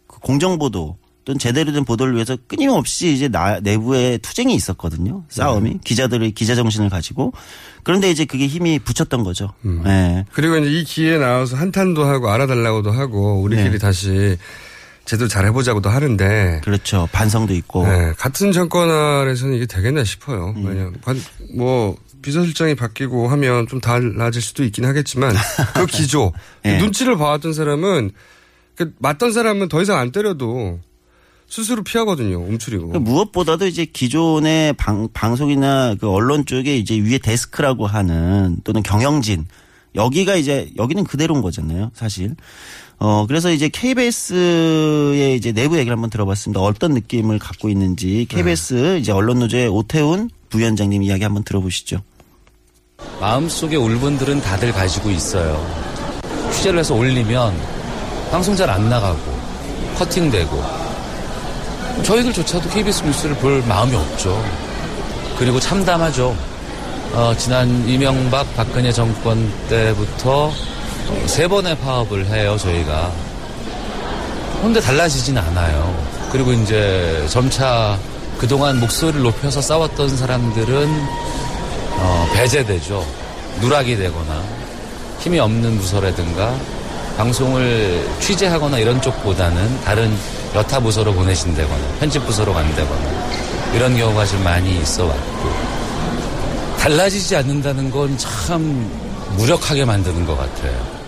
[0.08, 0.98] 그 공정보도
[1.30, 5.24] 또는 제대로 된 보도를 위해서 끊임없이 이제 나, 내부에 투쟁이 있었거든요.
[5.30, 5.70] 싸움이.
[5.70, 5.80] 네.
[5.84, 7.34] 기자들의 기자 정신을 가지고.
[7.84, 9.54] 그런데 이제 그게 힘이 붙였던 거죠.
[9.64, 9.84] 음.
[9.84, 10.26] 네.
[10.34, 13.78] 그리고 이제 이 기회에 나와서 한탄도 하고 알아달라고도 하고 우리끼리 네.
[13.78, 14.40] 다시
[15.06, 16.62] 제대로 잘 해보자고도 하는데.
[16.64, 17.08] 그렇죠.
[17.12, 17.86] 반성도 있고.
[17.86, 18.12] 네.
[18.18, 20.56] 같은 정권 아래서는 이게 되겠나 싶어요.
[20.58, 20.66] 음.
[20.66, 20.96] 왜냐면
[21.54, 25.36] 뭐 비서실장이 바뀌고 하면 좀 달라질 수도 있긴 하겠지만
[25.76, 26.34] 그 기조
[26.64, 26.80] 네.
[26.80, 28.14] 눈치를 봐왔던 사람은
[28.76, 30.80] 그 맞던 사람은 더 이상 안 때려도
[31.50, 32.38] 스스로 피하거든요.
[32.38, 32.90] 움츠리고.
[32.90, 39.46] 그 무엇보다도 이제 기존의 방, 방송이나 그 언론 쪽에 이제 위에 데스크라고 하는 또는 경영진
[39.96, 41.90] 여기가 이제 여기는 그대로인 거잖아요.
[41.96, 42.36] 사실.
[43.00, 46.62] 어, 그래서 이제 KBS의 이제 내부 얘기를 한번 들어봤습니다.
[46.62, 52.02] 어떤 느낌을 갖고 있는지 KBS 이제 언론노조의 오태훈 부위원장님 이야기 한번 들어보시죠.
[53.20, 55.66] 마음속에 울분들은 다들 가지고 있어요.
[56.54, 57.54] 취재를 해서 올리면
[58.32, 59.20] 방송 잘 안 나가고
[59.98, 60.89] 커팅되고
[62.04, 64.44] 저희들조차도 KBS 뉴스를 볼 마음이 없죠.
[65.38, 66.36] 그리고 참담하죠.
[67.14, 73.12] 어, 지난 이명박 박근혜 정권 때부터 어, 세 번의 파업을 해요 저희가.
[74.60, 75.96] 그런데 달라지진 않아요.
[76.32, 77.98] 그리고 이제 점차
[78.38, 80.88] 그동안 목소리를 높여서 싸웠던 사람들은
[82.02, 83.06] 어, 배제되죠.
[83.62, 84.44] 누락이 되거나
[85.20, 86.56] 힘이 없는 부서라든가
[87.24, 90.10] 방송을 취재하거나 이런 쪽보다는 다른
[90.56, 95.50] 여타 부서로 보내신다거나 편집 부서로 간다거나 이런 경우가 좀 많이 있어 왔고
[96.78, 98.90] 달라지지 않는다는 건 참
[99.36, 101.00] 무력하게 만드는 것 같아요.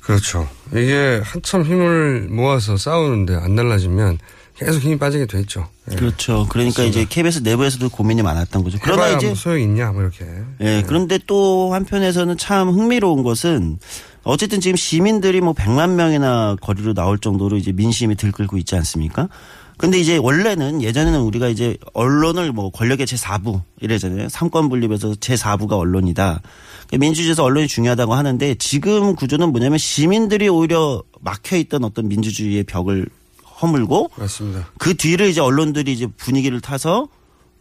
[0.00, 0.48] 그렇죠.
[0.72, 4.18] 이게 한참 힘을 모아서 싸우는데 안 달라지면
[4.56, 5.68] 계속 힘이 빠지게 돼 있죠.
[5.92, 5.94] 예.
[5.94, 6.46] 그렇죠.
[6.50, 8.78] 그러니까 이제 KBS 내부에서도 고민이 많았던 거죠.
[8.82, 10.26] 그러나 이제 뭐 소용 있냐 뭐 이렇게.
[10.60, 13.78] 예, 그런데 또 한편에서는 참 흥미로운 것은
[14.24, 19.28] 어쨌든 지금 시민들이 뭐 100만 명이나 거리로 나올 정도로 이제 민심이 들끓고 있지 않습니까?
[19.76, 24.28] 근데 이제 원래는 예전에는 우리가 이제 언론을 뭐 권력의 제4부 이래잖아요.
[24.28, 26.40] 삼권 분립에서 제4부가 언론이다.
[26.86, 33.08] 그러니까 민주주의에서 언론이 중요하다고 하는데 지금 구조는 뭐냐면 시민들이 오히려 막혀 있던 어떤 민주주의의 벽을
[33.60, 34.68] 허물고 맞습니다.
[34.78, 37.08] 그 뒤를 이제 언론들이 이제 분위기를 타서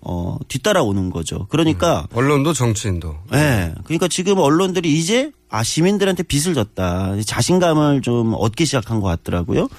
[0.06, 1.48] 어 뒤따라오는 거죠.
[1.50, 3.16] 그러니까 언론도 정치인도.
[3.34, 3.38] 예.
[3.38, 3.74] 네.
[3.86, 7.22] 그러니까 지금 언론들이 이제 아 시민들한테 빚을 졌다.
[7.26, 9.70] 자신감을 좀 얻기 시작한 것 같더라고요.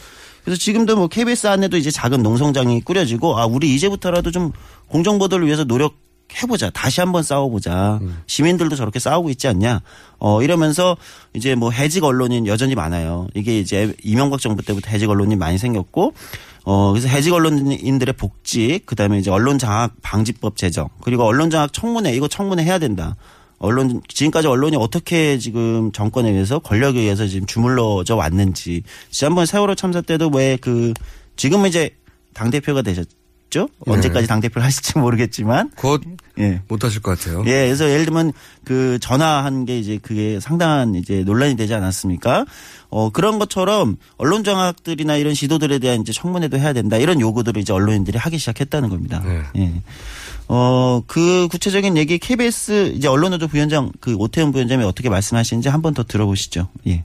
[0.45, 4.53] 그래서 지금도 뭐 KBS 안에도 이제 작은 농성장이 꾸려지고 아 우리 이제부터라도 좀
[4.89, 5.97] 공정 보도를 위해서 노력
[6.43, 6.71] 해보자.
[6.71, 8.01] 다시 한번 싸워보자.
[8.27, 9.83] 시민들도 저렇게 싸우고 있지 않냐.
[10.19, 10.97] 어, 이러면서
[11.35, 13.29] 이제 뭐 해직 언론인 여전히 많아요.
[13.35, 16.15] 이게 이제 이명박 정부 때부터 해직 언론이 많이 생겼고,
[16.65, 21.73] 어, 그래서 해직 언론인들의 복직, 그 다음에 이제 언론 장악 방지법 제정, 그리고 언론 장악
[21.73, 23.16] 청문회, 이거 청문회 해야 된다.
[23.59, 28.82] 언론, 지금까지 언론이 어떻게 지금 정권에 의해서 권력에 의해서 지금 주물러져 왔는지.
[29.11, 30.93] 지난번 세월호 참사 때도 왜 그,
[31.36, 31.91] 지금은 이제
[32.32, 33.07] 당대표가 되셨,
[33.55, 35.71] 죠 언제까지 당 대표를 하실지 모르겠지만.
[35.77, 36.03] 곧
[36.41, 36.61] 예.
[36.67, 37.45] 못하실 것 같아요.
[37.47, 38.33] 예, 그래서 예를 들면
[38.65, 42.47] 그 전화한 게 이제 그게 상당한 이제 논란이 되지 않았습니까?
[42.91, 46.97] 어, 그런 것처럼 언론 장악들이나 이런 시도들에 대한 이제 청문회도 해야 된다.
[46.97, 49.23] 이런 요구들을 이제 언론인들이 하기 시작했다는 겁니다.
[49.57, 49.73] 예.
[50.49, 55.95] 어, 그 구체적인 얘기 KBS 이제 언론노조 부위원장 그 오태훈 부위원장이 어떻게 말씀하시는지 한 번
[55.95, 56.67] 더 들어보시죠.
[56.89, 57.05] 예.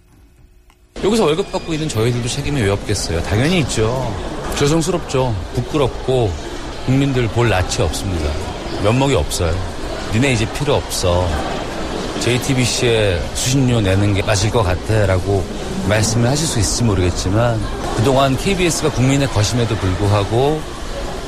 [1.03, 3.23] 여기서 월급 받고 있는 저희들도 책임이 왜 없겠어요?
[3.23, 4.13] 당연히 있죠.
[4.57, 5.33] 죄송스럽죠.
[5.55, 6.31] 부끄럽고
[6.85, 8.29] 국민들 볼 낯이 없습니다.
[8.83, 9.55] 면목이 없어요.
[10.13, 11.27] 니네 이제 필요 없어.
[12.19, 15.45] JTBC에 수신료 내는 게 맞을 것 같아라고
[15.87, 17.61] 말씀을 하실 수 있을지 모르겠지만
[17.95, 20.61] 그동안 KBS가 국민의 거심에도 불구하고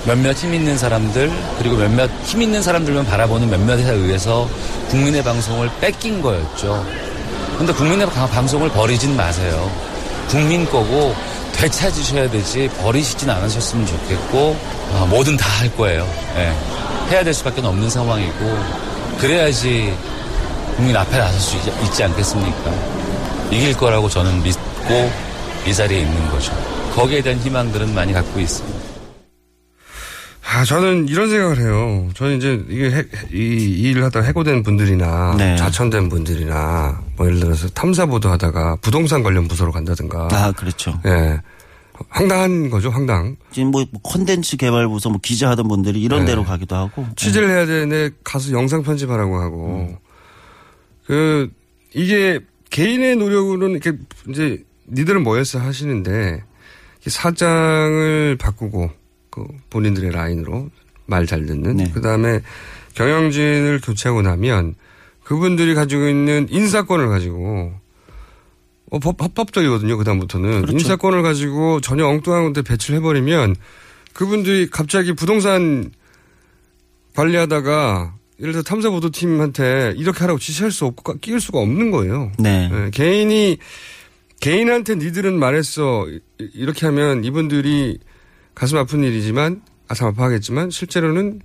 [0.05, 4.49] 몇몇 힘 있는 사람들 그리고 몇몇 힘 있는 사람들만 바라보는 몇몇에 의해서
[4.89, 6.85] 국민의 방송을 뺏긴 거였죠.
[7.61, 9.69] 근데 국민의 방송을 버리진 마세요.
[10.27, 11.13] 국민 거고
[11.53, 14.57] 되찾으셔야 되지 버리시진 않으셨으면 좋겠고
[14.93, 16.07] 어, 뭐든 다 할 거예요.
[16.37, 16.51] 예.
[17.11, 18.57] 해야 될 수밖에 없는 상황이고
[19.19, 19.95] 그래야지
[20.75, 22.71] 국민 앞에 나설 수 있, 있지 않겠습니까?
[23.51, 25.11] 이길 거라고 저는 믿고
[25.67, 26.51] 이 자리에 있는 거죠.
[26.95, 28.90] 거기에 대한 희망들은 많이 갖고 있습니다.
[30.43, 32.09] 아, 저는 이런 생각을 해요.
[32.15, 35.55] 저는 이제 이게 해, 이, 이 일을 하다 해고된 분들이나 네.
[35.55, 40.29] 좌천된 분들이나 뭐 예를 들어서 탐사보도 하다가 부동산 관련 부서로 간다든가.
[40.31, 40.99] 아, 그렇죠.
[41.05, 41.39] 예.
[42.09, 43.37] 황당한 거죠, 황당.
[43.51, 46.27] 지금 뭐 컨텐츠 개발 부서 뭐 기자 하던 분들이 이런 네.
[46.27, 47.05] 데로 가기도 하고.
[47.15, 49.67] 취재를 해야 되네 가서 영상 편집하라고 하고.
[49.67, 49.97] 음.
[51.05, 51.51] 그,
[51.93, 52.39] 이게
[52.71, 53.97] 개인의 노력으로는 이렇게
[54.29, 56.43] 이제 니들은 뭐였어 하시는데
[57.05, 58.89] 사장을 바꾸고
[59.31, 60.69] 그 본인들의 라인으로
[61.07, 61.91] 말 잘 듣는 네.
[61.93, 62.41] 그 다음에
[62.93, 64.75] 경영진을 교체하고 나면
[65.23, 67.73] 그분들이 가지고 있는 인사권을 가지고
[68.91, 69.97] 어, 법, 합법적이거든요.
[69.97, 70.73] 그다음부터는 그렇죠.
[70.73, 73.55] 인사권을 가지고 전혀 엉뚱한 데 배치를 해버리면
[74.13, 75.91] 그분들이 갑자기 부동산
[77.15, 82.31] 관리하다가 예를 들어 탐사보도팀한테 이렇게 하라고 지시할 수 없고 끼울 수가 없는 거예요.
[82.39, 82.69] 네.
[82.73, 83.57] 예, 개인이
[84.39, 86.19] 개인한테 니들은 말했어 이-
[86.53, 87.99] 이렇게 하면 이분들이
[88.55, 91.41] 가슴 아픈 일이지만 가슴 아파하겠지만 실제로는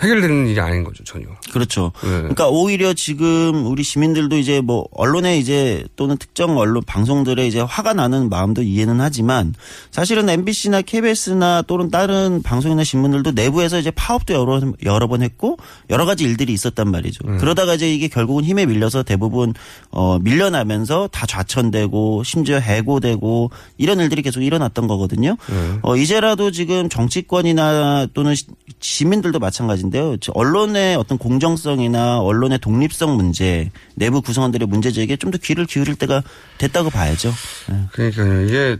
[0.00, 1.26] 해결되는 일이 아닌 거죠 전혀.
[1.52, 1.90] 그렇죠.
[2.02, 2.10] 네.
[2.10, 7.94] 그러니까 오히려 지금 우리 시민들도 이제 뭐 언론에 이제 또는 특정 언론 방송들에 이제 화가
[7.94, 9.54] 나는 마음도 이해는 하지만
[9.90, 15.56] 사실은 MBC나 KBS나 또는 다른 방송이나 신문들도 내부에서 이제 파업도 여러 여러 번 했고
[15.88, 17.24] 여러 가지 일들이 있었단 말이죠.
[17.26, 17.38] 네.
[17.38, 19.54] 그러다가 이제 이게 결국은 힘에 밀려서 대부분
[19.90, 25.36] 어 밀려나면서 다 좌천되고 심지어 해고되고 이런 일들이 계속 일어났던 거거든요.
[25.48, 25.78] 네.
[25.82, 28.44] 어, 이제라도 지금 정치권이나 또는 시-
[28.80, 30.16] 시민들도 마찬가지 인데요.
[30.18, 35.96] 저 언론의 어떤 공정성이나 언론의 독립성 문제, 내부 구성원들의 문제 제기에 좀 더 귀를 기울일
[35.96, 36.22] 때가
[36.58, 37.32] 됐다고 봐야죠.
[37.68, 37.76] 네.
[37.92, 38.42] 그러니까요.
[38.46, 38.76] 이게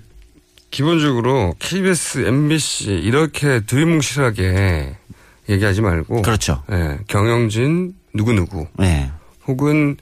[0.71, 4.97] 기본적으로 KBS, MBC 이렇게 두리뭉실하게
[5.49, 6.63] 얘기하지 말고 그렇죠.
[6.71, 9.11] 예, 경영진 누구 누구 네.
[9.47, 9.97] 혹은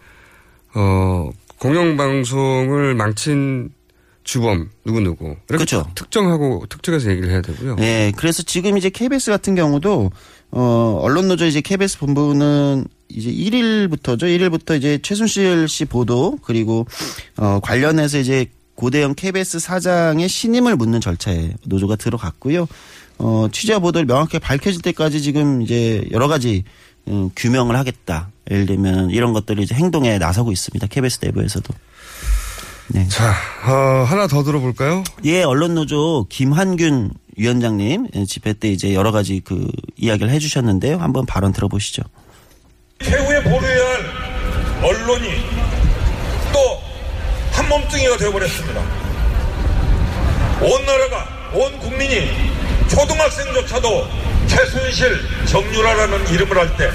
[0.74, 3.70] 어 공영방송을 망친
[4.24, 5.86] 주범 누구 누구 그렇죠.
[5.94, 7.76] 특정하고 특정해서 얘기를 해야 되고요.
[7.76, 10.10] 네, 그래서 지금 이제 KBS 같은 경우도
[10.56, 14.22] 어 언론 노조 이제 KBS 본부는 이제 1일부터죠.
[14.22, 16.86] 1일부터 이제 최순실 씨 보도 그리고
[17.36, 22.68] 어 관련해서 이제 고대영 KBS 사장의 신임을 묻는 절차에 노조가 들어갔고요.
[23.18, 26.62] 어 취재와 보도를 명확하게 밝혀질 때까지 지금 이제 여러 가지
[27.08, 28.30] 음, 규명을 하겠다.
[28.48, 30.86] 예를 들면 이런 것들이 이제 행동에 나서고 있습니다.
[30.86, 31.74] KBS 내부에서도.
[32.88, 33.08] 네.
[33.08, 33.34] 자,
[33.66, 35.02] 어, 하나 더 들어볼까요?
[35.24, 39.66] 예, 언론노조 김한균 위원장님 예, 집회 때 이제 여러 가지 그
[39.96, 40.98] 이야기를 해주셨는데요.
[40.98, 42.02] 한번 발언 들어보시죠.
[43.02, 45.28] 최후에 보도해야 할 언론이
[46.52, 46.84] 또
[47.54, 48.80] 한 몸뚱이가 되어버렸습니다.
[50.60, 52.28] 온 나라가, 온 국민이
[52.88, 54.08] 초등학생조차도
[54.48, 56.90] 최순실, 정유라라는 이름을 할 때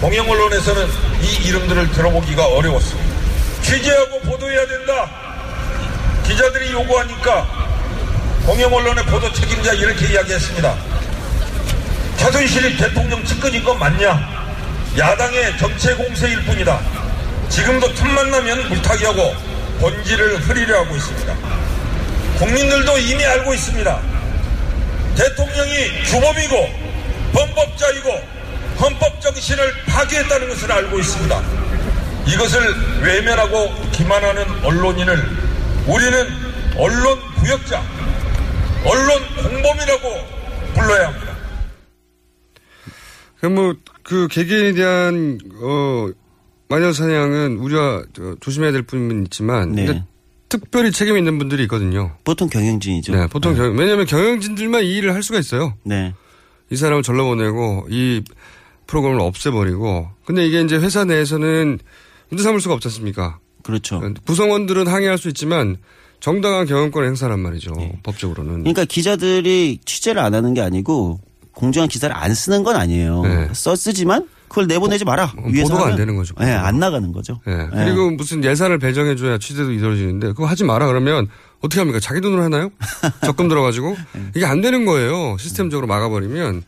[0.00, 0.88] 공영 언론에서는
[1.22, 3.12] 이 이름들을 들어보기가 어려웠습니다.
[3.62, 5.08] 취재하고 보도해야 된다.
[6.26, 7.71] 기자들이 요구하니까
[8.46, 10.76] 공영 언론의 보도 책임자 이렇게 이야기했습니다.
[12.16, 14.18] 최순실이 대통령 측근인 건 맞냐?
[14.98, 16.80] 야당의 정체 공세일 뿐이다.
[17.48, 19.34] 지금도 틈만 나면 물타기하고
[19.80, 21.34] 본질을 흐리려 하고 있습니다.
[22.38, 24.00] 국민들도 이미 알고 있습니다.
[25.16, 26.68] 대통령이 주범이고
[27.32, 28.28] 범법자이고
[28.80, 31.42] 헌법 정신을 파괴했다는 것을 알고 있습니다.
[32.26, 35.36] 이것을 외면하고 기만하는 언론인을
[35.86, 36.28] 우리는
[36.76, 37.82] 언론 부역자,
[38.84, 40.08] 언론 공범이라고
[40.74, 41.36] 불러야 합니다.
[43.38, 46.10] 그럼 뭐, 그 개개인에 대한, 어,
[46.68, 49.86] 마녀 사냥은 우리가 저, 조심해야 될 부분은 있지만, 네.
[49.86, 50.04] 근데
[50.48, 52.16] 특별히 책임 있는 분들이 있거든요.
[52.24, 53.14] 보통 경영진이죠.
[53.14, 55.74] 네, 보통 경, 왜냐면 경영진들만 이 일을 할 수가 있어요.
[55.82, 56.14] 네.
[56.70, 58.22] 이 사람을 절로 보내고, 이
[58.86, 60.08] 프로그램을 없애버리고.
[60.24, 61.78] 근데 이게 이제 회사 내에서는
[62.28, 63.38] 문제 삼을 수가 없지 않습니까?
[63.62, 64.00] 그렇죠.
[64.26, 65.78] 구성원들은 항의할 수 있지만,
[66.22, 67.72] 정당한 경영권 행사란 말이죠.
[68.04, 68.60] 법적으로는.
[68.60, 71.18] 그러니까 기자들이 취재를 안 하는 게 아니고
[71.52, 73.22] 공정한 기사를 안 쓰는 건 아니에요.
[73.52, 75.32] 써 쓰지만 그걸 내보내지 마라.
[75.46, 75.62] 위에서 네.
[75.62, 75.96] 보도가 안 하면.
[75.96, 76.34] 되는 거죠.
[76.38, 77.40] 네, 안 나가는 거죠.
[77.48, 77.68] 예.
[77.72, 81.26] 그리고 무슨 예산을 배정해줘야 취재도 이루어지는데 그거 하지 마라 그러면
[81.60, 81.98] 어떻게 합니까?
[81.98, 82.70] 자기 돈으로 하나요?
[83.24, 83.96] 적금 들어가지고
[84.36, 85.36] 이게 안 되는 거예요.
[85.38, 86.62] 시스템적으로 막아버리면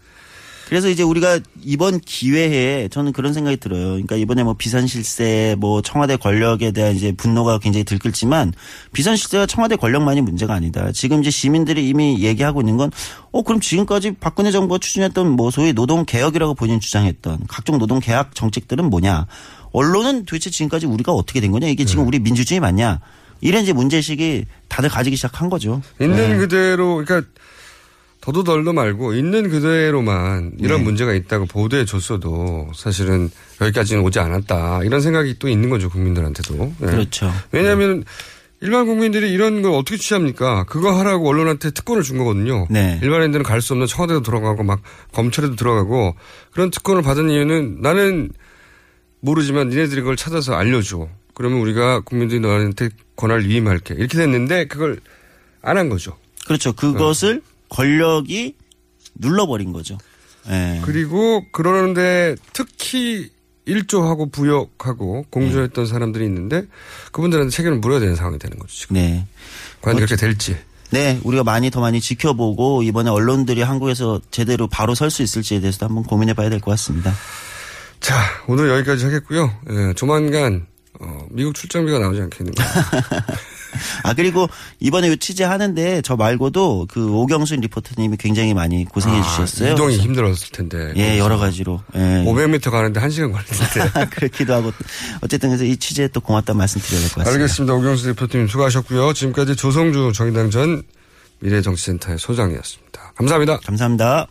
[0.68, 3.88] 그래서 이제 우리가 이번 기회에 저는 그런 생각이 들어요.
[3.90, 8.52] 그러니까 이번에 뭐 비선실세, 뭐 청와대 권력에 대한 이제 분노가 굉장히 들끓지만
[8.92, 10.90] 비선실세와 청와대 권력만이 문제가 아니다.
[10.92, 12.90] 지금 이제 시민들이 이미 얘기하고 있는 건
[13.32, 18.34] 어, 그럼 지금까지 박근혜 정부가 추진했던 뭐 소위 노동 개혁이라고 본인 주장했던 각종 노동 개혁
[18.34, 19.26] 정책들은 뭐냐.
[19.72, 21.66] 언론은 도대체 지금까지 우리가 어떻게 된 거냐.
[21.66, 23.00] 이게 지금 우리 민주주의 맞냐.
[23.40, 25.82] 이런 이제 문제의식이 다들 가지기 시작한 거죠.
[26.00, 26.36] 있는 네.
[26.36, 27.28] 그대로 그러니까
[28.24, 30.84] 더도덜도 말고 있는 그대로만 이런 네.
[30.84, 33.30] 문제가 있다고 보도해 줬어도 사실은
[33.60, 34.82] 여기까지는 오지 않았다.
[34.84, 36.72] 이런 생각이 또 있는 거죠, 국민들한테도.
[36.80, 36.86] 예.
[36.86, 37.30] 그렇죠.
[37.52, 38.02] 왜냐하면
[38.62, 40.64] 일반 국민들이 이런 걸 어떻게 취합니까?
[40.64, 42.66] 그거 하라고 언론한테 특권을 준 거거든요.
[42.70, 42.98] 네.
[43.02, 44.80] 일반인들은 갈 수 없는 청와대도 들어가고 막
[45.12, 46.14] 검찰에도 들어가고
[46.50, 48.30] 그런 특권을 받은 이유는 나는
[49.20, 51.08] 모르지만 니네들이 그걸 찾아서 알려줘.
[51.34, 53.94] 그러면 우리가 국민들이 너한테 권한을 위임할게.
[53.98, 54.98] 이렇게 됐는데 그걸
[55.60, 56.16] 안 한 거죠.
[56.46, 56.72] 그렇죠.
[56.72, 57.42] 그것을
[57.74, 58.54] 권력이
[59.16, 59.98] 눌러버린 거죠.
[60.48, 60.80] 예.
[60.84, 63.30] 그리고 그러는데 특히
[63.66, 66.66] 일조하고 부역하고 공조했던 사람들이 있는데
[67.12, 68.72] 그분들한테 책임을 물어야 되는 상황이 되는 거죠.
[68.74, 68.94] 지금.
[68.94, 69.26] 네.
[69.80, 70.56] 과연 그렇게 될지.
[70.90, 75.86] 네, 우리가 많이 더 많이 지켜보고 이번에 언론들이 한국에서 제대로 바로 설 수 있을지에 대해서도
[75.86, 77.12] 한번 고민해 봐야 될 것 같습니다.
[78.00, 78.14] 자,
[78.46, 79.50] 오늘 여기까지 하겠고요.
[79.70, 80.66] 예, 조만간
[81.00, 82.62] 어, 미국 출장비가 나오지 않겠는가.
[84.02, 84.48] 아 그리고
[84.80, 89.70] 이번에 이 취재 하는데 저 말고도 그 오경순 리포터님이 굉장히 많이 고생해 주셨어요.
[89.70, 90.92] 아, 이동이 그래서 힘들었을 텐데.
[90.96, 91.80] 예, 여러 가지로.
[91.94, 91.98] 예.
[92.26, 94.06] 500m 가는데 1시간 걸리는데.
[94.14, 94.72] 그렇기도 하고
[95.22, 97.30] 어쨌든 그래서 이 취재에 또 고맙다는 말씀 드려야 될 것 같습니다.
[97.32, 97.74] 알겠습니다.
[97.74, 99.12] 오경수 대표님 수고하셨고요.
[99.12, 100.82] 지금까지 조성주 정의당 전
[101.40, 103.12] 미래정치센터의 소장이었습니다.
[103.16, 103.58] 감사합니다.
[103.58, 104.26] 감사합니다.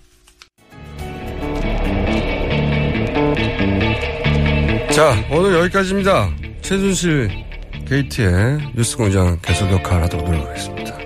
[4.92, 6.30] 자, 오늘 여기까지입니다.
[6.62, 7.30] 최순실
[7.94, 10.98] 게이트의 뉴스공장 계속 역할하도록 노력하겠습니다.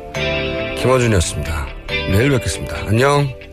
[0.78, 1.68] 김어준이었습니다.
[2.12, 2.78] 내일 뵙겠습니다.
[2.88, 3.47] 안녕.